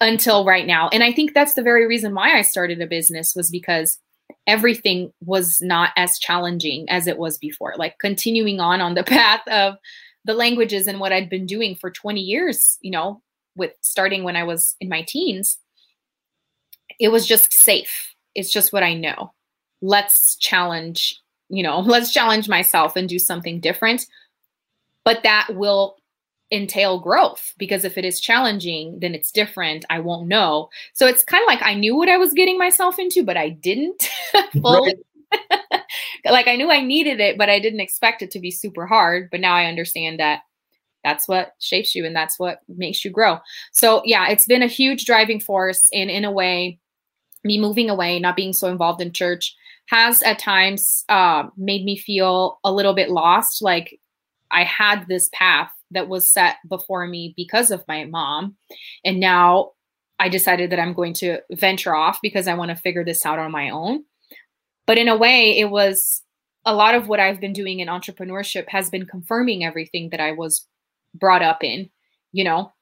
until 0.00 0.44
right 0.44 0.66
now. 0.66 0.88
And 0.92 1.02
I 1.02 1.12
think 1.12 1.34
that's 1.34 1.54
the 1.54 1.62
very 1.62 1.86
reason 1.86 2.14
why 2.14 2.38
I 2.38 2.42
started 2.42 2.80
a 2.80 2.86
business 2.86 3.34
was 3.36 3.50
because 3.50 3.98
everything 4.46 5.12
was 5.20 5.60
not 5.60 5.90
as 5.96 6.18
challenging 6.18 6.88
as 6.88 7.06
it 7.06 7.18
was 7.18 7.36
before. 7.36 7.74
Like, 7.76 7.98
continuing 7.98 8.60
on 8.60 8.80
on 8.80 8.94
the 8.94 9.04
path 9.04 9.46
of 9.48 9.74
the 10.24 10.34
languages 10.34 10.86
and 10.86 11.00
what 11.00 11.12
I'd 11.12 11.30
been 11.30 11.46
doing 11.46 11.76
for 11.76 11.90
20 11.90 12.20
years, 12.20 12.78
you 12.80 12.90
know, 12.90 13.22
with 13.58 13.72
starting 13.80 14.24
when 14.24 14.36
I 14.36 14.44
was 14.44 14.76
in 14.80 14.88
my 14.88 15.02
teens, 15.02 15.58
it 16.98 17.08
was 17.08 17.26
just 17.26 17.52
safe. 17.52 18.14
It's 18.34 18.50
just 18.50 18.72
what 18.72 18.82
I 18.82 18.94
know. 18.94 19.32
Let's 19.82 20.36
challenge, 20.36 21.20
you 21.48 21.62
know, 21.62 21.80
let's 21.86 22.12
challenge 22.12 22.48
myself 22.48 22.96
and 22.96 23.08
do 23.08 23.18
something 23.18 23.60
different. 23.60 24.06
But 25.04 25.22
that 25.22 25.48
will 25.54 25.96
entail 26.50 26.98
growth 26.98 27.52
because 27.58 27.84
if 27.84 27.98
it 27.98 28.04
is 28.04 28.20
challenging, 28.20 28.98
then 29.00 29.14
it's 29.14 29.32
different. 29.32 29.84
I 29.90 30.00
won't 30.00 30.28
know. 30.28 30.70
So 30.94 31.06
it's 31.06 31.22
kind 31.22 31.42
of 31.42 31.46
like 31.46 31.62
I 31.62 31.74
knew 31.74 31.96
what 31.96 32.08
I 32.08 32.16
was 32.16 32.32
getting 32.32 32.58
myself 32.58 32.98
into, 32.98 33.22
but 33.24 33.36
I 33.36 33.50
didn't 33.50 34.08
fully. 34.62 34.94
like 36.24 36.48
I 36.48 36.56
knew 36.56 36.70
I 36.70 36.80
needed 36.80 37.20
it, 37.20 37.36
but 37.36 37.50
I 37.50 37.58
didn't 37.58 37.80
expect 37.80 38.22
it 38.22 38.30
to 38.32 38.40
be 38.40 38.50
super 38.50 38.86
hard. 38.86 39.28
But 39.30 39.40
now 39.40 39.54
I 39.54 39.66
understand 39.66 40.20
that 40.20 40.40
that's 41.04 41.28
what 41.28 41.52
shapes 41.60 41.94
you 41.94 42.04
and 42.04 42.14
that's 42.14 42.38
what 42.38 42.60
makes 42.68 43.04
you 43.04 43.10
grow. 43.10 43.38
So 43.72 44.02
yeah, 44.04 44.28
it's 44.28 44.46
been 44.46 44.62
a 44.62 44.66
huge 44.66 45.04
driving 45.04 45.40
force 45.40 45.88
and 45.92 46.10
in 46.10 46.24
a 46.24 46.32
way, 46.32 46.78
me 47.44 47.60
moving 47.60 47.88
away, 47.88 48.18
not 48.18 48.36
being 48.36 48.52
so 48.52 48.68
involved 48.68 49.00
in 49.00 49.12
church 49.12 49.54
has 49.86 50.22
at 50.22 50.38
times 50.38 51.04
uh, 51.08 51.44
made 51.56 51.84
me 51.84 51.96
feel 51.96 52.58
a 52.62 52.72
little 52.72 52.94
bit 52.94 53.10
lost. 53.10 53.62
Like 53.62 53.98
I 54.50 54.64
had 54.64 55.06
this 55.08 55.30
path 55.32 55.72
that 55.90 56.08
was 56.08 56.30
set 56.30 56.56
before 56.68 57.06
me 57.06 57.32
because 57.36 57.70
of 57.70 57.84
my 57.88 58.04
mom. 58.04 58.56
And 59.04 59.20
now 59.20 59.72
I 60.18 60.28
decided 60.28 60.70
that 60.70 60.80
I'm 60.80 60.92
going 60.92 61.14
to 61.14 61.40
venture 61.52 61.94
off 61.94 62.18
because 62.22 62.48
I 62.48 62.54
want 62.54 62.70
to 62.70 62.76
figure 62.76 63.04
this 63.04 63.24
out 63.24 63.38
on 63.38 63.52
my 63.52 63.70
own. 63.70 64.04
But 64.86 64.98
in 64.98 65.08
a 65.08 65.16
way, 65.16 65.58
it 65.58 65.70
was 65.70 66.22
a 66.64 66.74
lot 66.74 66.94
of 66.94 67.08
what 67.08 67.20
I've 67.20 67.40
been 67.40 67.52
doing 67.52 67.80
in 67.80 67.88
entrepreneurship 67.88 68.68
has 68.68 68.90
been 68.90 69.06
confirming 69.06 69.64
everything 69.64 70.10
that 70.10 70.20
I 70.20 70.32
was 70.32 70.66
brought 71.14 71.42
up 71.42 71.62
in, 71.62 71.90
you 72.32 72.44
know, 72.44 72.72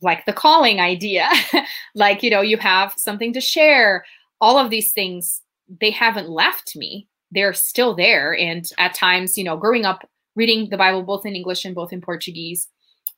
like 0.00 0.26
the 0.26 0.32
calling 0.32 0.80
idea, 0.80 1.28
like, 1.94 2.22
you 2.22 2.30
know, 2.30 2.40
you 2.40 2.56
have 2.58 2.94
something 2.96 3.32
to 3.32 3.40
share. 3.40 4.04
All 4.40 4.58
of 4.58 4.70
these 4.70 4.92
things, 4.92 5.42
they 5.80 5.90
haven't 5.90 6.28
left 6.28 6.76
me. 6.76 7.08
They're 7.30 7.54
still 7.54 7.94
there. 7.94 8.36
And 8.36 8.68
at 8.78 8.94
times, 8.94 9.38
you 9.38 9.44
know, 9.44 9.56
growing 9.56 9.84
up 9.84 10.08
reading 10.36 10.68
the 10.68 10.76
Bible 10.76 11.02
both 11.02 11.24
in 11.24 11.36
English 11.36 11.64
and 11.64 11.74
both 11.74 11.92
in 11.92 12.00
Portuguese, 12.00 12.68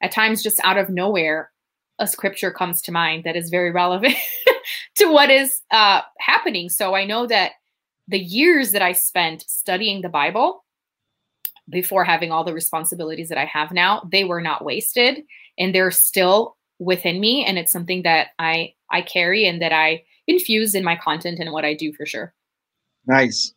at 0.03 0.13
times 0.13 0.43
just 0.43 0.61
out 0.63 0.79
of 0.79 0.91
nowhere, 0.91 1.51
a 1.99 2.07
scripture 2.07 2.51
comes 2.51 2.83
to 2.83 2.93
mind 2.93 3.25
that 3.25 3.37
is 3.37 3.49
very 3.49 3.71
relevant 3.71 4.15
to 4.97 5.07
what 5.07 5.31
is 5.31 5.63
uh, 5.71 6.03
happening. 6.19 6.69
So 6.69 6.95
I 6.95 7.05
know 7.07 7.27
that 7.27 7.53
the 8.07 8.19
years 8.19 8.73
that 8.73 8.83
I 8.83 8.93
spent 8.93 9.45
studying 9.49 10.03
the 10.03 10.09
Bible 10.09 10.65
before 11.69 12.05
having 12.05 12.31
all 12.31 12.45
the 12.45 12.55
responsibilities 12.55 13.29
that 13.29 13.39
I 13.39 13.45
have 13.45 13.73
now, 13.73 14.07
they 14.11 14.25
were 14.25 14.41
not 14.41 14.65
wasted 14.65 15.23
and 15.59 15.75
they're 15.75 15.91
still 15.91 16.57
within 16.79 17.21
me 17.21 17.45
and 17.45 17.59
it's 17.59 17.73
something 17.73 18.03
that 18.03 18.29
I 18.39 18.75
I 18.91 19.03
carry 19.03 19.47
and 19.47 19.61
that 19.63 19.73
I 19.73 20.05
infuse 20.27 20.75
in 20.75 20.85
my 20.85 20.97
content 20.97 21.39
and 21.39 21.53
what 21.53 21.65
I 21.65 21.75
do 21.75 21.93
for 21.93 22.07
sure. 22.07 22.35
Nice. 23.07 23.55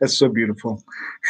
That's 0.00 0.16
so 0.16 0.28
beautiful. 0.28 0.82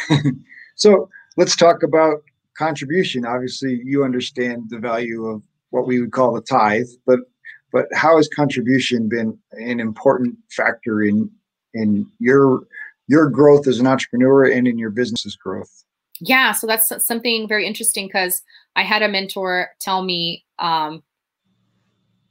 so, 0.75 1.09
let's 1.37 1.55
talk 1.55 1.83
about 1.83 2.23
contribution. 2.57 3.25
Obviously, 3.25 3.81
you 3.83 4.03
understand 4.03 4.65
the 4.69 4.79
value 4.79 5.27
of 5.27 5.43
what 5.69 5.87
we 5.87 5.99
would 5.99 6.11
call 6.11 6.33
the 6.33 6.41
tithe, 6.41 6.87
but 7.05 7.19
but 7.71 7.87
how 7.93 8.17
has 8.17 8.27
contribution 8.29 9.09
been 9.09 9.37
an 9.51 9.79
important 9.79 10.37
factor 10.51 11.03
in 11.03 11.29
in 11.73 12.09
your 12.19 12.63
your 13.07 13.29
growth 13.29 13.67
as 13.67 13.79
an 13.79 13.87
entrepreneur 13.87 14.45
and 14.45 14.67
in 14.67 14.79
your 14.79 14.89
business's 14.89 15.35
growth? 15.35 15.84
Yeah, 16.21 16.53
so 16.53 16.65
that's 16.67 16.91
something 17.05 17.47
very 17.47 17.65
interesting 17.65 18.07
because 18.07 18.41
I 18.75 18.83
had 18.83 19.01
a 19.01 19.09
mentor 19.09 19.69
tell 19.79 20.03
me 20.03 20.45
um, 20.59 21.03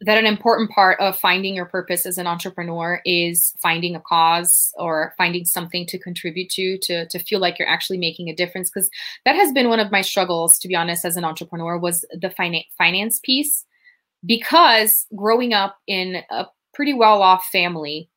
that 0.01 0.18
an 0.18 0.26
important 0.26 0.70
part 0.70 0.99
of 1.01 1.16
finding 1.16 1.55
your 1.55 1.66
purpose 1.66 2.05
as 2.07 2.18
an 2.18 2.26
entrepreneur 2.26 3.01
is 3.05 3.55
finding 3.62 3.95
a 3.95 4.01
cause 4.01 4.72
or 4.76 5.14
finding 5.16 5.45
something 5.45 5.87
to 5.87 5.99
contribute 5.99 6.51
to 6.51 6.78
to 6.82 7.07
to 7.09 7.18
feel 7.18 7.41
like 7.41 7.59
you're 7.59 7.68
actually 7.68 7.99
making 7.99 8.28
a 8.28 8.35
difference 8.35 8.70
because 8.70 8.91
that 9.24 9.37
has 9.37 9.53
been 9.53 9.68
one 9.68 9.80
of 9.80 9.91
my 9.93 10.01
struggles 10.01 10.59
to 10.59 10.68
be 10.68 10.74
honest 10.74 11.05
as 11.05 11.16
an 11.16 11.24
entrepreneur 11.24 11.78
was 11.78 12.05
the 12.20 12.30
finance 12.30 12.66
finance 12.76 13.20
piece. 13.22 13.64
Because 14.26 15.07
growing 15.14 15.53
up 15.53 15.76
in 15.87 16.22
a 16.30 16.47
pretty 16.72 16.95
well 16.95 17.22
off 17.22 17.47
family 17.53 18.09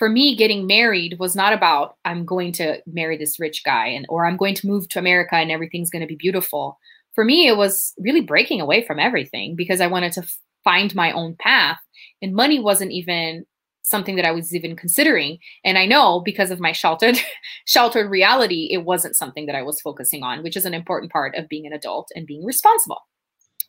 for 0.00 0.08
me 0.08 0.34
getting 0.34 0.66
married 0.66 1.18
was 1.20 1.36
not 1.36 1.52
about 1.52 1.96
i'm 2.04 2.24
going 2.24 2.50
to 2.50 2.78
marry 2.86 3.16
this 3.16 3.38
rich 3.38 3.62
guy 3.64 3.86
and 3.86 4.04
or 4.08 4.26
i'm 4.26 4.36
going 4.36 4.54
to 4.54 4.66
move 4.66 4.88
to 4.88 4.98
america 4.98 5.36
and 5.36 5.52
everything's 5.52 5.90
going 5.90 6.02
to 6.02 6.08
be 6.08 6.16
beautiful 6.16 6.76
for 7.14 7.24
me 7.24 7.46
it 7.46 7.56
was 7.56 7.92
really 7.98 8.20
breaking 8.20 8.60
away 8.60 8.84
from 8.84 8.98
everything 8.98 9.54
because 9.54 9.80
i 9.80 9.86
wanted 9.86 10.10
to 10.10 10.24
find 10.64 10.94
my 10.94 11.12
own 11.12 11.36
path. 11.38 11.78
And 12.22 12.34
money 12.34 12.58
wasn't 12.58 12.92
even 12.92 13.44
something 13.82 14.16
that 14.16 14.24
I 14.24 14.30
was 14.30 14.54
even 14.54 14.76
considering. 14.76 15.38
And 15.64 15.78
I 15.78 15.86
know 15.86 16.20
because 16.20 16.50
of 16.50 16.60
my 16.60 16.72
sheltered 16.72 17.18
sheltered 17.66 18.10
reality, 18.10 18.68
it 18.70 18.84
wasn't 18.84 19.16
something 19.16 19.46
that 19.46 19.56
I 19.56 19.62
was 19.62 19.80
focusing 19.80 20.22
on, 20.22 20.42
which 20.42 20.56
is 20.56 20.64
an 20.64 20.74
important 20.74 21.10
part 21.10 21.34
of 21.34 21.48
being 21.48 21.66
an 21.66 21.72
adult 21.72 22.08
and 22.14 22.26
being 22.26 22.44
responsible. 22.44 23.00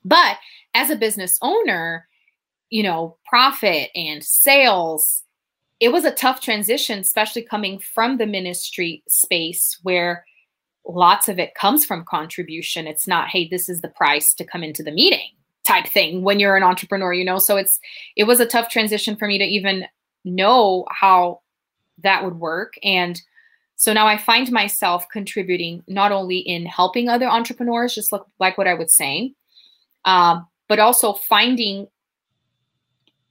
But 0.04 0.38
as 0.74 0.90
a 0.90 0.96
business 0.96 1.38
owner, 1.42 2.08
you 2.70 2.84
know, 2.84 3.18
profit 3.26 3.90
and 3.96 4.24
sales, 4.24 5.24
it 5.82 5.92
was 5.92 6.06
a 6.06 6.12
tough 6.12 6.40
transition, 6.40 7.00
especially 7.00 7.42
coming 7.42 7.80
from 7.80 8.18
the 8.18 8.28
ministry 8.28 9.04
space 9.10 9.80
where 9.82 10.24
lots 10.88 11.28
of 11.28 11.40
it 11.40 11.56
comes 11.56 11.84
from 11.86 12.06
contribution. 12.06 12.86
It's 12.86 13.08
not, 13.08 13.30
hey, 13.30 13.48
this 13.48 13.68
is 13.68 13.82
the 13.82 13.90
price 13.90 14.36
to 14.36 14.46
come 14.46 14.64
into 14.64 14.84
the 14.84 14.92
meeting 14.92 15.32
type 15.64 15.88
thing 15.88 16.22
when 16.22 16.40
you're 16.40 16.56
an 16.56 16.64
entrepreneur, 16.64 17.14
you 17.14 17.26
know? 17.26 17.40
So 17.40 17.58
it's, 17.58 17.80
it 18.16 18.26
was 18.26 18.40
a 18.40 18.46
tough 18.46 18.70
transition 18.70 19.16
for 19.16 19.28
me 19.28 19.40
to 19.40 19.44
even 19.44 19.86
know 20.24 20.86
how 20.92 21.42
that 22.04 22.24
would 22.24 22.40
work. 22.40 22.76
And 22.84 23.20
so 23.76 23.92
now 23.92 24.06
I 24.06 24.18
find 24.18 24.52
myself 24.52 25.08
contributing 25.12 25.84
not 25.88 26.12
only 26.12 26.38
in 26.38 26.68
helping 26.68 27.10
other 27.10 27.28
entrepreneurs, 27.28 27.96
just 27.96 28.12
look 28.12 28.28
like 28.40 28.56
what 28.56 28.68
I 28.68 28.76
was 28.76 28.96
saying, 28.96 29.34
um, 30.06 30.48
but 30.70 30.78
also 30.78 31.14
finding 31.14 31.88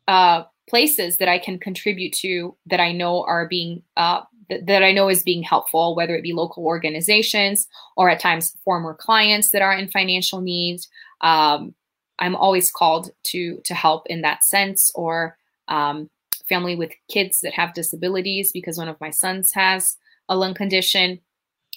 uh, 0.09 0.45
places 0.71 1.17
that 1.17 1.29
I 1.29 1.39
can 1.39 1.59
contribute 1.59 2.13
to 2.15 2.57
that 2.67 2.81
I 2.81 2.93
know 2.93 3.25
are 3.25 3.49
being 3.49 3.83
uh, 3.97 4.23
th- 4.49 4.65
that 4.67 4.85
I 4.85 4.93
know 4.93 5.09
is 5.09 5.25
being 5.25 5.43
helpful, 5.43 5.97
whether 5.97 6.15
it 6.15 6.23
be 6.23 6.33
local 6.33 6.65
organizations 6.65 7.67
or 7.97 8.09
at 8.09 8.21
times 8.21 8.57
former 8.65 8.95
clients 8.95 9.51
that 9.51 9.63
are 9.63 9.75
in 9.75 9.89
financial 9.89 10.41
needs. 10.41 10.89
Um, 11.21 11.75
I'm 12.21 12.37
always 12.37 12.71
called 12.71 13.11
to 13.25 13.61
to 13.65 13.75
help 13.75 14.07
in 14.07 14.23
that 14.23 14.45
sense, 14.45 14.93
or 14.95 15.37
um, 15.67 16.09
family 16.49 16.77
with 16.77 16.93
kids 17.09 17.41
that 17.41 17.53
have 17.55 17.75
disabilities 17.75 18.53
because 18.53 18.79
one 18.79 18.89
of 18.89 19.01
my 19.01 19.11
sons 19.11 19.53
has 19.53 19.97
a 20.29 20.37
lung 20.37 20.55
condition. 20.55 21.21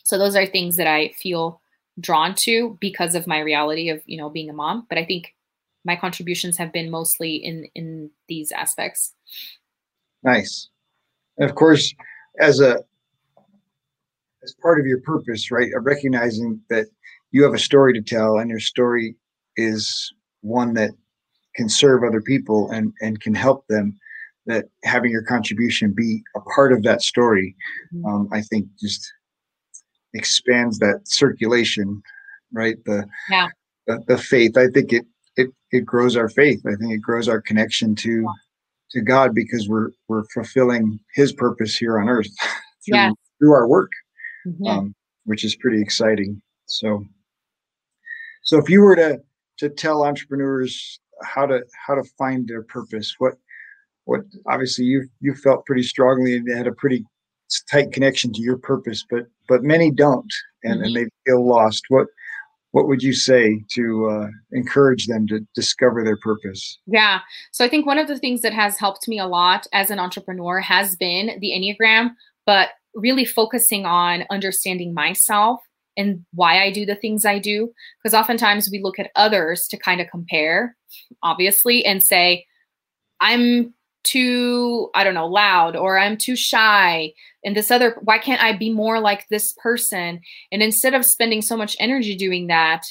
So 0.04 0.18
those 0.18 0.36
are 0.36 0.46
things 0.46 0.76
that 0.76 0.88
I 0.88 1.14
feel 1.18 1.62
drawn 2.00 2.34
to 2.36 2.78
because 2.80 3.16
of 3.16 3.28
my 3.28 3.40
reality 3.40 3.90
of 3.90 4.04
you 4.06 4.18
know 4.18 4.30
being 4.30 4.52
a 4.52 4.54
mom. 4.54 4.86
But 4.88 5.00
I 5.00 5.06
think 5.06 5.34
my 5.86 5.96
contributions 5.96 6.58
have 6.58 6.72
been 6.72 6.90
mostly 6.90 7.36
in 7.36 7.68
in 7.76 8.10
these 8.28 8.52
aspects. 8.52 9.14
Nice, 10.24 10.70
and 11.38 11.50
of 11.50 11.56
course, 11.56 11.94
as 12.40 12.60
a 12.60 12.84
as 14.44 14.56
part 14.62 14.80
of 14.80 14.86
your 14.86 15.02
purpose, 15.02 15.52
right? 15.52 15.70
of 15.76 15.86
Recognizing 15.86 16.60
that 16.70 16.88
you 17.32 17.44
have 17.44 17.54
a 17.54 17.60
story 17.60 17.94
to 17.94 18.02
tell, 18.02 18.38
and 18.38 18.50
your 18.50 18.60
story 18.60 19.16
is 19.58 20.14
one 20.42 20.74
that 20.74 20.92
can 21.56 21.70
serve 21.70 22.04
other 22.04 22.22
people 22.22 22.70
and 22.72 22.94
and 23.02 23.20
can 23.22 23.34
help 23.34 23.66
them 23.68 23.98
that 24.46 24.66
having 24.84 25.12
your 25.12 25.24
contribution 25.24 25.94
be 25.94 26.22
a 26.36 26.42
part 26.42 26.74
of 26.74 26.84
that 26.84 27.02
story 27.02 27.56
mm-hmm. 27.94 28.06
um, 28.06 28.30
i 28.32 28.42
think 28.42 28.68
just 28.80 29.12
expands 30.14 30.80
that 30.80 31.00
circulation 31.06 32.02
right 32.52 32.78
the, 32.86 33.06
yeah. 33.30 33.48
the 33.88 34.04
the 34.08 34.18
faith 34.18 34.58
i 34.58 34.68
think 34.68 34.92
it 34.94 35.06
it 35.74 35.86
grows 35.86 36.16
our 36.16 36.30
faith 36.30 36.62
i 36.66 36.76
think 36.76 36.94
it 36.94 37.02
grows 37.02 37.28
our 37.28 37.42
connection 37.42 37.96
to 37.96 38.26
to 38.92 39.02
god 39.02 39.36
because 39.36 39.68
we're 39.68 39.90
we're 40.08 40.24
fulfilling 40.34 41.00
his 41.14 41.34
purpose 41.34 41.76
here 41.76 42.00
on 42.00 42.08
earth 42.08 42.30
through, 42.86 42.98
yeah. 42.98 43.12
through 43.40 43.54
our 43.54 43.68
work 43.68 43.92
mm-hmm. 44.48 44.66
um, 44.68 44.96
which 45.26 45.44
is 45.44 45.56
pretty 45.56 45.82
exciting 45.82 46.42
so 46.68 47.04
so 48.44 48.58
if 48.58 48.70
you 48.70 48.82
were 48.82 48.96
to 48.96 49.20
to 49.58 49.70
tell 49.70 50.04
entrepreneurs 50.04 51.00
how 51.24 51.46
to 51.46 51.62
how 51.86 51.96
to 51.96 52.04
find 52.18 52.48
their 52.48 52.64
purpose 52.64 53.16
what 53.18 53.34
what 54.06 54.22
obviously 54.48 54.86
you 54.86 55.08
you 55.20 55.34
felt 55.34 55.66
pretty 55.66 55.84
strongly 55.84 56.38
and 56.38 56.48
had 56.56 56.68
a 56.68 56.74
pretty 56.74 57.04
tight 57.70 57.92
connection 57.92 58.32
to 58.32 58.42
your 58.42 58.58
purpose 58.58 59.06
but 59.10 59.26
but 59.48 59.64
many 59.64 59.92
don't 59.92 60.34
and, 60.64 60.76
mm-hmm. 60.76 60.84
and 60.84 60.96
they 60.96 61.06
feel 61.26 61.48
lost 61.48 61.84
what 61.90 62.08
what 62.74 62.88
would 62.88 63.02
you 63.02 63.14
say 63.14 63.64
to 63.70 64.08
uh, 64.10 64.28
encourage 64.52 65.08
them 65.08 65.26
to 65.28 65.40
discover 65.56 66.04
their 66.04 66.18
purpose 66.18 66.80
yeah 66.86 67.20
so 67.52 67.64
i 67.64 67.70
think 67.70 67.86
one 67.86 67.98
of 67.98 68.08
the 68.08 68.20
things 68.20 68.42
that 68.42 68.54
has 68.54 68.78
helped 68.78 69.08
me 69.08 69.18
a 69.20 69.28
lot 69.28 69.66
as 69.74 69.90
an 69.90 70.00
entrepreneur 70.00 70.60
has 70.60 70.96
been 70.98 71.38
the 71.40 71.52
enneagram 71.52 72.12
but 72.46 72.70
really 72.96 73.26
focusing 73.26 73.86
on 73.86 74.26
understanding 74.30 74.94
myself 74.94 75.62
and 75.98 76.26
why 76.34 76.62
I 76.62 76.72
do 76.72 76.86
the 76.86 76.96
things 76.96 77.26
I 77.26 77.40
do. 77.40 77.72
Because 78.02 78.14
oftentimes 78.14 78.70
we 78.72 78.82
look 78.82 79.00
at 79.00 79.12
others 79.16 79.68
to 79.70 79.78
kind 79.78 80.02
of 80.02 80.08
compare, 80.10 80.76
obviously, 81.22 81.86
and 81.86 82.04
say, 82.04 82.46
I'm 83.20 83.74
too, 84.04 84.90
I 84.94 85.04
don't 85.04 85.14
know, 85.14 85.28
loud 85.28 85.76
or 85.76 85.98
I'm 85.98 86.18
too 86.18 86.36
shy. 86.36 87.14
And 87.44 87.56
this 87.56 87.72
other, 87.72 87.98
why 88.02 88.18
can't 88.18 88.44
I 88.44 88.56
be 88.56 88.72
more 88.72 89.00
like 89.00 89.28
this 89.30 89.54
person? 89.54 90.22
And 90.52 90.62
instead 90.62 90.94
of 90.94 91.06
spending 91.06 91.42
so 91.42 91.58
much 91.58 91.76
energy 91.80 92.16
doing 92.16 92.48
that, 92.48 92.86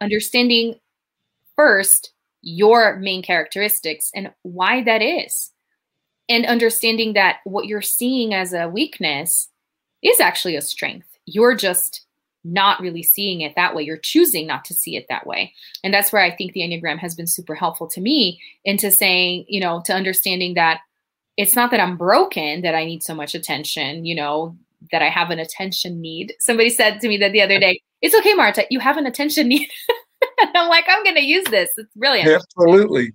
understanding 0.00 0.76
first 1.56 2.12
your 2.42 2.96
main 2.96 3.22
characteristics 3.22 4.10
and 4.14 4.30
why 4.42 4.82
that 4.84 5.02
is. 5.02 5.52
And 6.28 6.46
understanding 6.46 7.14
that 7.14 7.38
what 7.44 7.66
you're 7.66 7.82
seeing 7.82 8.34
as 8.34 8.52
a 8.52 8.68
weakness 8.68 9.48
is 10.02 10.20
actually 10.20 10.56
a 10.56 10.62
strength. 10.62 11.08
You're 11.24 11.56
just 11.56 12.04
not 12.52 12.80
really 12.80 13.02
seeing 13.02 13.40
it 13.40 13.54
that 13.56 13.74
way. 13.74 13.82
You're 13.82 13.98
choosing 13.98 14.46
not 14.46 14.64
to 14.66 14.74
see 14.74 14.96
it 14.96 15.06
that 15.08 15.26
way. 15.26 15.52
And 15.84 15.92
that's 15.92 16.12
where 16.12 16.22
I 16.22 16.34
think 16.34 16.52
the 16.52 16.60
Enneagram 16.60 16.98
has 16.98 17.14
been 17.14 17.26
super 17.26 17.54
helpful 17.54 17.88
to 17.88 18.00
me 18.00 18.40
into 18.64 18.90
saying, 18.90 19.44
you 19.48 19.60
know, 19.60 19.82
to 19.86 19.92
understanding 19.92 20.54
that 20.54 20.80
it's 21.36 21.54
not 21.54 21.70
that 21.70 21.80
I'm 21.80 21.96
broken, 21.96 22.62
that 22.62 22.74
I 22.74 22.84
need 22.84 23.02
so 23.02 23.14
much 23.14 23.34
attention, 23.34 24.04
you 24.04 24.14
know, 24.14 24.56
that 24.90 25.02
I 25.02 25.08
have 25.08 25.30
an 25.30 25.38
attention 25.38 26.00
need. 26.00 26.34
Somebody 26.40 26.70
said 26.70 27.00
to 27.00 27.08
me 27.08 27.16
that 27.18 27.32
the 27.32 27.42
other 27.42 27.60
day, 27.60 27.80
it's 28.00 28.14
okay, 28.14 28.34
Marta, 28.34 28.66
you 28.70 28.80
have 28.80 28.96
an 28.96 29.06
attention 29.06 29.48
need. 29.48 29.68
and 30.40 30.50
I'm 30.56 30.68
like, 30.68 30.84
I'm 30.88 31.04
going 31.04 31.16
to 31.16 31.24
use 31.24 31.44
this. 31.44 31.70
It's 31.76 31.94
brilliant. 31.94 32.28
Absolutely. 32.28 33.12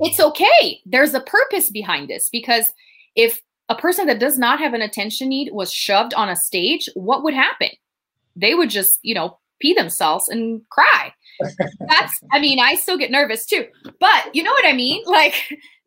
It's 0.00 0.18
okay. 0.18 0.80
There's 0.86 1.14
a 1.14 1.20
purpose 1.20 1.70
behind 1.70 2.08
this 2.08 2.28
because 2.30 2.66
if 3.14 3.40
a 3.68 3.74
person 3.74 4.06
that 4.06 4.18
does 4.18 4.38
not 4.38 4.58
have 4.58 4.74
an 4.74 4.82
attention 4.82 5.28
need 5.28 5.52
was 5.52 5.72
shoved 5.72 6.14
on 6.14 6.28
a 6.28 6.36
stage, 6.36 6.88
what 6.94 7.22
would 7.22 7.34
happen? 7.34 7.68
They 8.36 8.54
would 8.54 8.70
just, 8.70 8.98
you 9.02 9.14
know, 9.14 9.38
pee 9.60 9.74
themselves 9.74 10.28
and 10.28 10.62
cry. 10.70 11.12
That's, 11.88 12.18
I 12.32 12.40
mean, 12.40 12.58
I 12.58 12.74
still 12.74 12.98
get 12.98 13.10
nervous 13.10 13.46
too, 13.46 13.66
but 13.98 14.34
you 14.34 14.42
know 14.42 14.52
what 14.52 14.66
I 14.66 14.72
mean? 14.72 15.02
Like 15.06 15.34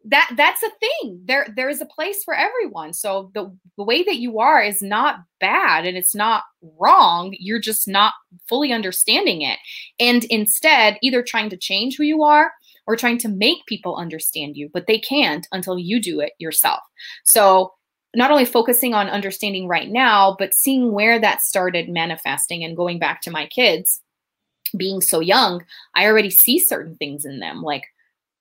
that, 0.05 0.31
that's 0.35 0.61
a 0.63 0.69
thing. 0.79 1.21
There, 1.25 1.47
there 1.55 1.69
is 1.69 1.81
a 1.81 1.85
place 1.85 2.23
for 2.23 2.35
everyone. 2.35 2.93
So 2.93 3.31
the, 3.33 3.55
the 3.77 3.83
way 3.83 4.03
that 4.03 4.17
you 4.17 4.39
are 4.39 4.61
is 4.61 4.81
not 4.81 5.17
bad 5.39 5.85
and 5.85 5.97
it's 5.97 6.13
not 6.13 6.43
wrong. 6.79 7.35
You're 7.39 7.59
just 7.59 7.87
not 7.87 8.13
fully 8.47 8.71
understanding 8.71 9.41
it. 9.41 9.57
And 9.99 10.23
instead, 10.25 10.97
either 11.01 11.23
trying 11.23 11.49
to 11.49 11.57
change 11.57 11.97
who 11.97 12.03
you 12.03 12.23
are 12.23 12.51
or 12.85 12.95
trying 12.95 13.17
to 13.19 13.29
make 13.29 13.65
people 13.65 13.95
understand 13.95 14.57
you, 14.57 14.69
but 14.73 14.87
they 14.87 14.99
can't 14.99 15.47
until 15.51 15.79
you 15.79 16.01
do 16.01 16.19
it 16.19 16.33
yourself. 16.37 16.81
So 17.23 17.73
not 18.15 18.31
only 18.31 18.45
focusing 18.45 18.93
on 18.93 19.09
understanding 19.09 19.67
right 19.67 19.89
now, 19.89 20.35
but 20.37 20.53
seeing 20.53 20.91
where 20.91 21.19
that 21.19 21.41
started 21.41 21.89
manifesting 21.89 22.63
and 22.63 22.77
going 22.77 22.99
back 22.99 23.21
to 23.21 23.31
my 23.31 23.47
kids 23.47 24.01
being 24.77 25.01
so 25.01 25.19
young, 25.19 25.63
I 25.95 26.05
already 26.05 26.29
see 26.29 26.59
certain 26.59 26.95
things 26.95 27.25
in 27.25 27.39
them, 27.39 27.61
like 27.61 27.85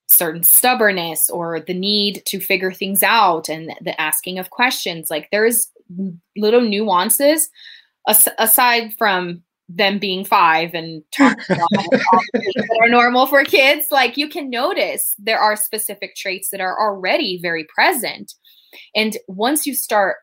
certain 0.09 0.43
stubbornness 0.43 1.31
or 1.31 1.61
the 1.61 1.75
need 1.75 2.23
to 2.27 2.41
figure 2.41 2.73
things 2.73 3.03
out 3.03 3.49
and 3.49 3.75
the 3.81 3.99
asking 4.01 4.39
of 4.39 4.51
questions. 4.51 5.11
Like 5.11 5.29
there's 5.31 5.71
little 6.37 6.61
nuances 6.61 7.49
as- 8.07 8.29
aside 8.39 8.95
from 8.99 9.43
them 9.69 9.99
being 9.99 10.25
five 10.25 10.75
and 10.75 11.03
talking 11.17 11.45
about 11.49 11.69
that 11.71 12.79
are 12.83 12.89
normal 12.89 13.27
for 13.27 13.43
kids. 13.45 13.87
Like 13.91 14.17
you 14.17 14.29
can 14.29 14.51
notice 14.51 15.15
there 15.19 15.39
are 15.39 15.57
specific 15.57 16.15
traits 16.15 16.51
that 16.51 16.61
are 16.61 16.79
already 16.79 17.39
very 17.41 17.65
present 17.75 18.35
and 18.95 19.17
once 19.29 19.67
you 19.67 19.75
start 19.75 20.17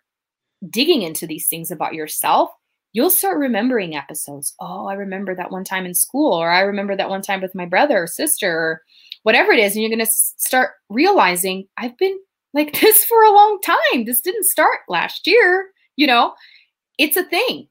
digging 0.70 1.02
into 1.02 1.26
these 1.26 1.48
things 1.48 1.72
about 1.72 1.94
yourself, 1.94 2.50
you'll 2.94 3.10
start 3.10 3.38
remembering 3.38 3.96
episodes. 3.96 4.56
Oh, 4.60 4.88
I 4.88 4.94
remember 4.94 5.36
that 5.36 5.52
one 5.52 5.64
time 5.64 5.86
in 5.86 5.94
school, 5.94 6.34
or 6.34 6.50
I 6.50 6.62
remember 6.62 6.96
that 6.96 7.10
one 7.10 7.22
time 7.22 7.42
with 7.42 7.56
my 7.56 7.66
brother 7.66 8.04
or 8.04 8.08
sister, 8.08 8.52
or 8.52 8.82
whatever 9.24 9.52
it 9.52 9.60
is. 9.60 9.76
And 9.76 9.84
you're 9.84 9.90
going 9.96 10.06
to 10.06 10.12
start 10.12 10.72
realizing 10.90 11.68
I've 11.78 11.98
been 11.98 12.18
like 12.54 12.74
this 12.82 13.04
for 13.06 13.24
a 13.24 13.34
long 13.34 13.60
time. 13.64 14.06
This 14.06 14.22
didn't 14.22 14.46
start 14.46 14.80
last 14.88 15.28
year. 15.28 15.70
You 15.96 16.08
know, 16.08 16.34
it's 16.98 17.18
a 17.18 17.24
thing. 17.24 17.68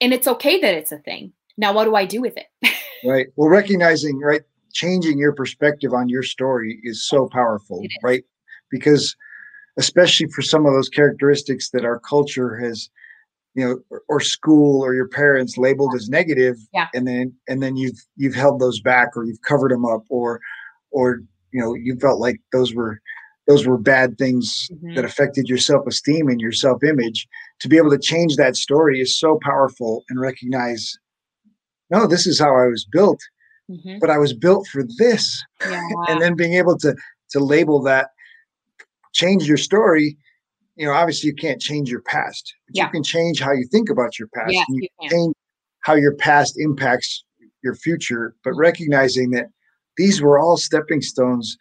And 0.00 0.14
it's 0.14 0.26
okay 0.26 0.60
that 0.60 0.74
it's 0.74 0.92
a 0.92 0.98
thing. 0.98 1.32
Now, 1.58 1.74
what 1.74 1.84
do 1.84 1.94
I 1.94 2.06
do 2.06 2.22
with 2.22 2.36
it? 2.36 2.46
right. 3.04 3.26
Well, 3.36 3.50
recognizing, 3.50 4.18
right, 4.18 4.40
changing 4.72 5.18
your 5.18 5.32
perspective 5.32 5.92
on 5.92 6.08
your 6.08 6.22
story 6.22 6.80
is 6.84 7.06
so 7.06 7.28
powerful, 7.28 7.82
is. 7.82 7.90
right? 8.02 8.24
Because 8.70 9.14
especially 9.78 10.26
for 10.28 10.42
some 10.42 10.66
of 10.66 10.72
those 10.72 10.88
characteristics 10.88 11.70
that 11.70 11.84
our 11.84 11.98
culture 12.00 12.58
has 12.58 12.90
you 13.54 13.66
know 13.66 13.78
or, 13.90 14.02
or, 14.08 14.20
school 14.20 14.82
or 14.82 14.94
your 14.94 15.08
parents 15.08 15.58
labeled 15.58 15.94
as 15.94 16.08
negative 16.08 16.56
yeah. 16.72 16.88
and 16.94 17.06
then 17.06 17.32
and 17.48 17.62
then 17.62 17.76
you've 17.76 17.98
you've 18.16 18.34
held 18.34 18.60
those 18.60 18.80
back 18.80 19.16
or 19.16 19.24
you've 19.24 19.42
covered 19.42 19.70
them 19.70 19.84
up 19.84 20.04
or 20.08 20.40
or 20.90 21.20
you 21.52 21.60
know 21.60 21.74
you 21.74 21.96
felt 21.96 22.20
like 22.20 22.40
those 22.52 22.74
were 22.74 23.00
those 23.46 23.66
were 23.66 23.78
bad 23.78 24.16
things 24.18 24.68
mm-hmm. 24.72 24.94
that 24.94 25.04
affected 25.04 25.48
your 25.48 25.58
self-esteem 25.58 26.28
and 26.28 26.40
your 26.40 26.52
self-image 26.52 27.26
to 27.58 27.68
be 27.68 27.76
able 27.76 27.90
to 27.90 27.98
change 27.98 28.36
that 28.36 28.56
story 28.56 29.00
is 29.00 29.18
so 29.18 29.38
powerful 29.42 30.04
and 30.08 30.20
recognize 30.20 30.98
no 31.90 32.06
this 32.06 32.26
is 32.26 32.38
how 32.38 32.56
i 32.56 32.66
was 32.66 32.86
built 32.90 33.20
mm-hmm. 33.70 33.98
but 34.00 34.10
i 34.10 34.18
was 34.18 34.32
built 34.32 34.66
for 34.68 34.84
this 34.98 35.44
yeah. 35.62 35.80
and 36.08 36.20
then 36.20 36.36
being 36.36 36.54
able 36.54 36.78
to 36.78 36.94
to 37.30 37.40
label 37.40 37.82
that 37.82 38.10
change 39.12 39.46
your 39.46 39.56
story 39.56 40.16
you 40.76 40.86
know 40.86 40.92
obviously 40.92 41.28
you 41.28 41.34
can't 41.34 41.60
change 41.60 41.90
your 41.90 42.02
past 42.02 42.54
but 42.66 42.76
yeah. 42.76 42.84
you 42.84 42.90
can 42.90 43.02
change 43.02 43.40
how 43.40 43.52
you 43.52 43.66
think 43.70 43.90
about 43.90 44.18
your 44.18 44.28
past 44.28 44.52
yeah, 44.52 44.64
you, 44.68 44.82
you 44.82 44.88
can 45.00 45.10
change 45.10 45.34
how 45.80 45.94
your 45.94 46.14
past 46.14 46.58
impacts 46.58 47.24
your 47.62 47.74
future 47.74 48.34
but 48.44 48.50
mm-hmm. 48.50 48.60
recognizing 48.60 49.30
that 49.30 49.46
these 49.96 50.22
were 50.22 50.38
all 50.38 50.56
stepping 50.56 51.02
stones 51.02 51.56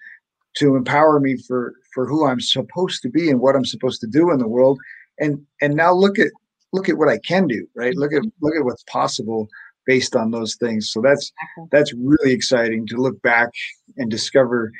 to 0.56 0.76
empower 0.76 1.20
me 1.20 1.36
for 1.48 1.74
for 1.94 2.08
who 2.08 2.26
I'm 2.26 2.40
supposed 2.40 3.02
to 3.04 3.10
be 3.10 3.30
and 3.30 3.40
what 3.40 3.56
I'm 3.56 3.66
supposed 3.66 4.02
to 4.02 4.08
do 4.08 4.32
in 4.32 4.40
the 4.40 4.48
world 4.48 4.80
and 5.20 5.46
and 5.62 5.76
now 5.76 5.94
look 5.94 6.18
at 6.18 6.32
look 6.72 6.88
at 6.88 6.98
what 6.98 7.10
I 7.10 7.18
can 7.20 7.48
do 7.48 7.68
right 7.76 7.96
look 7.96 8.14
at 8.14 8.22
mm-hmm. 8.22 8.46
look 8.46 8.56
at 8.56 8.64
what's 8.64 8.84
possible 8.84 9.48
based 9.86 10.16
on 10.16 10.32
those 10.32 10.56
things 10.56 10.92
so 10.92 11.02
that's 11.02 11.32
that's 11.72 11.94
really 11.94 12.32
exciting 12.32 12.86
to 12.88 12.98
look 12.98 13.22
back 13.22 13.50
and 13.98 14.10
discover 14.10 14.72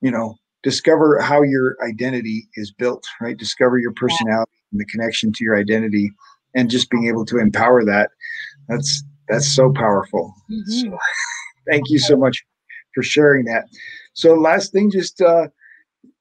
you 0.00 0.10
know 0.10 0.36
discover 0.66 1.20
how 1.20 1.42
your 1.42 1.76
identity 1.88 2.48
is 2.56 2.72
built, 2.72 3.06
right? 3.20 3.36
Discover 3.36 3.78
your 3.78 3.92
personality 3.92 4.50
and 4.72 4.80
the 4.80 4.84
connection 4.86 5.32
to 5.34 5.44
your 5.44 5.56
identity 5.56 6.10
and 6.56 6.68
just 6.68 6.90
being 6.90 7.06
able 7.06 7.24
to 7.26 7.38
empower 7.38 7.84
that. 7.84 8.10
That's 8.68 9.04
that's 9.28 9.46
so 9.46 9.72
powerful. 9.72 10.34
Mm-hmm. 10.50 10.90
So, 10.90 10.98
thank 11.70 11.88
you 11.88 12.00
so 12.00 12.16
much 12.16 12.44
for 12.96 13.04
sharing 13.04 13.44
that. 13.44 13.66
So 14.14 14.34
last 14.34 14.72
thing, 14.72 14.90
just 14.90 15.20
uh, 15.20 15.46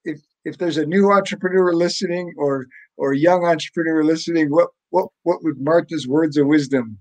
if 0.03 0.21
if 0.43 0.59
there's 0.59 0.77
a 0.77 0.85
new 0.85 1.11
entrepreneur 1.11 1.73
listening 1.73 2.31
or 2.37 2.67
or 2.97 3.13
a 3.13 3.17
young 3.17 3.45
entrepreneur 3.45 4.03
listening, 4.03 4.51
what 4.51 4.69
what 4.91 5.07
what 5.23 5.43
would 5.43 5.59
Marta's 5.59 6.07
words 6.07 6.37
of 6.37 6.45
wisdom? 6.45 6.99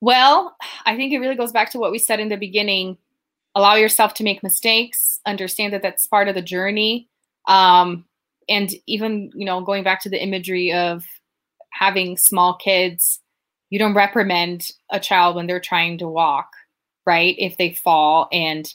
Well, 0.00 0.56
I 0.86 0.96
think 0.96 1.12
it 1.12 1.20
really 1.20 1.36
goes 1.36 1.52
back 1.52 1.70
to 1.70 1.78
what 1.78 1.92
we 1.92 1.98
said 1.98 2.18
in 2.18 2.30
the 2.30 2.36
beginning 2.36 2.98
allow 3.54 3.74
yourself 3.74 4.14
to 4.14 4.24
make 4.24 4.42
mistakes 4.42 5.09
understand 5.26 5.72
that 5.72 5.82
that's 5.82 6.06
part 6.06 6.28
of 6.28 6.34
the 6.34 6.42
journey. 6.42 7.08
Um, 7.48 8.04
and 8.50 8.70
even 8.86 9.30
you 9.34 9.46
know 9.46 9.62
going 9.62 9.84
back 9.84 10.02
to 10.02 10.10
the 10.10 10.22
imagery 10.22 10.72
of 10.72 11.04
having 11.72 12.18
small 12.18 12.56
kids 12.56 13.20
you 13.70 13.78
don't 13.78 13.94
reprimand 13.94 14.72
a 14.90 14.98
child 14.98 15.36
when 15.36 15.46
they're 15.46 15.60
trying 15.60 15.96
to 15.98 16.08
walk 16.08 16.48
right 17.06 17.36
if 17.38 17.56
they 17.56 17.72
fall. 17.72 18.28
And 18.32 18.68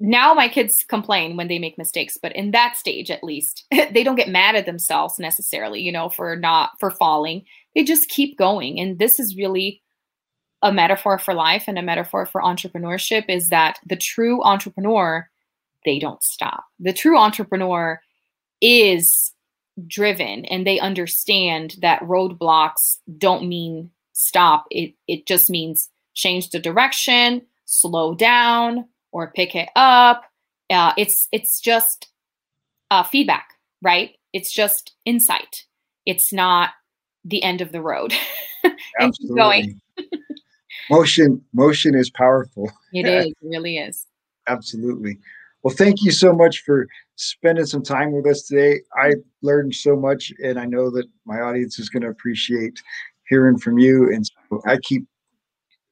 now 0.00 0.32
my 0.32 0.48
kids 0.48 0.84
complain 0.88 1.36
when 1.36 1.48
they 1.48 1.58
make 1.58 1.78
mistakes 1.78 2.18
but 2.20 2.34
in 2.34 2.50
that 2.50 2.76
stage 2.76 3.10
at 3.10 3.24
least 3.24 3.64
they 3.70 4.02
don't 4.02 4.16
get 4.16 4.28
mad 4.28 4.54
at 4.54 4.66
themselves 4.66 5.18
necessarily 5.18 5.80
you 5.80 5.92
know 5.92 6.08
for 6.08 6.34
not 6.36 6.70
for 6.80 6.90
falling. 6.90 7.44
They 7.74 7.84
just 7.84 8.08
keep 8.08 8.38
going. 8.38 8.80
And 8.80 8.98
this 8.98 9.20
is 9.20 9.36
really 9.36 9.82
a 10.62 10.72
metaphor 10.72 11.18
for 11.18 11.34
life 11.34 11.64
and 11.66 11.78
a 11.78 11.82
metaphor 11.82 12.26
for 12.26 12.40
entrepreneurship 12.40 13.24
is 13.28 13.48
that 13.48 13.78
the 13.86 13.96
true 13.96 14.42
entrepreneur 14.42 15.28
they 15.84 15.98
don't 16.00 16.22
stop. 16.22 16.64
The 16.80 16.92
true 16.92 17.16
entrepreneur 17.16 18.00
is 18.60 19.32
driven 19.86 20.44
and 20.46 20.66
they 20.66 20.80
understand 20.80 21.76
that 21.80 22.00
roadblocks 22.00 22.98
don't 23.18 23.48
mean 23.48 23.90
stop. 24.12 24.66
It 24.70 24.94
it 25.06 25.26
just 25.26 25.50
means 25.50 25.90
change 26.14 26.50
the 26.50 26.58
direction 26.58 27.42
slow 27.66 28.14
down 28.14 28.86
or 29.12 29.32
pick 29.32 29.54
it 29.54 29.68
up. 29.76 30.24
Uh, 30.70 30.92
it's 30.96 31.28
it's 31.32 31.60
just 31.60 32.08
uh, 32.90 33.02
feedback 33.02 33.56
right? 33.82 34.16
It's 34.32 34.52
just 34.52 34.94
insight. 35.04 35.64
It's 36.04 36.32
not 36.32 36.70
the 37.24 37.42
end 37.42 37.60
of 37.60 37.72
the 37.72 37.82
road. 37.82 38.14
And 38.98 39.14
keep 39.16 39.32
going 39.36 39.80
motion 40.90 41.42
motion 41.52 41.94
is 41.94 42.10
powerful. 42.10 42.70
It 42.92 43.06
is 43.06 43.26
it 43.26 43.36
really 43.42 43.78
is. 43.78 44.06
Absolutely. 44.48 45.18
Well 45.62 45.74
thank 45.74 46.02
you 46.02 46.12
so 46.12 46.32
much 46.32 46.62
for 46.64 46.86
spending 47.16 47.66
some 47.66 47.82
time 47.82 48.12
with 48.12 48.26
us 48.26 48.42
today. 48.42 48.80
I 48.94 49.14
learned 49.46 49.74
so 49.74 49.96
much 49.96 50.32
and 50.42 50.58
i 50.58 50.66
know 50.66 50.90
that 50.90 51.06
my 51.24 51.40
audience 51.40 51.78
is 51.78 51.88
going 51.88 52.02
to 52.02 52.08
appreciate 52.08 52.82
hearing 53.28 53.58
from 53.58 53.78
you 53.78 54.12
and 54.12 54.26
so 54.26 54.60
i 54.66 54.76
keep 54.82 55.04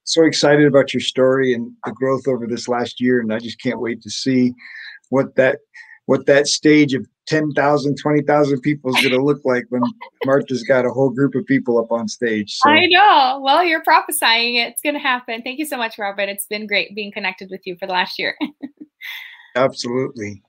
so 0.04 0.24
excited 0.24 0.66
about 0.66 0.92
your 0.92 1.00
story 1.00 1.54
and 1.54 1.72
the 1.84 1.92
growth 1.92 2.28
over 2.28 2.46
this 2.46 2.68
last 2.68 3.00
year 3.00 3.20
and 3.20 3.32
i 3.32 3.38
just 3.38 3.60
can't 3.62 3.80
wait 3.80 4.02
to 4.02 4.10
see 4.10 4.52
what 5.10 5.34
that 5.36 5.58
what 6.06 6.26
that 6.26 6.46
stage 6.46 6.92
of 6.92 7.06
10,000, 7.26 7.96
20,000 7.96 8.60
people 8.60 8.94
is 8.94 9.02
going 9.02 9.14
to 9.14 9.22
look 9.22 9.40
like 9.44 9.64
when 9.70 9.82
Marta's 10.26 10.62
got 10.62 10.84
a 10.84 10.90
whole 10.90 11.10
group 11.10 11.34
of 11.34 11.46
people 11.46 11.78
up 11.78 11.90
on 11.90 12.06
stage. 12.06 12.54
So. 12.56 12.70
I 12.70 12.86
know. 12.86 13.40
Well, 13.42 13.64
you're 13.64 13.82
prophesying 13.82 14.56
it's 14.56 14.82
going 14.82 14.94
to 14.94 15.00
happen. 15.00 15.42
Thank 15.42 15.58
you 15.58 15.66
so 15.66 15.76
much, 15.76 15.98
Robert. 15.98 16.28
It's 16.28 16.46
been 16.46 16.66
great 16.66 16.94
being 16.94 17.12
connected 17.12 17.48
with 17.50 17.62
you 17.64 17.76
for 17.76 17.86
the 17.86 17.92
last 17.92 18.18
year. 18.18 18.36
Absolutely. 19.56 20.42